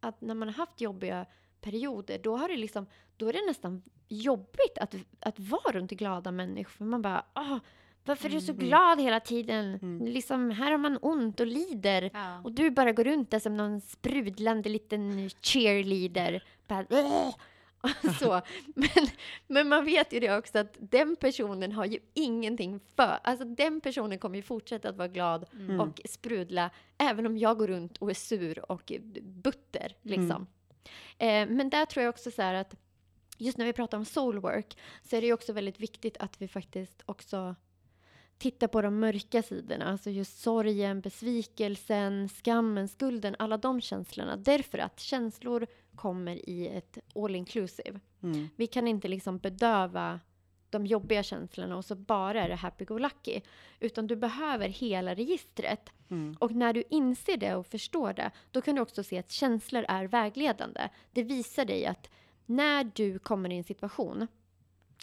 att 0.00 0.20
när 0.20 0.34
man 0.34 0.48
har 0.48 0.54
haft 0.54 0.80
jobbiga 0.80 1.26
perioder 1.60 2.18
då 2.18 2.36
har 2.36 2.48
det 2.48 2.56
liksom, 2.56 2.86
då 3.16 3.28
är 3.28 3.32
det 3.32 3.46
nästan 3.46 3.82
jobbigt 4.08 4.78
att, 4.80 4.94
att 5.20 5.38
vara 5.38 5.72
runt 5.72 5.90
glada 5.90 6.30
människor. 6.30 6.70
För 6.70 6.84
man 6.84 7.02
bara, 7.02 7.24
ah, 7.32 7.58
varför 8.04 8.28
är 8.28 8.32
du 8.32 8.40
så 8.40 8.52
Mm. 8.52 8.66
glad 8.66 9.00
hela 9.00 9.20
tiden? 9.20 9.74
Mm. 9.82 10.06
Liksom, 10.06 10.50
här 10.50 10.70
har 10.70 10.78
man 10.78 10.98
ont 11.02 11.40
och 11.40 11.46
lider. 11.46 12.10
Ja. 12.14 12.40
Och 12.44 12.52
du 12.52 12.70
bara 12.70 12.92
går 12.92 13.04
runt 13.04 13.30
där 13.30 13.38
som 13.38 13.56
någon 13.56 13.80
sprudlande 13.80 14.68
liten 14.68 15.30
cheerleader. 15.42 16.44
Bara, 16.66 16.86
"Åh!" 16.90 17.34
så. 18.20 18.40
Men, 18.74 19.06
men 19.46 19.68
man 19.68 19.84
vet 19.84 20.12
ju 20.12 20.20
det 20.20 20.38
också 20.38 20.58
att 20.58 20.76
den 20.78 21.16
personen 21.16 21.72
har 21.72 21.84
ju 21.84 21.98
ingenting 22.14 22.80
för... 22.96 23.18
Alltså 23.24 23.44
den 23.44 23.80
personen 23.80 24.18
kommer 24.18 24.36
ju 24.36 24.42
fortsätta 24.42 24.88
att 24.88 24.96
vara 24.96 25.08
glad 25.08 25.44
Mm. 25.52 25.80
och 25.80 26.00
sprudla 26.04 26.70
även 26.98 27.26
om 27.26 27.38
jag 27.38 27.58
går 27.58 27.66
runt 27.66 27.96
och 27.98 28.10
är 28.10 28.14
sur 28.14 28.70
och 28.72 28.92
butter. 29.22 29.96
Liksom. 30.02 30.46
Eh, 31.18 31.48
men 31.48 31.70
där 31.70 31.86
tror 31.86 32.04
jag 32.04 32.10
också 32.10 32.30
så 32.30 32.42
här 32.42 32.54
att 32.54 32.76
just 33.38 33.58
när 33.58 33.66
vi 33.66 33.72
pratar 33.72 33.98
om 33.98 34.04
soulwork 34.04 34.78
så 35.02 35.16
är 35.16 35.20
det 35.20 35.26
ju 35.26 35.32
också 35.32 35.52
väldigt 35.52 35.80
viktigt 35.80 36.16
att 36.16 36.42
vi 36.42 36.48
faktiskt 36.48 37.02
också 37.06 37.54
tittar 38.38 38.66
på 38.66 38.82
de 38.82 39.00
mörka 39.00 39.42
sidorna. 39.42 39.84
Alltså 39.84 40.10
just 40.10 40.40
sorgen, 40.40 41.00
besvikelsen, 41.00 42.28
skammen, 42.28 42.88
skulden, 42.88 43.36
alla 43.38 43.56
de 43.56 43.80
känslorna. 43.80 44.36
Därför 44.36 44.78
att 44.78 45.00
känslor 45.00 45.66
kommer 45.94 46.48
i 46.48 46.68
ett 46.68 46.98
all 47.14 47.34
inclusive. 47.34 48.00
Mm. 48.22 48.48
Vi 48.56 48.66
kan 48.66 48.88
inte 48.88 49.08
liksom 49.08 49.38
bedöva 49.38 50.20
de 50.70 50.86
jobbiga 50.86 51.22
känslorna 51.22 51.76
och 51.76 51.84
så 51.84 51.94
bara 51.94 52.42
är 52.42 52.48
det 52.48 52.54
happy-go-lucky. 52.54 53.40
Utan 53.80 54.06
du 54.06 54.16
behöver 54.16 54.68
hela 54.68 55.14
registret. 55.14 55.90
Mm. 56.10 56.36
Och 56.40 56.52
när 56.52 56.72
du 56.72 56.84
inser 56.90 57.36
det 57.36 57.54
och 57.54 57.66
förstår 57.66 58.12
det, 58.12 58.30
då 58.50 58.60
kan 58.60 58.74
du 58.74 58.82
också 58.82 59.02
se 59.02 59.18
att 59.18 59.30
känslor 59.30 59.84
är 59.88 60.04
vägledande. 60.04 60.88
Det 61.12 61.22
visar 61.22 61.64
dig 61.64 61.86
att 61.86 62.10
när 62.46 62.90
du 62.94 63.18
kommer 63.18 63.52
i 63.52 63.56
en 63.56 63.64
situation 63.64 64.26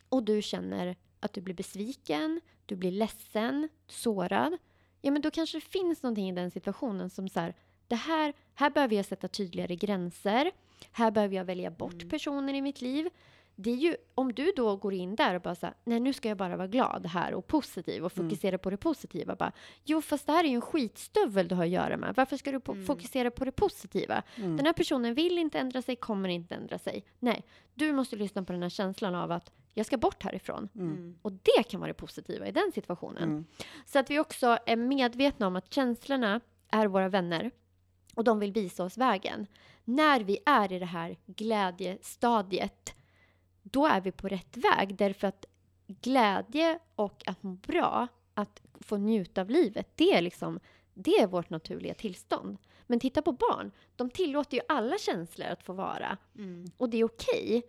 och 0.09 0.23
du 0.23 0.41
känner 0.41 0.95
att 1.19 1.33
du 1.33 1.41
blir 1.41 1.55
besviken, 1.55 2.41
du 2.65 2.75
blir 2.75 2.91
ledsen, 2.91 3.69
sårad, 3.87 4.57
ja 5.01 5.11
men 5.11 5.21
då 5.21 5.31
kanske 5.31 5.57
det 5.57 5.65
finns 5.65 6.03
någonting 6.03 6.29
i 6.29 6.31
den 6.31 6.51
situationen 6.51 7.09
som 7.09 7.29
så 7.29 7.39
här, 7.39 7.53
det 7.87 7.95
här, 7.95 8.33
här 8.55 8.69
behöver 8.69 8.95
jag 8.95 9.05
sätta 9.05 9.27
tydligare 9.27 9.75
gränser, 9.75 10.51
här 10.91 11.11
behöver 11.11 11.35
jag 11.35 11.45
välja 11.45 11.71
bort 11.71 12.09
personer 12.09 12.53
i 12.53 12.61
mitt 12.61 12.81
liv. 12.81 13.09
Det 13.57 13.71
är 13.71 13.75
ju, 13.75 13.95
om 14.15 14.33
du 14.33 14.53
då 14.55 14.75
går 14.75 14.93
in 14.93 15.15
där 15.15 15.35
och 15.35 15.41
bara 15.41 15.55
så 15.55 15.65
här, 15.65 15.75
nej 15.83 15.99
nu 15.99 16.13
ska 16.13 16.27
jag 16.29 16.37
bara 16.37 16.55
vara 16.57 16.67
glad 16.67 17.05
här 17.05 17.33
och 17.33 17.47
positiv 17.47 18.05
och 18.05 18.17
Mm. 18.17 18.29
fokusera 18.29 18.57
på 18.57 18.69
det 18.69 18.77
positiva. 18.77 19.35
Bara, 19.35 19.51
jo 19.83 20.01
fast 20.01 20.25
det 20.25 20.31
här 20.31 20.43
är 20.43 20.47
ju 20.47 20.55
en 20.55 20.61
skitstövel 20.61 21.47
du 21.47 21.55
har 21.55 21.63
att 21.63 21.69
göra 21.69 21.97
med. 21.97 22.13
Varför 22.17 22.37
ska 22.37 22.51
du 22.51 22.57
po- 22.59 22.71
Mm. 22.73 22.85
fokusera 22.85 23.31
på 23.31 23.45
det 23.45 23.51
positiva? 23.51 24.23
Mm. 24.35 24.57
Den 24.57 24.65
här 24.65 24.73
personen 24.73 25.13
vill 25.13 25.37
inte 25.37 25.59
ändra 25.59 25.81
sig, 25.81 25.95
kommer 25.95 26.29
inte 26.29 26.55
ändra 26.55 26.77
sig. 26.79 27.03
Nej, 27.19 27.45
du 27.73 27.91
måste 27.93 28.15
lyssna 28.15 28.43
på 28.43 28.53
den 28.53 28.61
här 28.61 28.69
känslan 28.69 29.15
av 29.15 29.31
att 29.31 29.51
jag 29.73 29.85
ska 29.85 29.97
bort 29.97 30.23
härifrån. 30.23 30.69
Mm. 30.75 31.15
Och 31.21 31.31
det 31.31 31.63
kan 31.69 31.79
vara 31.79 31.87
det 31.87 31.93
positiva 31.93 32.47
i 32.47 32.51
den 32.51 32.71
situationen. 32.73 33.23
Mm. 33.23 33.45
Så 33.85 33.99
att 33.99 34.09
vi 34.09 34.19
också 34.19 34.57
är 34.65 34.75
medvetna 34.75 35.47
om 35.47 35.55
att 35.55 35.73
känslorna 35.73 36.41
är 36.69 36.87
våra 36.87 37.09
vänner 37.09 37.51
och 38.15 38.23
de 38.23 38.39
vill 38.39 38.51
visa 38.51 38.83
oss 38.83 38.97
vägen. 38.97 39.47
När 39.83 40.19
vi 40.19 40.39
är 40.45 40.71
i 40.71 40.79
det 40.79 40.85
här 40.85 41.17
glädjestadiet, 41.25 42.94
då 43.75 43.85
är 43.85 44.01
vi 44.01 44.11
på 44.11 44.27
rätt 44.27 44.57
väg. 44.57 44.95
Därför 44.95 45.27
att 45.27 45.45
glädje 45.87 46.79
och 46.95 47.23
att 47.25 47.43
må 47.43 47.51
bra, 47.51 48.07
att 48.33 48.61
få 48.81 48.97
njuta 48.97 49.41
av 49.41 49.49
livet, 49.49 49.87
det 49.95 50.13
är 50.13 50.21
liksom 50.21 50.59
det 50.93 51.11
är 51.11 51.27
vårt 51.27 51.49
naturliga 51.49 51.93
tillstånd. 51.93 52.57
Men 52.87 52.99
titta 52.99 53.21
på 53.21 53.31
barn, 53.31 53.71
de 53.95 54.09
tillåter 54.09 54.57
ju 54.57 54.63
alla 54.67 54.97
känslor 54.97 55.47
att 55.47 55.63
få 55.63 55.73
vara. 55.73 56.17
Mm. 56.37 56.65
Och 56.77 56.89
det 56.89 56.97
är 56.97 57.03
okej. 57.03 57.63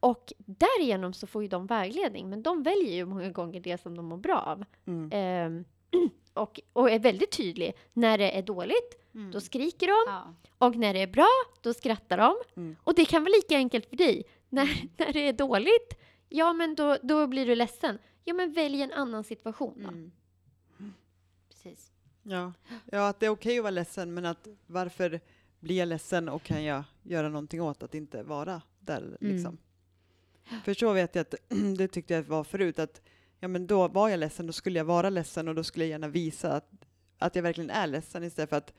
Och 0.00 0.32
därigenom 0.38 1.12
så 1.12 1.26
får 1.26 1.42
ju 1.42 1.48
de 1.48 1.66
vägledning, 1.66 2.30
men 2.30 2.42
de 2.42 2.62
väljer 2.62 2.94
ju 2.94 3.04
många 3.04 3.30
gånger 3.30 3.60
det 3.60 3.80
som 3.80 3.96
de 3.96 4.04
mår 4.06 4.16
bra 4.16 4.38
av. 4.38 4.64
Mm. 4.86 5.10
Ehm, 5.12 5.64
och, 6.34 6.60
och 6.72 6.90
är 6.90 6.98
väldigt 6.98 7.36
tydlig. 7.36 7.72
När 7.92 8.18
det 8.18 8.38
är 8.38 8.42
dåligt, 8.42 8.96
Mm. 9.14 9.30
då 9.30 9.40
skriker 9.40 9.86
de. 9.86 10.12
Ja. 10.12 10.34
Och 10.58 10.76
när 10.76 10.94
det 10.94 11.02
är 11.02 11.06
bra, 11.06 11.28
då 11.60 11.74
skrattar 11.74 12.16
de. 12.16 12.34
Mm. 12.56 12.76
Och 12.84 12.94
det 12.94 13.04
kan 13.04 13.22
vara 13.22 13.32
lika 13.32 13.56
enkelt 13.56 13.86
för 13.86 13.96
dig. 13.96 14.24
När, 14.50 14.88
när 14.96 15.12
det 15.12 15.28
är 15.28 15.32
dåligt, 15.32 15.98
ja 16.28 16.52
men 16.52 16.74
då, 16.74 16.96
då 17.02 17.26
blir 17.26 17.46
du 17.46 17.54
ledsen. 17.54 17.98
Ja 18.24 18.34
men 18.34 18.52
välj 18.52 18.82
en 18.82 18.92
annan 18.92 19.24
situation 19.24 19.74
då. 19.82 19.88
Mm. 19.88 20.12
Precis. 21.48 21.92
Ja. 22.22 22.52
ja, 22.84 23.08
att 23.08 23.20
det 23.20 23.26
är 23.26 23.30
okej 23.30 23.58
att 23.58 23.62
vara 23.62 23.70
ledsen, 23.70 24.14
men 24.14 24.26
att 24.26 24.48
varför 24.66 25.20
blir 25.60 25.76
jag 25.76 25.88
ledsen 25.88 26.28
och 26.28 26.42
kan 26.42 26.64
jag 26.64 26.84
göra 27.02 27.28
någonting 27.28 27.62
åt 27.62 27.82
att 27.82 27.94
inte 27.94 28.22
vara 28.22 28.62
där 28.80 29.16
liksom? 29.20 29.58
För 30.64 30.74
så 30.74 30.92
vet 30.92 31.14
jag 31.14 31.22
att 31.22 31.34
det 31.78 31.88
tyckte 31.88 32.14
jag 32.14 32.22
var 32.22 32.44
förut, 32.44 32.78
att 32.78 33.02
ja, 33.40 33.48
men 33.48 33.66
då 33.66 33.88
var 33.88 34.08
jag 34.08 34.20
ledsen, 34.20 34.46
då 34.46 34.52
skulle 34.52 34.78
jag 34.78 34.84
vara 34.84 35.10
ledsen 35.10 35.48
och 35.48 35.54
då 35.54 35.64
skulle 35.64 35.84
jag 35.84 35.90
gärna 35.90 36.08
visa 36.08 36.52
att, 36.52 36.70
att 37.18 37.34
jag 37.34 37.42
verkligen 37.42 37.70
är 37.70 37.86
ledsen 37.86 38.24
istället 38.24 38.50
för 38.50 38.56
att 38.56 38.72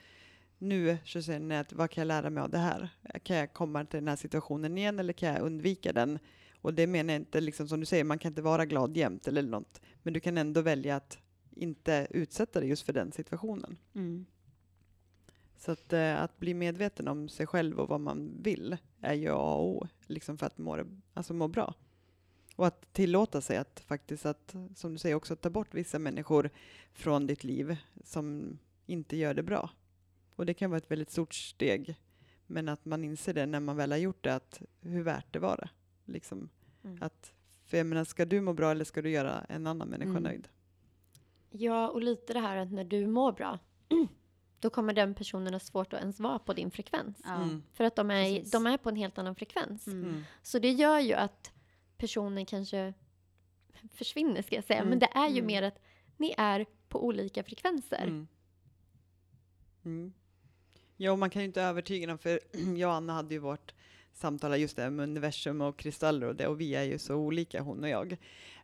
nu 0.62 0.98
så 1.06 1.22
säger 1.22 1.50
jag 1.50 1.60
att 1.60 1.74
vad 1.74 1.90
kan 1.92 2.02
jag 2.02 2.08
lära 2.08 2.30
mig 2.30 2.44
av 2.44 2.50
det 2.50 2.58
här? 2.58 2.90
Kan 3.24 3.38
jag 3.38 3.54
komma 3.54 3.86
till 3.86 4.00
den 4.00 4.08
här 4.08 4.16
situationen 4.16 4.78
igen 4.78 5.00
eller 5.00 5.14
kan 5.14 5.30
jag 5.30 5.42
undvika 5.42 5.94
den? 5.94 6.20
Och 6.62 6.74
det 6.74 6.88
menar 6.88 7.14
jag 7.14 7.22
inte, 7.22 7.42
liksom 7.42 7.68
som 7.68 7.80
du 7.80 7.86
säger, 7.86 8.04
man 8.04 8.20
kan 8.20 8.32
inte 8.32 8.42
vara 8.42 8.66
glad 8.66 8.98
jämt 8.98 9.28
eller 9.28 9.42
något, 9.42 9.82
men 10.04 10.14
du 10.14 10.20
kan 10.20 10.38
ändå 10.38 10.62
välja 10.62 10.96
att 10.96 11.20
inte 11.52 12.08
utsätta 12.10 12.60
dig 12.60 12.70
just 12.70 12.86
för 12.86 12.94
den 12.94 13.12
situationen. 13.12 13.78
Mm. 13.96 14.26
Så 15.58 15.72
att, 15.72 15.94
eh, 15.94 16.22
att 16.22 16.40
bli 16.40 16.54
medveten 16.54 17.08
om 17.08 17.30
sig 17.30 17.48
själv 17.48 17.80
och 17.80 17.90
vad 17.90 18.02
man 18.02 18.32
vill 18.42 18.78
är 19.02 19.14
ju 19.14 19.30
A 19.30 19.56
och 19.56 19.66
O 19.66 19.88
liksom 20.08 20.38
för 20.38 20.46
att 20.46 20.58
må, 20.58 20.86
alltså 21.14 21.34
må 21.34 21.48
bra. 21.48 21.74
Och 22.56 22.68
att 22.68 22.94
tillåta 22.94 23.42
sig 23.42 23.58
att 23.58 23.80
faktiskt, 23.80 24.26
att, 24.26 24.56
som 24.76 24.94
du 24.94 24.98
säger, 24.98 25.16
också 25.16 25.36
ta 25.36 25.50
bort 25.50 25.74
vissa 25.74 26.00
människor 26.00 26.50
från 26.94 27.28
ditt 27.28 27.44
liv 27.44 27.78
som 28.04 28.58
inte 28.86 29.18
gör 29.18 29.34
det 29.34 29.44
bra. 29.44 29.70
Och 30.36 30.46
det 30.46 30.54
kan 30.54 30.70
vara 30.70 30.78
ett 30.78 30.92
väldigt 30.92 31.12
stort 31.12 31.34
steg, 31.34 31.96
men 32.48 32.70
att 32.70 32.86
man 32.86 33.04
inser 33.04 33.34
det 33.34 33.46
när 33.46 33.60
man 33.60 33.76
väl 33.78 33.92
har 33.92 33.98
gjort 33.98 34.24
det, 34.24 34.36
att 34.36 34.62
hur 34.82 35.04
värt 35.04 35.34
det 35.34 35.40
var 35.40 35.58
det. 35.58 35.70
Liksom, 36.14 36.50
Mm. 36.84 36.98
att, 37.02 37.34
för 37.66 37.78
jag 37.78 37.86
menar, 37.88 38.04
ska 38.04 38.26
du 38.26 38.42
må 38.42 38.54
bra 38.54 38.72
eller 38.72 38.86
ska 38.86 39.02
du 39.02 39.10
göra 39.10 39.46
en 39.50 39.68
annan 39.68 39.88
människa 39.90 40.10
Mm. 40.10 40.24
nöjd? 40.24 40.48
Ja, 41.52 41.90
och 41.90 42.02
lite 42.02 42.34
det 42.34 42.40
här 42.40 42.58
att 42.58 42.72
när 42.72 42.84
du 42.84 43.08
mår 43.08 43.32
bra, 43.32 43.60
då 44.60 44.70
kommer 44.70 44.94
den 44.94 45.16
personen 45.16 45.54
ha 45.54 45.60
svårt 45.60 45.94
att 45.94 46.00
ens 46.00 46.20
vara 46.20 46.40
på 46.40 46.54
din 46.54 46.72
frekvens. 46.72 47.22
Mm. 47.26 47.64
För 47.74 47.84
att 47.84 47.96
de 47.96 48.12
är, 48.12 48.36
Precis. 48.36 48.52
de 48.52 48.68
är 48.68 48.78
på 48.78 48.90
en 48.90 48.96
helt 48.96 49.18
annan 49.18 49.36
frekvens. 49.36 49.88
Mm. 49.88 50.04
Mm. 50.10 50.24
Så 50.44 50.60
det 50.60 50.72
gör 50.72 51.00
ju 51.00 51.14
att 51.14 51.52
personen 51.98 52.46
kanske 52.46 52.94
försvinner, 53.94 54.42
ska 54.42 54.56
jag 54.56 54.64
säga. 54.64 54.80
Mm. 54.80 54.90
Men 54.90 55.00
det 55.00 55.10
är 55.14 55.28
ju 55.30 55.34
Mm. 55.38 55.46
mer 55.46 55.64
att 55.64 55.80
ni 56.18 56.34
är 56.38 56.66
på 56.90 57.06
olika 57.06 57.44
frekvenser. 57.44 58.28
Ja, 61.04 61.16
man 61.16 61.30
kan 61.30 61.42
ju 61.42 61.46
inte 61.46 61.62
övertyga 61.62 62.08
dem, 62.08 62.18
för 62.18 62.40
jag 62.78 62.90
och 62.90 62.96
Anna 62.96 63.14
hade 63.14 63.34
ju 63.34 63.40
vårt 63.40 63.74
samtal 64.14 64.60
just 64.60 64.76
det 64.76 64.90
med 64.90 65.04
universum 65.04 65.62
och 65.62 65.78
kristaller 65.78 66.28
och 66.28 66.36
det, 66.36 66.48
och 66.48 66.62
vi 66.62 66.76
är 66.76 66.84
ju 66.84 66.98
så 66.98 67.16
olika, 67.16 67.62
hon 67.62 67.84
och 67.84 67.90
jag. 67.90 68.12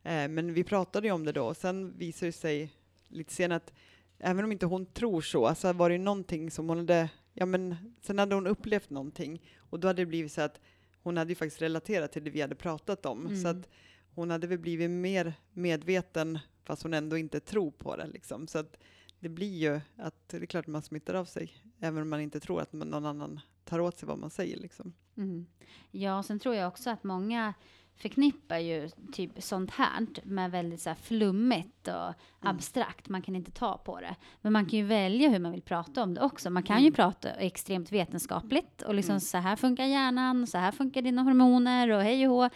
Eh, 0.04 0.28
men 0.28 0.54
vi 0.54 0.64
pratade 0.64 1.08
ju 1.08 1.14
om 1.14 1.26
det 1.26 1.32
då, 1.32 1.44
och 1.46 1.58
sen 1.58 1.98
visade 1.98 2.28
det 2.28 2.34
sig 2.34 2.74
lite 3.08 3.34
senare 3.34 3.56
att 3.58 3.74
även 4.20 4.46
om 4.46 4.52
inte 4.52 4.66
hon 4.66 4.86
tror 4.86 5.22
så, 5.22 5.56
så 5.56 5.74
var 5.74 5.90
det 5.90 5.96
ju 5.96 6.02
någonting 6.02 6.52
som 6.52 6.70
hon 6.70 6.78
hade, 6.78 7.10
ja 7.34 7.46
men 7.46 7.76
sen 8.02 8.20
hade 8.20 8.36
hon 8.36 8.48
upplevt 8.48 8.90
någonting, 8.90 9.42
och 9.58 9.80
då 9.80 9.88
hade 9.88 10.02
det 10.02 10.06
blivit 10.06 10.32
så 10.32 10.42
att 10.42 10.60
hon 11.04 11.18
hade 11.18 11.32
ju 11.32 11.36
faktiskt 11.36 11.62
relaterat 11.62 12.12
till 12.12 12.24
det 12.24 12.30
vi 12.30 12.42
hade 12.42 12.56
pratat 12.56 13.06
om, 13.06 13.26
Mm. 13.26 13.42
så 13.42 13.48
att 13.48 13.70
hon 14.16 14.30
hade 14.30 14.48
väl 14.48 14.60
blivit 14.60 14.92
mer 14.92 15.34
medveten, 15.54 16.40
fast 16.64 16.84
hon 16.84 16.94
ändå 16.94 17.18
inte 17.18 17.40
tror 17.40 17.72
på 17.72 17.96
det 17.96 18.08
liksom. 18.08 18.48
Så 18.48 18.60
att 18.60 18.78
det 19.20 19.30
blir 19.30 19.58
ju 19.58 19.82
att 19.98 20.30
det 20.30 20.38
är 20.38 20.46
klart 20.46 20.68
man 20.68 20.82
smittar 20.82 21.14
av 21.14 21.26
sig, 21.26 21.54
även 21.80 22.02
om 22.02 22.10
man 22.10 22.22
inte 22.22 22.40
tror 22.40 22.62
att 22.62 22.74
någon 22.74 23.06
annan 23.06 23.40
tar 23.64 23.80
åt 23.80 23.98
sig 23.98 24.08
vad 24.08 24.18
man 24.18 24.30
säger. 24.30 24.58
Liksom. 24.58 24.94
Mm. 25.18 25.46
Ja, 25.92 26.18
och 26.18 26.26
sen 26.26 26.40
tror 26.40 26.56
jag 26.56 26.68
också 26.68 26.90
att 26.90 27.04
många 27.04 27.54
förknippar 27.98 28.58
ju 28.58 28.90
typ 29.14 29.44
sånt 29.44 29.72
här 29.72 30.08
med 30.24 30.52
väldigt 30.52 30.82
så 30.82 30.90
här 30.90 30.96
flummigt 30.96 31.88
och 31.88 32.14
abstrakt. 32.40 33.10
Man 33.10 33.22
kan 33.22 33.36
inte 33.36 33.52
ta 33.52 33.78
på 33.78 34.00
det. 34.00 34.16
Men 34.42 34.54
man 34.54 34.66
kan 34.66 34.80
ju 34.80 34.86
välja 34.86 35.30
hur 35.30 35.40
man 35.40 35.52
vill 35.52 35.62
prata 35.62 36.04
om 36.04 36.14
det 36.14 36.22
också. 36.22 36.50
Man 36.50 36.64
kan 36.64 36.84
ju 36.84 36.92
prata 36.92 37.30
extremt 37.30 37.92
vetenskapligt 37.92 38.82
och 38.82 38.94
liksom 38.94 39.20
så 39.20 39.38
här 39.38 39.56
funkar 39.56 39.86
hjärnan, 39.86 40.48
så 40.48 40.58
här 40.58 40.72
funkar 40.72 41.02
dina 41.02 41.22
hormoner 41.22 41.92
och 41.92 42.02
hej 42.02 42.28
och 42.28 42.36
hå. 42.36 42.50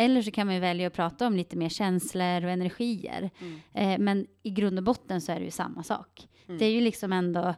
Eller 0.00 0.22
så 0.22 0.30
kan 0.30 0.46
man 0.46 0.60
välja 0.60 0.86
att 0.86 0.92
prata 0.92 1.26
om 1.26 1.36
lite 1.36 1.56
mer 1.56 1.68
känslor 1.68 2.44
och 2.44 2.50
energier. 2.50 3.30
Eh, 3.72 3.98
men 3.98 4.26
i 4.42 4.50
grund 4.50 4.78
och 4.78 4.84
botten 4.84 5.20
så 5.20 5.32
är 5.32 5.38
det 5.38 5.44
ju 5.44 5.50
samma 5.50 5.82
sak. 5.82 6.28
Det 6.46 6.64
är 6.64 6.70
ju 6.70 6.80
liksom 6.80 7.12
ändå 7.12 7.54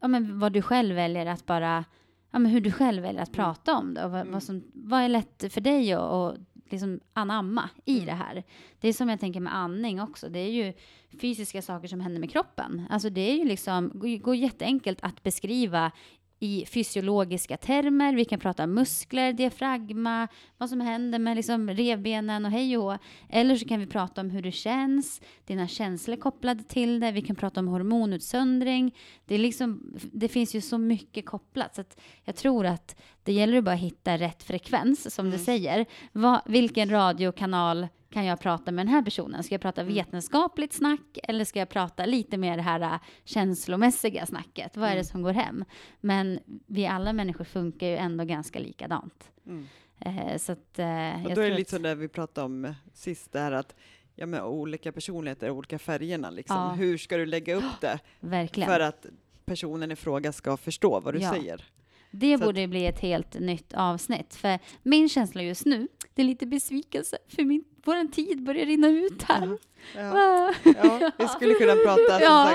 ja, 0.00 0.08
men 0.08 0.38
vad 0.38 0.52
du 0.52 0.62
själv 0.62 0.94
väljer 0.94 1.26
att 1.26 1.46
bara, 1.46 1.84
ja, 2.30 2.38
men 2.38 2.52
hur 2.52 2.60
du 2.60 2.72
själv 2.72 3.02
väljer 3.02 3.22
att 3.22 3.32
prata 3.32 3.76
om 3.76 3.94
det 3.94 4.04
och 4.04 4.10
vad, 4.10 4.26
vad, 4.26 4.42
som, 4.42 4.62
vad 4.74 5.00
är 5.00 5.08
lätt 5.08 5.52
för 5.52 5.60
dig 5.60 5.92
att 5.92 6.00
och 6.00 6.36
liksom 6.70 7.00
anamma 7.12 7.70
i 7.84 8.00
det 8.00 8.12
här. 8.12 8.44
Det 8.80 8.88
är 8.88 8.92
som 8.92 9.08
jag 9.08 9.20
tänker 9.20 9.40
med 9.40 9.56
andning 9.56 10.02
också. 10.02 10.28
Det 10.28 10.38
är 10.38 10.50
ju 10.50 10.72
fysiska 11.20 11.62
saker 11.62 11.88
som 11.88 12.00
händer 12.00 12.20
med 12.20 12.30
kroppen. 12.30 12.86
Alltså 12.90 13.10
det 13.10 13.20
är 13.20 13.34
ju 13.34 13.44
liksom, 13.44 13.90
går, 13.94 14.18
går 14.18 14.36
jätteenkelt 14.36 14.98
att 15.02 15.22
beskriva 15.22 15.92
i 16.38 16.66
fysiologiska 16.66 17.56
termer. 17.56 18.14
Vi 18.14 18.24
kan 18.24 18.40
prata 18.40 18.66
muskler, 18.66 19.32
diafragma, 19.32 20.28
vad 20.58 20.68
som 20.68 20.80
händer 20.80 21.18
med 21.18 21.36
liksom 21.36 21.70
revbenen 21.70 22.44
och 22.44 22.50
hej 22.50 22.76
och. 22.76 22.96
Eller 23.28 23.56
så 23.56 23.68
kan 23.68 23.80
vi 23.80 23.86
prata 23.86 24.20
om 24.20 24.30
hur 24.30 24.42
det 24.42 24.52
känns, 24.52 25.20
dina 25.46 25.68
känslor 25.68 26.16
kopplade 26.16 26.62
till 26.62 27.00
det. 27.00 27.12
Vi 27.12 27.22
kan 27.22 27.36
prata 27.36 27.60
om 27.60 27.68
hormonutsöndring. 27.68 28.94
Det, 29.24 29.34
är 29.34 29.38
liksom, 29.38 29.96
det 30.12 30.28
finns 30.28 30.54
ju 30.54 30.60
så 30.60 30.78
mycket 30.78 31.26
kopplat. 31.26 31.74
Så 31.74 31.80
att 31.80 32.00
jag 32.24 32.36
tror 32.36 32.66
att 32.66 33.00
det 33.22 33.32
gäller 33.32 33.58
att 33.58 33.64
bara 33.64 33.74
hitta 33.74 34.18
rätt 34.18 34.42
frekvens, 34.42 35.14
som 35.14 35.30
du 35.30 35.38
säger. 35.38 35.86
Vad, 36.12 36.40
vilken 36.46 36.90
radiokanal 36.90 37.88
kan 38.10 38.24
jag 38.24 38.40
prata 38.40 38.72
med 38.72 38.86
den 38.86 38.94
här 38.94 39.02
personen? 39.02 39.42
Ska 39.42 39.54
jag 39.54 39.60
prata 39.62 39.82
vetenskapligt 39.82 40.72
snack 40.72 41.18
eller 41.22 41.44
ska 41.44 41.58
jag 41.58 41.68
prata 41.68 42.06
lite 42.06 42.36
mer 42.36 42.56
det 42.56 42.62
här 42.62 42.80
äh, 42.80 42.98
känslomässiga 43.24 44.26
snacket? 44.26 44.76
Vad 44.76 44.88
är 44.88 44.96
det 44.96 45.04
som 45.04 45.22
går 45.22 45.32
hem? 45.32 45.64
Men 46.00 46.40
vi 46.66 46.86
alla 46.86 47.12
människor 47.12 47.44
funkar 47.44 47.86
ju 47.86 47.96
ändå 47.96 48.24
ganska 48.24 48.58
likadant. 48.58 49.30
Mm. 49.46 49.66
Eh, 50.00 50.36
så 50.38 50.52
att, 50.52 50.78
eh, 50.78 51.24
Och 51.26 51.34
då 51.34 51.40
är 51.40 51.50
det 51.50 51.56
lite 51.56 51.60
att- 51.62 51.68
som 51.68 51.82
det 51.82 51.94
vi 51.94 52.08
pratade 52.08 52.44
om 52.44 52.74
sist, 52.94 53.32
det 53.32 53.38
här 53.40 53.52
att 53.52 53.74
ja, 54.14 54.26
med 54.26 54.42
olika 54.42 54.92
personligheter, 54.92 55.50
olika 55.50 55.78
färgerna, 55.78 56.30
liksom. 56.30 56.56
Ja. 56.56 56.68
hur 56.70 56.98
ska 56.98 57.16
du 57.16 57.26
lägga 57.26 57.54
upp 57.54 57.80
det 57.80 57.98
Verkligen. 58.20 58.68
för 58.70 58.80
att 58.80 59.06
personen 59.44 59.90
i 59.92 59.96
fråga 59.96 60.32
ska 60.32 60.56
förstå 60.56 61.00
vad 61.00 61.14
du 61.14 61.20
Ja. 61.20 61.30
säger? 61.32 61.64
Det 62.10 62.38
Så 62.38 62.44
borde 62.44 62.68
bli 62.68 62.86
ett 62.86 62.98
helt 63.00 63.40
nytt 63.40 63.72
avsnitt. 63.74 64.34
För 64.34 64.58
min 64.82 65.08
känsla 65.08 65.42
just 65.42 65.66
nu, 65.66 65.88
det 66.14 66.22
är 66.22 66.26
lite 66.26 66.46
besvikelse. 66.46 67.18
För 67.28 67.44
min, 67.44 67.64
vår 67.88 68.12
tid 68.12 68.42
börjar 68.42 68.66
rinna 68.66 68.88
ut 68.88 69.22
här. 69.22 69.58
Ja, 69.96 70.52
ja, 70.64 71.10
vi 71.18 71.28
skulle 71.36 71.54
kunna 71.54 71.72
prata, 71.74 72.12
som 72.12 72.22
Ja. 72.22 72.50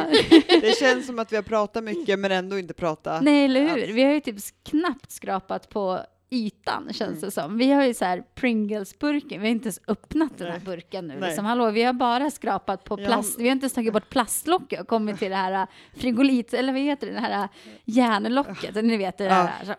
Det 0.61 0.77
känns 0.79 1.05
som 1.05 1.19
att 1.19 1.31
vi 1.31 1.35
har 1.35 1.43
pratat 1.43 1.83
mycket 1.83 2.19
men 2.19 2.31
ändå 2.31 2.59
inte 2.59 2.73
pratat. 2.73 3.23
Nej, 3.23 3.45
eller 3.45 3.61
hur? 3.61 3.69
alls. 3.83 3.83
Vi 3.95 4.03
har 4.03 4.11
ju 4.11 4.19
typ 4.19 4.35
knappt 4.63 5.11
skrapat 5.11 5.69
på 5.69 5.99
ytan, 6.29 6.83
känns 6.93 6.99
Mm. 7.17 7.21
det 7.21 7.31
som. 7.31 7.57
Vi 7.57 7.71
har 7.71 7.83
ju 7.85 7.93
så 7.93 8.05
här 8.05 8.23
Pringles-burken, 8.35 9.41
vi 9.41 9.47
har 9.47 9.51
inte 9.51 9.65
ens 9.65 9.79
öppnat 9.87 10.37
den 10.37 10.51
här 10.51 10.59
burken 10.59 11.07
nu. 11.07 11.13
Nej. 11.19 11.27
Liksom, 11.29 11.45
hallå, 11.45 11.71
vi 11.71 11.83
har 11.83 11.93
bara 11.93 12.31
skrapat 12.31 12.83
på 12.83 13.01
Ja, 13.01 13.05
plast. 13.05 13.39
Vi 13.39 13.43
har 13.43 13.51
inte 13.51 13.63
ens 13.63 13.73
tagit 13.73 13.93
bort 13.93 14.09
plastlocket 14.09 14.81
och 14.81 14.87
kommit 14.87 15.19
till 15.19 15.29
det 15.29 15.35
här 15.35 15.51
äh, 15.61 15.67
frigolit, 15.99 16.53
eller 16.53 16.73
vad 16.73 16.81
heter 16.81 17.07
det, 17.07 17.13
det 17.13 17.19
här 17.19 17.43
äh, 17.43 17.49
järnlocket, 17.85 18.75
ni 18.75 18.97
vet 18.97 19.17
det 19.17 19.23
Ja. 19.23 19.29
där. 19.63 19.65
Så, 19.65 19.73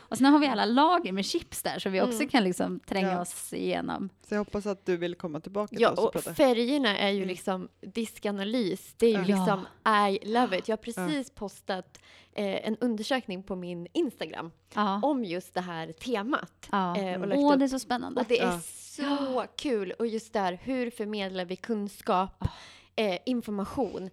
och 0.00 0.16
sen 0.18 0.26
har 0.26 0.38
vi 0.38 0.46
alla 0.46 0.64
lager 0.64 1.12
med 1.12 1.24
chips 1.24 1.62
där, 1.62 1.78
så 1.78 1.90
vi 1.90 2.00
också 2.02 2.14
Mm. 2.16 2.28
kan 2.28 2.44
liksom 2.44 2.80
tränga 2.80 3.12
Ja. 3.12 3.20
oss 3.20 3.52
igenom. 3.52 4.08
Så 4.28 4.34
jag 4.34 4.38
hoppas 4.40 4.66
att 4.66 4.86
du 4.86 4.96
vill 4.96 5.14
komma 5.14 5.40
tillbaka 5.40 5.76
Ja, 5.78 5.88
till 5.88 5.92
oss 5.92 5.98
och 5.98 6.04
och 6.06 6.12
prata. 6.12 6.34
färgerna 6.34 6.98
är 6.98 7.10
ju 7.10 7.16
Mm. 7.16 7.28
liksom 7.28 7.68
diskanalys. 7.80 8.94
Det 8.96 9.06
är 9.06 9.10
ju 9.10 9.16
Ja. 9.30 9.36
liksom 9.36 9.66
I 10.08 10.28
love 10.32 10.58
it. 10.58 10.68
Jag 10.68 10.72
har 10.76 10.82
precis 10.82 11.30
postat 11.30 11.98
eh, 12.32 12.66
en 12.68 12.76
undersökning 12.76 13.42
på 13.42 13.56
min 13.56 13.86
Instagram 13.92 14.50
Ja. 14.74 15.00
om 15.02 15.24
just 15.24 15.54
det 15.54 15.60
här 15.60 15.92
temat. 15.92 16.68
ja. 16.72 16.96
eh, 16.96 17.22
och 17.22 17.32
Åh, 17.38 17.56
det 17.56 17.64
är 17.64 17.68
så 17.68 17.78
spännande. 17.78 18.20
Och 18.20 18.26
det 18.28 18.38
är 18.40 18.46
Ja. 18.46 18.60
så 18.60 19.44
kul. 19.56 19.92
Och 19.98 20.06
just 20.06 20.32
där, 20.32 20.58
hur 20.62 20.90
förmedlar 20.90 21.44
vi 21.44 21.56
kunskap, 21.56 22.44
eh, 22.96 23.18
information 23.26 24.10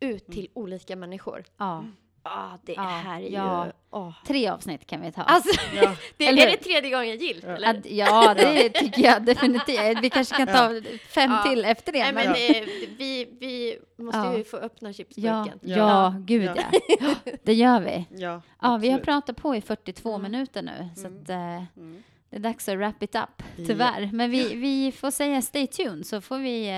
ut 0.00 0.26
till 0.26 0.48
olika 0.54 0.96
människor? 0.96 1.44
Ja. 1.56 1.84
Ah, 2.26 2.58
det 2.64 2.72
Ja, 2.72 2.82
här 2.82 3.20
är 3.20 3.28
ja. 3.30 3.66
ju... 3.66 3.72
åh. 3.90 4.12
Tre 4.26 4.48
avsnitt 4.48 4.86
kan 4.86 5.00
vi 5.00 5.12
ta. 5.12 5.22
Alltså, 5.22 5.60
Ja. 5.74 5.96
det, 6.16 6.24
är 6.28 6.34
det 6.50 6.56
tredje 6.56 6.90
gången 6.90 7.18
gillt? 7.18 7.44
Ja. 7.44 7.50
Eller? 7.56 7.70
Att, 7.70 7.86
ja, 7.90 8.34
det 8.34 8.68
tycker 8.68 9.02
jag 9.02 9.24
definitivt. 9.24 9.98
Vi 10.02 10.10
kanske 10.10 10.36
kan 10.36 10.46
ta 10.46 10.80
fem 11.08 11.30
Ja. 11.30 11.42
till 11.42 11.64
efter 11.64 11.92
det. 11.92 11.98
Nej, 11.98 12.12
men- 12.12 12.26
men 12.26 12.34
eh, 12.34 12.68
vi, 12.98 13.28
vi 13.40 13.78
måste 13.98 14.18
Ja. 14.18 14.36
ju 14.36 14.44
få 14.44 14.56
öppna 14.56 14.92
chipsburken. 14.92 15.58
ja, 15.62 15.76
Ja. 15.78 16.14
gud 16.18 16.44
Ja. 16.44 16.54
ja. 17.00 17.14
Det 17.42 17.54
gör 17.54 17.80
vi. 17.80 18.04
Ja, 18.10 18.42
Ja, 18.62 18.76
vi 18.76 18.90
har 18.90 18.98
pratat 18.98 19.36
på 19.36 19.56
i 19.56 19.60
42 19.60 20.14
Mm. 20.14 20.22
minuter 20.32 20.62
nu, 20.62 20.88
så 20.96 21.06
Mm. 21.06 21.22
att, 21.22 21.28
eh, 21.30 21.36
Mm. 21.36 22.02
det 22.30 22.36
är 22.36 22.40
dags 22.40 22.68
att 22.68 22.76
wrap 22.78 23.02
it 23.02 23.14
up, 23.14 23.42
Ja. 23.56 23.66
tyvärr. 23.66 24.10
Men 24.12 24.30
vi, 24.30 24.54
vi 24.54 24.92
får 24.92 25.10
säga 25.10 25.42
stay 25.42 25.66
tuned, 25.66 26.06
så 26.06 26.20
får 26.20 26.38
vi 26.38 26.68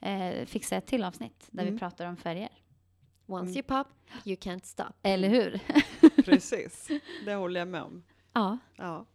eh, 0.00 0.10
eh, 0.12 0.46
fixa 0.46 0.76
ett 0.76 0.86
till 0.86 1.04
avsnitt 1.04 1.46
där 1.50 1.62
vi 1.62 1.68
Mm. 1.68 1.78
pratar 1.78 2.06
om 2.06 2.16
färger. 2.16 2.48
Once 3.26 3.42
Mm. 3.42 3.54
you 3.56 3.62
pop, 3.62 3.86
you 4.24 4.36
can't 4.36 4.64
stop. 4.64 4.92
Eller 5.02 5.28
hur? 5.28 5.60
Precis, 6.24 6.88
det 7.24 7.34
håller 7.34 7.60
jag 7.60 7.68
med 7.68 7.82
om. 7.82 8.02
Ja. 8.32 8.58
Ja. 8.76 9.06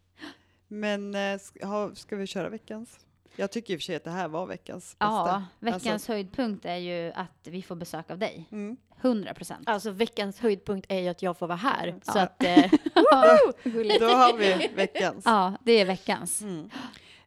Men 0.68 1.16
eh, 1.16 1.40
ska, 1.40 1.68
ha, 1.68 1.96
ska 1.96 2.16
vi 2.16 2.28
köra 2.28 2.50
veckans? 2.50 3.00
Jag 3.36 3.52
tycker 3.52 3.74
i 3.74 3.78
och 3.78 3.80
för 3.82 3.84
sig 3.86 3.96
att 3.96 4.04
det 4.04 4.10
här 4.12 4.28
var 4.28 4.46
veckans 4.48 4.84
bästa. 5.00 5.06
ja, 5.06 5.44
veckans 5.60 5.88
Alltså- 5.88 6.12
höjdpunkt 6.12 6.66
är 6.66 6.76
ju 6.76 7.12
att 7.16 7.48
vi 7.48 7.62
får 7.62 7.76
besök 7.76 8.12
av 8.12 8.18
dig. 8.18 8.46
Mm. 8.52 8.78
100 9.02 9.34
procent. 9.34 9.70
Alltså 9.70 9.92
veckans 9.92 10.40
höjdpunkt 10.40 10.92
är 10.92 11.00
ju 11.00 11.08
att 11.08 11.22
jag 11.22 11.38
får 11.38 11.48
vara 11.48 11.56
här. 11.58 12.00
Ja. 12.06 12.14
Så 12.14 12.20
att... 12.20 12.44
Eh, 12.44 12.72
Då 14.00 14.06
har 14.06 14.38
vi 14.38 14.68
veckans. 14.76 15.26
Ja, 15.26 15.54
det 15.64 15.72
är 15.72 15.86
veckans. 15.86 16.42
Mm. 16.42 16.70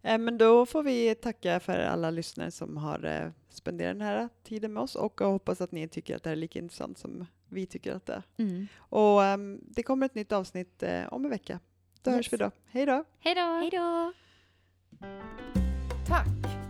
Eh, 0.02 0.18
Men 0.18 0.38
då 0.38 0.66
får 0.66 0.82
vi 0.82 1.14
tacka 1.14 1.60
för 1.60 1.78
alla 1.78 2.10
lyssnare 2.10 2.50
som 2.50 2.76
har 2.76 3.04
eh, 3.04 3.30
spenderat 3.52 3.94
den 3.98 4.06
här 4.06 4.28
tiden 4.42 4.72
med 4.72 4.82
oss 4.82 4.94
och 4.94 5.20
jag 5.20 5.30
hoppas 5.30 5.60
att 5.60 5.72
ni 5.72 5.88
tycker 5.88 6.16
att 6.16 6.22
det 6.22 6.30
här 6.30 6.36
är 6.36 6.40
lika 6.40 6.58
intressant 6.58 6.98
som 6.98 7.26
vi 7.48 7.66
tycker 7.66 7.94
att 7.94 8.06
det 8.06 8.12
är. 8.12 8.22
Mm. 8.36 8.66
Och 8.78 9.24
ehm, 9.24 9.60
det 9.62 9.82
kommer 9.82 10.06
ett 10.06 10.14
nytt 10.14 10.32
avsnitt 10.32 10.82
eh, 10.82 11.12
om 11.12 11.24
en 11.24 11.30
vecka. 11.30 11.60
Då 12.02 12.10
Yes. 12.10 12.16
hörs 12.16 12.32
vi 12.32 12.36
då. 12.36 12.50
Hej 12.70 12.86
då! 12.86 13.04
Hej 13.18 13.34
då! 13.34 13.40
Hej 13.40 13.70
då! 13.70 14.12
Tack 16.06 16.26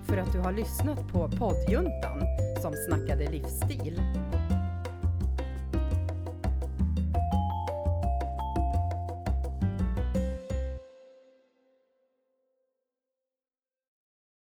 för 0.06 0.16
att 0.16 0.32
du 0.32 0.38
har 0.38 0.52
lyssnat 0.52 1.08
på 1.12 1.30
poddjuntan 1.38 2.22
som 2.62 2.72
snackade 2.88 3.30
livsstil. 3.30 4.00